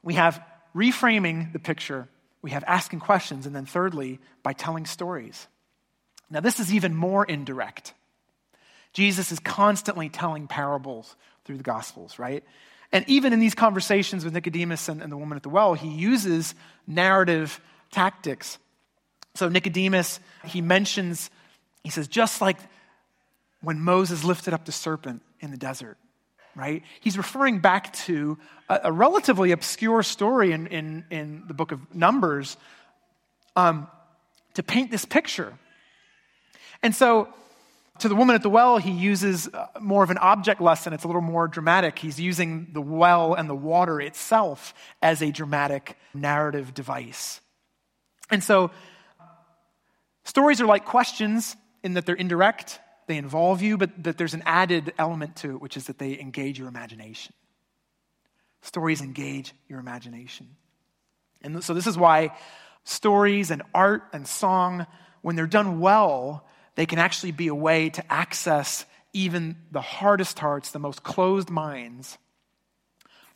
we 0.03 0.13
have 0.15 0.41
reframing 0.75 1.51
the 1.51 1.59
picture, 1.59 2.07
we 2.41 2.51
have 2.51 2.63
asking 2.67 2.99
questions, 2.99 3.45
and 3.45 3.55
then 3.55 3.65
thirdly, 3.65 4.19
by 4.43 4.53
telling 4.53 4.85
stories. 4.85 5.47
Now, 6.29 6.39
this 6.39 6.59
is 6.59 6.73
even 6.73 6.95
more 6.95 7.25
indirect. 7.25 7.93
Jesus 8.93 9.31
is 9.31 9.39
constantly 9.39 10.09
telling 10.09 10.47
parables 10.47 11.15
through 11.45 11.57
the 11.57 11.63
Gospels, 11.63 12.19
right? 12.19 12.43
And 12.91 13.05
even 13.07 13.33
in 13.33 13.39
these 13.39 13.55
conversations 13.55 14.23
with 14.23 14.33
Nicodemus 14.33 14.89
and, 14.89 15.01
and 15.01 15.11
the 15.11 15.17
woman 15.17 15.35
at 15.35 15.43
the 15.43 15.49
well, 15.49 15.73
he 15.73 15.89
uses 15.89 16.55
narrative 16.87 17.59
tactics. 17.91 18.57
So, 19.35 19.47
Nicodemus, 19.49 20.19
he 20.45 20.61
mentions, 20.61 21.29
he 21.83 21.89
says, 21.89 22.07
just 22.07 22.41
like 22.41 22.57
when 23.61 23.79
Moses 23.79 24.23
lifted 24.23 24.53
up 24.53 24.65
the 24.65 24.71
serpent 24.71 25.21
in 25.39 25.51
the 25.51 25.57
desert, 25.57 25.97
right? 26.55 26.83
He's 26.99 27.17
referring 27.17 27.59
back 27.59 27.93
to 28.05 28.37
a, 28.67 28.79
a 28.85 28.91
relatively 28.91 29.51
obscure 29.51 30.03
story 30.03 30.51
in, 30.51 30.67
in, 30.67 31.05
in, 31.09 31.43
the 31.47 31.53
book 31.53 31.71
of 31.71 31.93
Numbers 31.93 32.57
um, 33.55 33.87
to 34.55 34.63
paint 34.63 34.89
this 34.91 35.05
picture 35.05 35.53
and 36.81 36.95
so, 36.95 37.33
to 37.99 38.07
the 38.07 38.15
woman 38.15 38.35
at 38.35 38.43
the 38.43 38.49
well, 38.49 38.77
he 38.77 38.91
uses 38.91 39.49
uh, 39.49 39.67
more 39.79 40.03
of 40.03 40.09
an 40.09 40.17
object 40.17 40.61
lesson. 40.61 40.93
It's 40.93 41.03
a 41.03 41.07
little 41.07 41.21
more 41.21 41.47
dramatic. 41.47 41.99
He's 41.99 42.19
using 42.19 42.69
the 42.71 42.81
well 42.81 43.33
and 43.33 43.49
the 43.49 43.55
water 43.55 43.99
itself 43.99 44.73
as 45.01 45.21
a 45.21 45.31
dramatic 45.31 45.97
narrative 46.13 46.73
device. 46.73 47.41
And 48.29 48.43
so, 48.43 48.71
stories 50.23 50.61
are 50.61 50.65
like 50.65 50.85
questions 50.85 51.57
in 51.83 51.93
that 51.95 52.05
they're 52.05 52.15
indirect, 52.15 52.79
they 53.07 53.17
involve 53.17 53.61
you, 53.61 53.77
but 53.77 54.03
that 54.03 54.17
there's 54.17 54.33
an 54.33 54.43
added 54.45 54.93
element 54.97 55.35
to 55.37 55.51
it, 55.51 55.61
which 55.61 55.75
is 55.75 55.87
that 55.87 55.97
they 55.97 56.19
engage 56.19 56.57
your 56.57 56.67
imagination. 56.67 57.33
Stories 58.61 59.01
engage 59.01 59.53
your 59.67 59.79
imagination. 59.79 60.55
And 61.41 61.63
so, 61.63 61.73
this 61.73 61.87
is 61.87 61.97
why 61.97 62.31
stories 62.85 63.51
and 63.51 63.61
art 63.73 64.03
and 64.13 64.25
song, 64.25 64.87
when 65.21 65.35
they're 65.35 65.47
done 65.47 65.81
well, 65.81 66.45
they 66.79 66.85
can 66.85 66.97
actually 66.97 67.33
be 67.33 67.49
a 67.49 67.53
way 67.53 67.89
to 67.89 68.01
access 68.09 68.85
even 69.11 69.57
the 69.69 69.81
hardest 69.81 70.39
hearts, 70.39 70.71
the 70.71 70.79
most 70.79 71.03
closed 71.03 71.49
minds. 71.49 72.17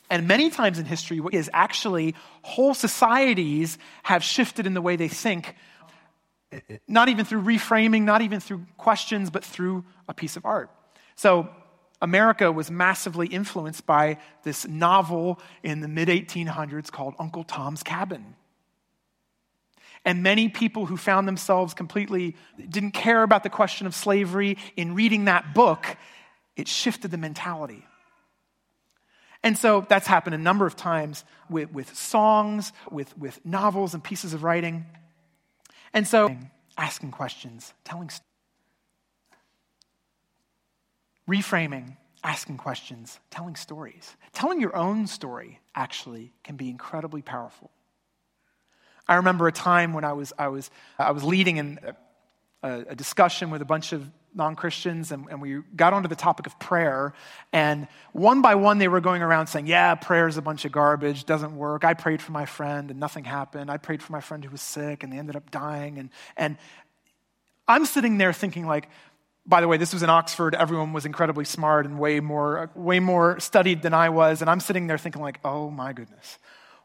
And 0.09 0.29
many 0.29 0.49
times 0.49 0.79
in 0.79 0.85
history, 0.85 1.19
is 1.33 1.49
actually 1.51 2.15
whole 2.41 2.73
societies 2.73 3.77
have 4.03 4.23
shifted 4.23 4.65
in 4.65 4.73
the 4.73 4.81
way 4.81 4.95
they 4.95 5.09
think, 5.09 5.57
not 6.87 7.09
even 7.09 7.25
through 7.25 7.41
reframing, 7.41 8.03
not 8.03 8.21
even 8.21 8.39
through 8.39 8.65
questions, 8.77 9.29
but 9.29 9.43
through 9.43 9.83
a 10.07 10.13
piece 10.13 10.37
of 10.37 10.45
art. 10.45 10.71
So, 11.17 11.49
America 12.01 12.49
was 12.49 12.71
massively 12.71 13.27
influenced 13.27 13.85
by 13.85 14.19
this 14.43 14.65
novel 14.65 15.37
in 15.63 15.81
the 15.81 15.89
mid 15.89 16.07
1800s 16.07 16.89
called 16.89 17.13
Uncle 17.19 17.43
Tom's 17.43 17.83
Cabin. 17.83 18.35
And 20.05 20.21
many 20.21 20.49
people 20.49 20.85
who 20.85 20.97
found 20.97 21.27
themselves 21.27 21.73
completely 21.73 22.35
didn't 22.69 22.91
care 22.91 23.23
about 23.23 23.43
the 23.43 23.49
question 23.49 23.87
of 23.87 23.95
slavery, 23.95 24.57
in 24.75 24.95
reading 24.95 25.25
that 25.25 25.53
book, 25.53 25.97
it 26.55 26.67
shifted 26.67 27.11
the 27.11 27.17
mentality. 27.17 27.85
And 29.43 29.57
so 29.57 29.85
that's 29.87 30.07
happened 30.07 30.35
a 30.35 30.39
number 30.39 30.65
of 30.65 30.75
times 30.75 31.25
with, 31.49 31.71
with 31.71 31.95
songs, 31.95 32.71
with, 32.89 33.17
with 33.17 33.45
novels 33.45 33.93
and 33.93 34.03
pieces 34.03 34.33
of 34.33 34.43
writing. 34.43 34.85
And 35.93 36.07
so 36.07 36.35
asking 36.77 37.11
questions, 37.11 37.73
telling, 37.83 38.09
stories, 38.09 38.23
reframing, 41.29 41.97
asking 42.23 42.57
questions, 42.57 43.19
telling 43.29 43.55
stories. 43.55 44.15
Telling 44.31 44.61
your 44.61 44.75
own 44.75 45.07
story 45.07 45.59
actually 45.75 46.33
can 46.43 46.55
be 46.55 46.69
incredibly 46.69 47.21
powerful. 47.21 47.69
I 49.07 49.15
remember 49.15 49.47
a 49.47 49.51
time 49.51 49.93
when 49.93 50.03
I 50.03 50.13
was, 50.13 50.33
I 50.37 50.47
was, 50.47 50.69
I 50.97 51.11
was 51.11 51.23
leading 51.23 51.57
in 51.57 51.79
a, 52.61 52.85
a 52.89 52.95
discussion 52.95 53.49
with 53.49 53.61
a 53.61 53.65
bunch 53.65 53.91
of 53.93 54.09
non 54.35 54.55
Christians, 54.55 55.11
and, 55.11 55.27
and 55.29 55.41
we 55.41 55.61
got 55.75 55.93
onto 55.93 56.07
the 56.07 56.15
topic 56.15 56.47
of 56.47 56.57
prayer. 56.59 57.13
And 57.51 57.87
one 58.13 58.41
by 58.41 58.55
one, 58.55 58.77
they 58.77 58.87
were 58.87 59.01
going 59.01 59.21
around 59.21 59.47
saying, 59.47 59.67
Yeah, 59.67 59.95
prayer 59.95 60.27
is 60.27 60.37
a 60.37 60.41
bunch 60.41 60.65
of 60.65 60.71
garbage, 60.71 61.25
doesn't 61.25 61.55
work. 61.55 61.83
I 61.83 61.93
prayed 61.93 62.21
for 62.21 62.31
my 62.31 62.45
friend, 62.45 62.89
and 62.91 62.99
nothing 62.99 63.25
happened. 63.25 63.69
I 63.69 63.77
prayed 63.77 64.01
for 64.01 64.11
my 64.11 64.21
friend 64.21 64.43
who 64.43 64.51
was 64.51 64.61
sick, 64.61 65.03
and 65.03 65.11
they 65.11 65.17
ended 65.17 65.35
up 65.35 65.51
dying. 65.51 65.97
And, 65.97 66.09
and 66.37 66.57
I'm 67.67 67.85
sitting 67.85 68.17
there 68.17 68.33
thinking, 68.33 68.65
like, 68.65 68.89
by 69.45 69.59
the 69.59 69.67
way, 69.67 69.77
this 69.77 69.93
was 69.93 70.03
in 70.03 70.09
Oxford. 70.09 70.55
Everyone 70.55 70.93
was 70.93 71.05
incredibly 71.05 71.45
smart 71.45 71.85
and 71.85 71.99
way 71.99 72.21
more, 72.21 72.71
way 72.75 72.99
more 72.99 73.39
studied 73.39 73.81
than 73.81 73.93
I 73.93 74.09
was. 74.09 74.41
And 74.41 74.49
I'm 74.49 74.61
sitting 74.61 74.87
there 74.87 74.97
thinking, 74.97 75.21
like, 75.21 75.39
oh 75.43 75.69
my 75.69 75.91
goodness, 75.91 76.39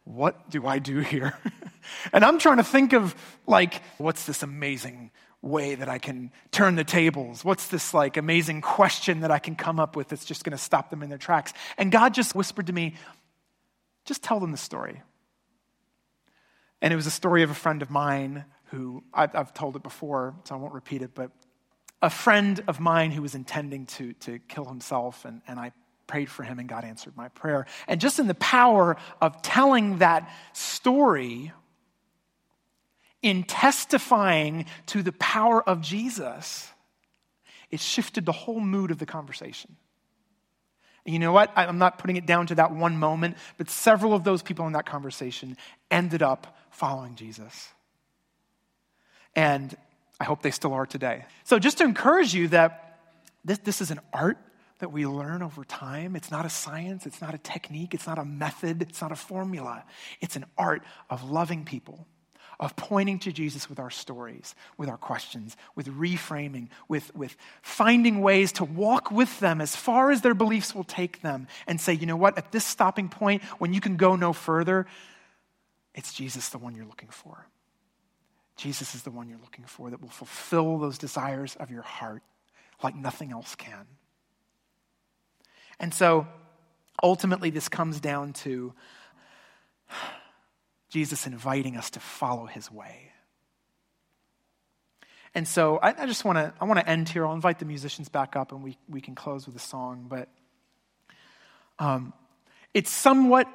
what 0.09 0.49
do 0.49 0.67
I 0.67 0.79
do 0.79 1.01
here? 1.01 1.39
and 2.13 2.25
I'm 2.25 2.39
trying 2.39 2.57
to 2.57 2.65
think 2.65 2.95
of, 2.95 3.15
like, 3.47 3.83
what's 3.99 4.25
this 4.25 4.43
amazing 4.43 5.11
way 5.43 5.75
that 5.75 5.89
I 5.89 5.99
can 5.99 6.33
turn 6.51 6.77
the 6.77 6.85
tables? 6.85 7.45
What's 7.45 7.69
this, 7.69 7.93
like, 7.93 8.17
amazing 8.17 8.63
question 8.63 9.21
that 9.21 9.31
I 9.31 9.39
can 9.39 9.55
come 9.55 9.79
up 9.79 9.97
with 9.97 10.09
that's 10.09 10.25
just 10.25 10.45
going 10.45 10.57
to 10.57 10.63
stop 10.63 10.89
them 10.89 11.03
in 11.03 11.11
their 11.11 11.19
tracks? 11.19 11.53
And 11.77 11.93
God 11.93 12.15
just 12.15 12.35
whispered 12.35 12.69
to 12.69 12.73
me, 12.73 12.95
just 14.07 14.23
tell 14.23 14.41
them 14.41 14.51
the 14.51 14.57
story. 14.57 15.03
And 16.81 16.93
it 16.93 16.97
was 16.97 17.07
a 17.07 17.11
story 17.11 17.43
of 17.43 17.51
a 17.51 17.55
friend 17.55 17.83
of 17.83 17.91
mine 17.91 18.47
who 18.71 19.05
I've, 19.13 19.35
I've 19.35 19.53
told 19.53 19.77
it 19.77 19.83
before, 19.83 20.35
so 20.45 20.55
I 20.55 20.59
won't 20.59 20.75
repeat 20.75 21.03
it, 21.03 21.11
but 21.15 21.33
a 22.01 22.11
friend 22.11 22.63
of 22.67 22.81
mine 22.81 23.11
who 23.11 23.21
was 23.21 23.35
intending 23.35 23.85
to, 23.87 24.15
to 24.15 24.39
kill 24.49 24.65
himself, 24.65 25.27
and, 25.27 25.43
and 25.47 25.59
I 25.59 25.73
prayed 26.09 26.29
for 26.29 26.43
him, 26.43 26.59
and 26.59 26.69
God 26.69 26.85
answered 26.85 27.17
my 27.17 27.29
prayer. 27.29 27.67
And 27.87 28.01
just 28.01 28.19
in 28.19 28.27
the 28.27 28.35
power 28.35 28.97
of 29.21 29.41
telling 29.43 29.99
that 29.99 30.29
story, 30.53 31.53
in 33.23 33.45
testifying 33.45 34.67
to 34.87 35.05
the 35.05 35.13
power 35.13 35.63
of 35.63 35.81
Jesus, 35.81 36.69
it 37.71 37.79
shifted 37.79 38.27
the 38.27 38.33
whole 38.33 38.59
mood 38.59 38.91
of 38.91 38.99
the 38.99 39.07
conversation. 39.07 39.77
And 41.07 41.13
you 41.13 41.21
know 41.21 41.33
what? 41.33 41.53
I'm 41.55 41.79
not 41.79 41.99
putting 41.99 42.17
it 42.17 42.27
down 42.27 42.49
to 42.49 42.57
that 42.57 42.73
one 42.73 42.99
moment, 42.99 43.37
but 43.57 43.71
several 43.71 44.15
of 44.15 44.25
those 44.25 44.43
people 44.43 44.67
in 44.67 44.73
that 44.73 44.87
conversation 44.87 45.57
ended 45.91 46.23
up 46.23 46.57
following 46.71 47.15
Jesus. 47.15 47.69
And 49.37 49.77
I 50.21 50.25
hope 50.25 50.43
they 50.43 50.51
still 50.51 50.73
are 50.73 50.87
today. 50.87 51.25
So, 51.45 51.59
just 51.59 51.79
to 51.79 51.85
encourage 51.85 52.35
you 52.35 52.49
that 52.49 52.99
this, 53.45 53.59
this 53.59 53.81
is 53.81 53.91
an 53.91 54.01
art 54.13 54.39
that 54.79 54.93
we 54.93 55.07
learn 55.07 55.43
over 55.43 55.65
time. 55.65 56.15
It's 56.15 56.31
not 56.31 56.47
a 56.47 56.51
science, 56.51 57.07
it's 57.07 57.21
not 57.21 57.35
a 57.35 57.39
technique, 57.39 57.95
it's 57.95 58.07
not 58.07 58.19
a 58.19 58.25
method, 58.25 58.83
it's 58.83 59.01
not 59.01 59.13
a 59.13 59.17
formula. 59.17 59.85
It's 60.21 60.37
an 60.37 60.45
art 60.57 60.83
of 61.11 61.29
loving 61.29 61.65
people, 61.65 62.07
of 62.61 62.77
pointing 62.77 63.19
to 63.21 63.33
Jesus 63.33 63.69
with 63.69 63.79
our 63.79 63.91
stories, 63.91 64.55
with 64.77 64.89
our 64.89 64.97
questions, 64.97 65.57
with 65.75 65.87
reframing, 65.89 66.69
with, 66.89 67.15
with 67.15 67.37
finding 67.63 68.21
ways 68.21 68.53
to 68.53 68.65
walk 68.65 69.11
with 69.11 69.41
them 69.41 69.61
as 69.61 69.75
far 69.75 70.11
as 70.11 70.23
their 70.23 70.35
beliefs 70.35 70.75
will 70.75 70.85
take 70.85 71.23
them 71.23 71.49
and 71.67 71.81
say, 71.81 71.93
you 71.93 72.07
know 72.07 72.17
what, 72.17 72.39
at 72.39 72.53
this 72.53 72.65
stopping 72.65 73.09
point, 73.09 73.43
when 73.59 73.73
you 73.73 73.81
can 73.81 73.97
go 73.97 74.15
no 74.17 74.33
further, 74.33 74.87
it's 75.95 76.13
Jesus 76.15 76.51
the 76.51 76.59
one 76.59 76.77
you're 76.77 76.87
looking 76.87 77.11
for. 77.11 77.47
Jesus 78.57 78.95
is 78.95 79.03
the 79.03 79.11
one 79.11 79.29
you're 79.29 79.39
looking 79.39 79.65
for 79.65 79.91
that 79.91 80.01
will 80.01 80.09
fulfill 80.09 80.79
those 80.79 80.99
desires 80.99 81.57
of 81.57 81.71
your 81.71 81.83
heart 81.83 82.23
like 82.83 82.95
nothing 82.95 83.33
else 83.33 83.55
can. 83.55 83.87
And 85.81 85.95
so 85.95 86.27
ultimately, 87.03 87.51
this 87.51 87.69
comes 87.69 88.01
down 88.01 88.33
to 88.35 88.75
Jesus 90.91 91.27
inviting 91.27 91.77
us 91.77 91.91
to 91.91 92.01
follow 92.01 92.47
his 92.47 92.71
way. 92.71 93.13
And 95.35 95.47
so 95.47 95.77
I, 95.77 96.03
I 96.03 96.07
just 96.07 96.25
want 96.25 96.39
to 96.39 96.53
I 96.61 96.65
want 96.65 96.81
to 96.81 96.89
end 96.89 97.09
here. 97.09 97.27
I'll 97.27 97.35
invite 97.35 97.59
the 97.59 97.65
musicians 97.65 98.09
back 98.09 98.35
up 98.35 98.53
and 98.53 98.63
we, 98.63 98.77
we 98.89 99.01
can 99.01 99.15
close 99.15 99.47
with 99.47 99.55
a 99.55 99.61
song. 99.61 100.07
But 100.09 100.29
um, 101.79 102.13
it's 102.75 102.91
somewhat 102.91 103.47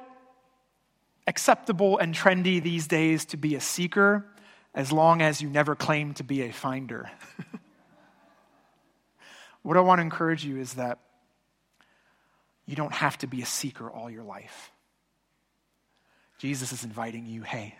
acceptable 1.26 1.98
and 1.98 2.14
trendy 2.14 2.62
these 2.62 2.86
days 2.86 3.24
to 3.26 3.36
be 3.36 3.54
a 3.54 3.60
seeker 3.60 4.24
as 4.74 4.92
long 4.92 5.22
as 5.22 5.40
you 5.40 5.48
never 5.48 5.74
claim 5.74 6.14
to 6.14 6.24
be 6.24 6.42
a 6.42 6.52
finder. 6.52 7.10
what 9.62 9.76
I 9.76 9.80
want 9.80 9.98
to 9.98 10.02
encourage 10.02 10.44
you 10.44 10.58
is 10.58 10.74
that 10.74 10.98
you 12.66 12.76
don't 12.76 12.92
have 12.92 13.18
to 13.18 13.26
be 13.26 13.42
a 13.42 13.46
seeker 13.46 13.90
all 13.90 14.10
your 14.10 14.24
life. 14.24 14.70
Jesus 16.38 16.72
is 16.72 16.84
inviting 16.84 17.26
you, 17.26 17.42
hey, 17.42 17.74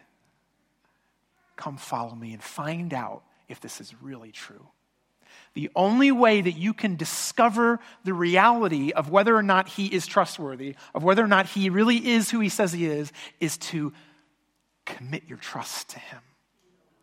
come 1.57 1.77
follow 1.77 2.15
me 2.15 2.33
and 2.33 2.43
find 2.43 2.93
out 2.95 3.23
if 3.49 3.61
this 3.61 3.81
is 3.81 3.95
really 4.03 4.33
true. 4.33 4.67
The 5.55 5.71
only 5.75 6.13
way 6.13 6.41
that 6.41 6.53
you 6.53 6.75
can 6.75 6.97
discover 6.97 7.81
the 8.05 8.15
reality 8.15 8.93
of 8.93 9.11
whether 9.11 9.35
or 9.37 9.43
not 9.43 9.69
he 9.69 9.87
is 9.87 10.07
trustworthy, 10.07 10.77
of 10.95 11.03
whether 11.03 11.23
or 11.23 11.29
not 11.29 11.47
he 11.47 11.71
really 11.71 11.97
is 11.97 12.31
who 12.31 12.41
he 12.41 12.49
says 12.49 12.73
he 12.73 12.87
is, 12.87 13.13
is 13.41 13.57
to 13.59 13.93
commit 14.85 15.25
your 15.29 15.39
trust 15.39 15.91
to 15.91 15.99
him 15.99 16.21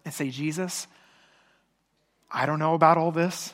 and 0.05 0.13
say, 0.13 0.29
Jesus, 0.29 0.87
I 2.29 2.45
don't 2.45 2.59
know 2.59 2.73
about 2.73 2.97
all 2.97 3.11
this, 3.11 3.53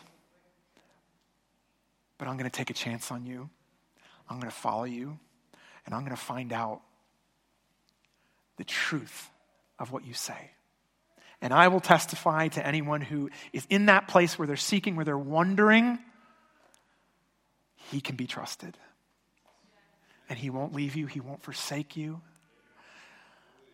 but 2.17 2.27
I'm 2.27 2.37
going 2.37 2.49
to 2.49 2.55
take 2.55 2.69
a 2.69 2.73
chance 2.73 3.11
on 3.11 3.25
you. 3.25 3.49
I'm 4.29 4.39
going 4.39 4.49
to 4.49 4.55
follow 4.55 4.83
you, 4.83 5.17
and 5.85 5.95
I'm 5.95 6.01
going 6.01 6.15
to 6.15 6.21
find 6.21 6.51
out 6.51 6.81
the 8.57 8.63
truth 8.63 9.29
of 9.79 9.91
what 9.91 10.05
you 10.05 10.13
say. 10.13 10.51
And 11.41 11.53
I 11.53 11.67
will 11.67 11.79
testify 11.79 12.47
to 12.49 12.65
anyone 12.65 13.01
who 13.01 13.29
is 13.53 13.65
in 13.69 13.85
that 13.85 14.07
place 14.07 14.39
where 14.39 14.47
they're 14.47 14.55
seeking, 14.55 14.95
where 14.95 15.05
they're 15.05 15.17
wondering, 15.17 15.99
he 17.91 18.01
can 18.01 18.15
be 18.15 18.25
trusted. 18.25 18.77
And 20.29 20.37
he 20.37 20.49
won't 20.49 20.73
leave 20.73 20.95
you, 20.95 21.05
he 21.05 21.19
won't 21.19 21.43
forsake 21.43 21.95
you. 21.95 22.21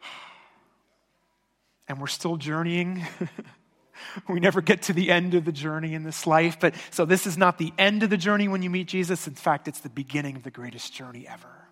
and 1.88 2.00
we're 2.00 2.08
still 2.08 2.36
journeying. 2.36 3.06
we 4.30 4.40
never 4.40 4.62
get 4.62 4.84
to 4.84 4.94
the 4.94 5.12
end 5.12 5.34
of 5.34 5.46
the 5.46 5.52
journey 5.52 5.94
in 5.94 6.04
this 6.04 6.28
life. 6.28 6.60
But 6.60 6.76
so 6.92 7.06
this 7.06 7.26
is 7.28 7.38
not 7.38 7.58
the 7.58 7.74
end 7.78 8.04
of 8.04 8.10
the 8.10 8.18
journey 8.18 8.48
when 8.48 8.62
you 8.62 8.70
meet 8.70 8.88
Jesus. 8.88 9.28
In 9.28 9.36
fact, 9.36 9.68
it's 9.68 9.80
the 9.80 9.90
beginning 9.90 10.36
of 10.36 10.44
the 10.44 10.52
greatest 10.52 10.94
journey 10.94 11.28
ever. 11.28 11.68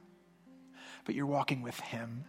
But 1.06 1.16
you're 1.16 1.26
walking 1.26 1.62
with 1.62 1.80
Him. 1.80 2.26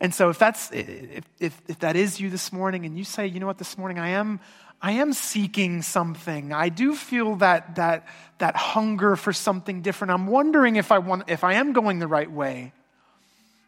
And 0.00 0.14
so 0.14 0.30
if 0.30 0.38
that's 0.38 0.70
if, 0.72 1.24
if, 1.38 1.60
if 1.68 1.78
that 1.80 1.96
is 1.96 2.20
you 2.20 2.30
this 2.30 2.52
morning 2.52 2.86
and 2.86 2.96
you 2.96 3.04
say, 3.04 3.26
you 3.26 3.40
know 3.40 3.46
what, 3.46 3.58
this 3.58 3.76
morning 3.76 3.98
I 3.98 4.10
am 4.10 4.40
I 4.82 4.92
am 4.92 5.12
seeking 5.12 5.82
something. 5.82 6.54
I 6.54 6.70
do 6.70 6.94
feel 6.94 7.36
that 7.36 7.76
that 7.76 8.06
that 8.38 8.56
hunger 8.56 9.16
for 9.16 9.32
something 9.32 9.82
different. 9.82 10.12
I'm 10.12 10.26
wondering 10.26 10.76
if 10.76 10.90
I 10.90 10.98
want 10.98 11.24
if 11.28 11.44
I 11.44 11.54
am 11.54 11.72
going 11.74 11.98
the 11.98 12.08
right 12.08 12.30
way. 12.30 12.72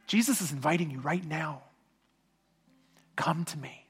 Jesus 0.07 0.41
is 0.41 0.53
inviting 0.53 0.91
you 0.91 1.01
right 1.01 1.25
now 1.25 1.63
Come 3.17 3.45
to 3.47 3.59
me. 3.59 3.82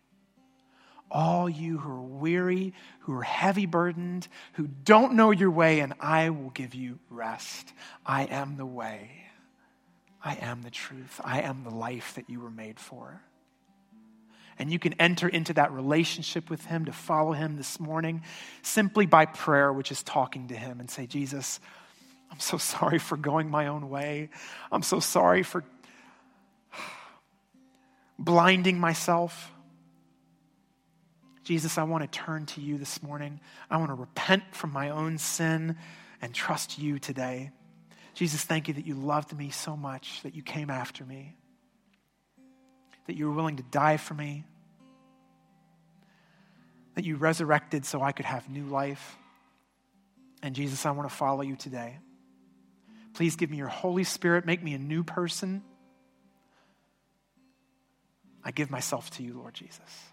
All 1.15 1.47
you 1.47 1.77
who 1.77 1.91
are 1.91 2.01
weary, 2.01 2.73
who 3.01 3.13
are 3.13 3.23
heavy 3.23 3.67
burdened, 3.67 4.27
who 4.55 4.67
don't 4.67 5.13
know 5.13 5.31
your 5.31 5.51
way, 5.51 5.81
and 5.81 5.93
I 6.01 6.31
will 6.31 6.49
give 6.49 6.75
you 6.75 6.99
rest. 7.11 7.71
I 8.07 8.25
am 8.25 8.57
the 8.57 8.65
way. 8.65 9.11
I 10.25 10.37
am 10.37 10.63
the 10.63 10.71
truth. 10.71 11.21
I 11.23 11.43
am 11.43 11.65
the 11.65 11.71
life 11.71 12.15
that 12.15 12.31
you 12.31 12.41
were 12.41 12.51
made 12.51 12.81
for. 12.81 13.21
And 14.59 14.73
you 14.73 14.79
can 14.79 14.95
enter 14.95 15.29
into 15.29 15.53
that 15.55 15.73
relationship 15.73 16.49
with 16.49 16.65
Him 16.65 16.87
to 16.87 16.93
follow 16.93 17.33
Him 17.33 17.57
this 17.57 17.79
morning 17.79 18.23
simply 18.63 19.05
by 19.05 19.27
prayer, 19.27 19.71
which 19.71 19.93
is 19.93 20.03
talking 20.03 20.49
to 20.49 20.57
Him 20.57 20.81
and 20.81 20.91
say, 20.91 21.07
Jesus, 21.07 21.61
I'm 22.31 22.41
so 22.41 22.57
sorry 22.59 22.99
for 22.99 23.19
going 23.19 23.51
my 23.51 23.67
own 23.67 23.91
way. 23.91 24.31
I'm 24.71 24.83
so 24.83 24.99
sorry 24.99 25.43
for 25.43 25.63
blinding 28.19 28.81
myself. 28.81 29.52
Jesus, 31.45 31.77
I 31.77 31.83
want 31.83 32.11
to 32.11 32.19
turn 32.19 32.47
to 32.47 32.61
you 32.61 32.79
this 32.79 33.03
morning. 33.03 33.41
I 33.71 33.77
want 33.77 33.91
to 33.91 33.95
repent 33.95 34.43
from 34.53 34.73
my 34.73 34.91
own 34.91 35.19
sin 35.19 35.77
and 36.21 36.33
trust 36.33 36.79
you 36.79 36.99
today. 36.99 37.51
Jesus, 38.15 38.45
thank 38.45 38.69
you 38.69 38.75
that 38.75 38.87
you 38.87 38.95
loved 38.95 39.37
me 39.37 39.51
so 39.51 39.77
much, 39.77 40.23
that 40.23 40.35
you 40.35 40.43
came 40.43 40.71
after 40.71 41.05
me, 41.05 41.35
that 43.07 43.17
you 43.17 43.27
were 43.27 43.35
willing 43.35 43.57
to 43.57 43.63
die 43.65 43.97
for 43.97 44.15
me, 44.15 44.45
that 46.95 47.05
you 47.05 47.17
resurrected 47.17 47.85
so 47.85 48.03
I 48.03 48.13
could 48.13 48.27
have 48.27 48.49
new 48.49 48.67
life. 48.67 49.17
And 50.43 50.55
Jesus, 50.55 50.87
I 50.87 50.91
want 50.93 51.09
to 51.09 51.15
follow 51.15 51.43
you 51.43 51.57
today. 51.57 51.99
Please 53.15 53.37
give 53.37 53.51
me 53.51 53.57
your 53.57 53.69
Holy 53.69 54.05
Spirit, 54.05 54.47
make 54.47 54.63
me 54.63 54.75
a 54.75 54.79
new 54.79 55.03
person. 55.03 55.63
I 58.45 58.51
give 58.51 58.71
myself 58.71 59.11
to 59.13 59.23
you, 59.23 59.35
Lord 59.35 59.55
Jesus. 59.55 60.12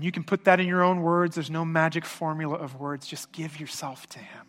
And 0.00 0.04
you 0.06 0.12
can 0.12 0.24
put 0.24 0.44
that 0.44 0.58
in 0.60 0.66
your 0.66 0.82
own 0.82 1.02
words. 1.02 1.34
There's 1.34 1.50
no 1.50 1.62
magic 1.62 2.06
formula 2.06 2.54
of 2.54 2.80
words. 2.80 3.06
Just 3.06 3.32
give 3.32 3.60
yourself 3.60 4.06
to 4.08 4.18
Him. 4.18 4.46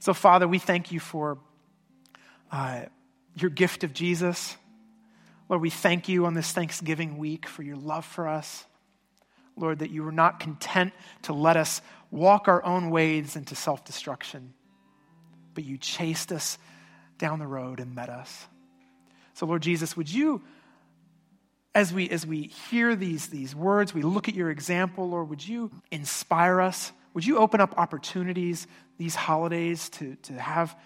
So, 0.00 0.12
Father, 0.12 0.46
we 0.46 0.58
thank 0.58 0.92
you 0.92 1.00
for 1.00 1.38
uh, 2.52 2.82
your 3.34 3.48
gift 3.48 3.82
of 3.82 3.94
Jesus. 3.94 4.54
Lord, 5.48 5.62
we 5.62 5.70
thank 5.70 6.10
you 6.10 6.26
on 6.26 6.34
this 6.34 6.52
Thanksgiving 6.52 7.16
week 7.16 7.48
for 7.48 7.62
your 7.62 7.76
love 7.76 8.04
for 8.04 8.28
us. 8.28 8.66
Lord, 9.56 9.78
that 9.78 9.88
you 9.88 10.02
were 10.02 10.12
not 10.12 10.40
content 10.40 10.92
to 11.22 11.32
let 11.32 11.56
us 11.56 11.80
walk 12.10 12.48
our 12.48 12.62
own 12.62 12.90
ways 12.90 13.34
into 13.34 13.54
self 13.54 13.82
destruction, 13.86 14.52
but 15.54 15.64
you 15.64 15.78
chased 15.78 16.32
us 16.32 16.58
down 17.16 17.38
the 17.38 17.46
road 17.46 17.80
and 17.80 17.94
met 17.94 18.10
us. 18.10 18.46
So, 19.32 19.46
Lord 19.46 19.62
Jesus, 19.62 19.96
would 19.96 20.12
you, 20.12 20.42
as 21.74 21.92
we, 21.92 22.08
as 22.10 22.26
we 22.26 22.42
hear 22.42 22.96
these, 22.96 23.28
these 23.28 23.54
words, 23.54 23.94
we 23.94 24.02
look 24.02 24.28
at 24.28 24.34
your 24.34 24.50
example, 24.50 25.08
Lord, 25.08 25.28
would 25.28 25.46
you 25.46 25.70
inspire 25.90 26.60
us? 26.60 26.92
Would 27.14 27.24
you 27.24 27.38
open 27.38 27.60
up 27.60 27.74
opportunities 27.78 28.66
these 28.98 29.14
holidays 29.14 29.88
to, 29.90 30.16
to 30.16 30.32
have 30.34 30.76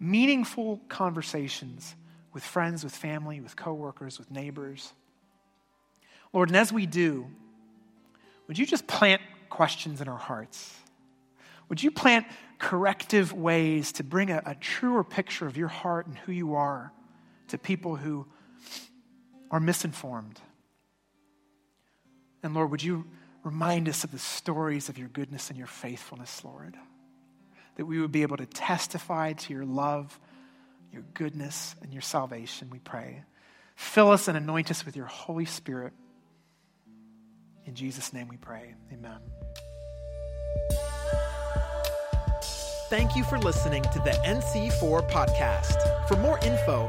meaningful 0.00 0.80
conversations 0.88 1.94
with 2.32 2.42
friends, 2.42 2.82
with 2.84 2.94
family, 2.94 3.40
with 3.40 3.56
coworkers, 3.56 4.18
with 4.18 4.30
neighbors? 4.30 4.92
Lord, 6.32 6.50
and 6.50 6.56
as 6.56 6.72
we 6.72 6.86
do, 6.86 7.26
would 8.48 8.58
you 8.58 8.66
just 8.66 8.86
plant 8.86 9.22
questions 9.48 10.00
in 10.00 10.08
our 10.08 10.18
hearts? 10.18 10.74
Would 11.68 11.82
you 11.82 11.90
plant 11.90 12.26
corrective 12.58 13.32
ways 13.32 13.92
to 13.92 14.04
bring 14.04 14.30
a, 14.30 14.42
a 14.44 14.54
truer 14.56 15.04
picture 15.04 15.46
of 15.46 15.56
your 15.56 15.68
heart 15.68 16.06
and 16.06 16.18
who 16.18 16.32
you 16.32 16.54
are 16.54 16.92
to 17.48 17.58
people 17.58 17.96
who 17.96 18.26
are 19.50 19.60
misinformed? 19.60 20.40
And 22.42 22.54
Lord, 22.54 22.70
would 22.70 22.82
you 22.82 23.06
remind 23.42 23.88
us 23.88 24.04
of 24.04 24.12
the 24.12 24.18
stories 24.18 24.88
of 24.88 24.98
your 24.98 25.08
goodness 25.08 25.50
and 25.50 25.58
your 25.58 25.66
faithfulness, 25.66 26.44
Lord? 26.44 26.76
That 27.76 27.86
we 27.86 28.00
would 28.00 28.12
be 28.12 28.22
able 28.22 28.36
to 28.38 28.46
testify 28.46 29.34
to 29.34 29.52
your 29.52 29.64
love, 29.64 30.18
your 30.92 31.02
goodness, 31.14 31.74
and 31.82 31.92
your 31.92 32.02
salvation, 32.02 32.70
we 32.70 32.78
pray. 32.78 33.22
Fill 33.74 34.10
us 34.10 34.28
and 34.28 34.36
anoint 34.36 34.70
us 34.70 34.86
with 34.86 34.96
your 34.96 35.06
Holy 35.06 35.44
Spirit. 35.44 35.92
In 37.66 37.74
Jesus' 37.74 38.12
name 38.12 38.28
we 38.28 38.36
pray. 38.36 38.74
Amen. 38.92 39.18
Thank 42.88 43.16
you 43.16 43.24
for 43.24 43.36
listening 43.38 43.82
to 43.82 43.98
the 43.98 44.12
NC4 44.24 45.10
podcast. 45.10 46.06
For 46.06 46.16
more 46.16 46.38
info, 46.38 46.88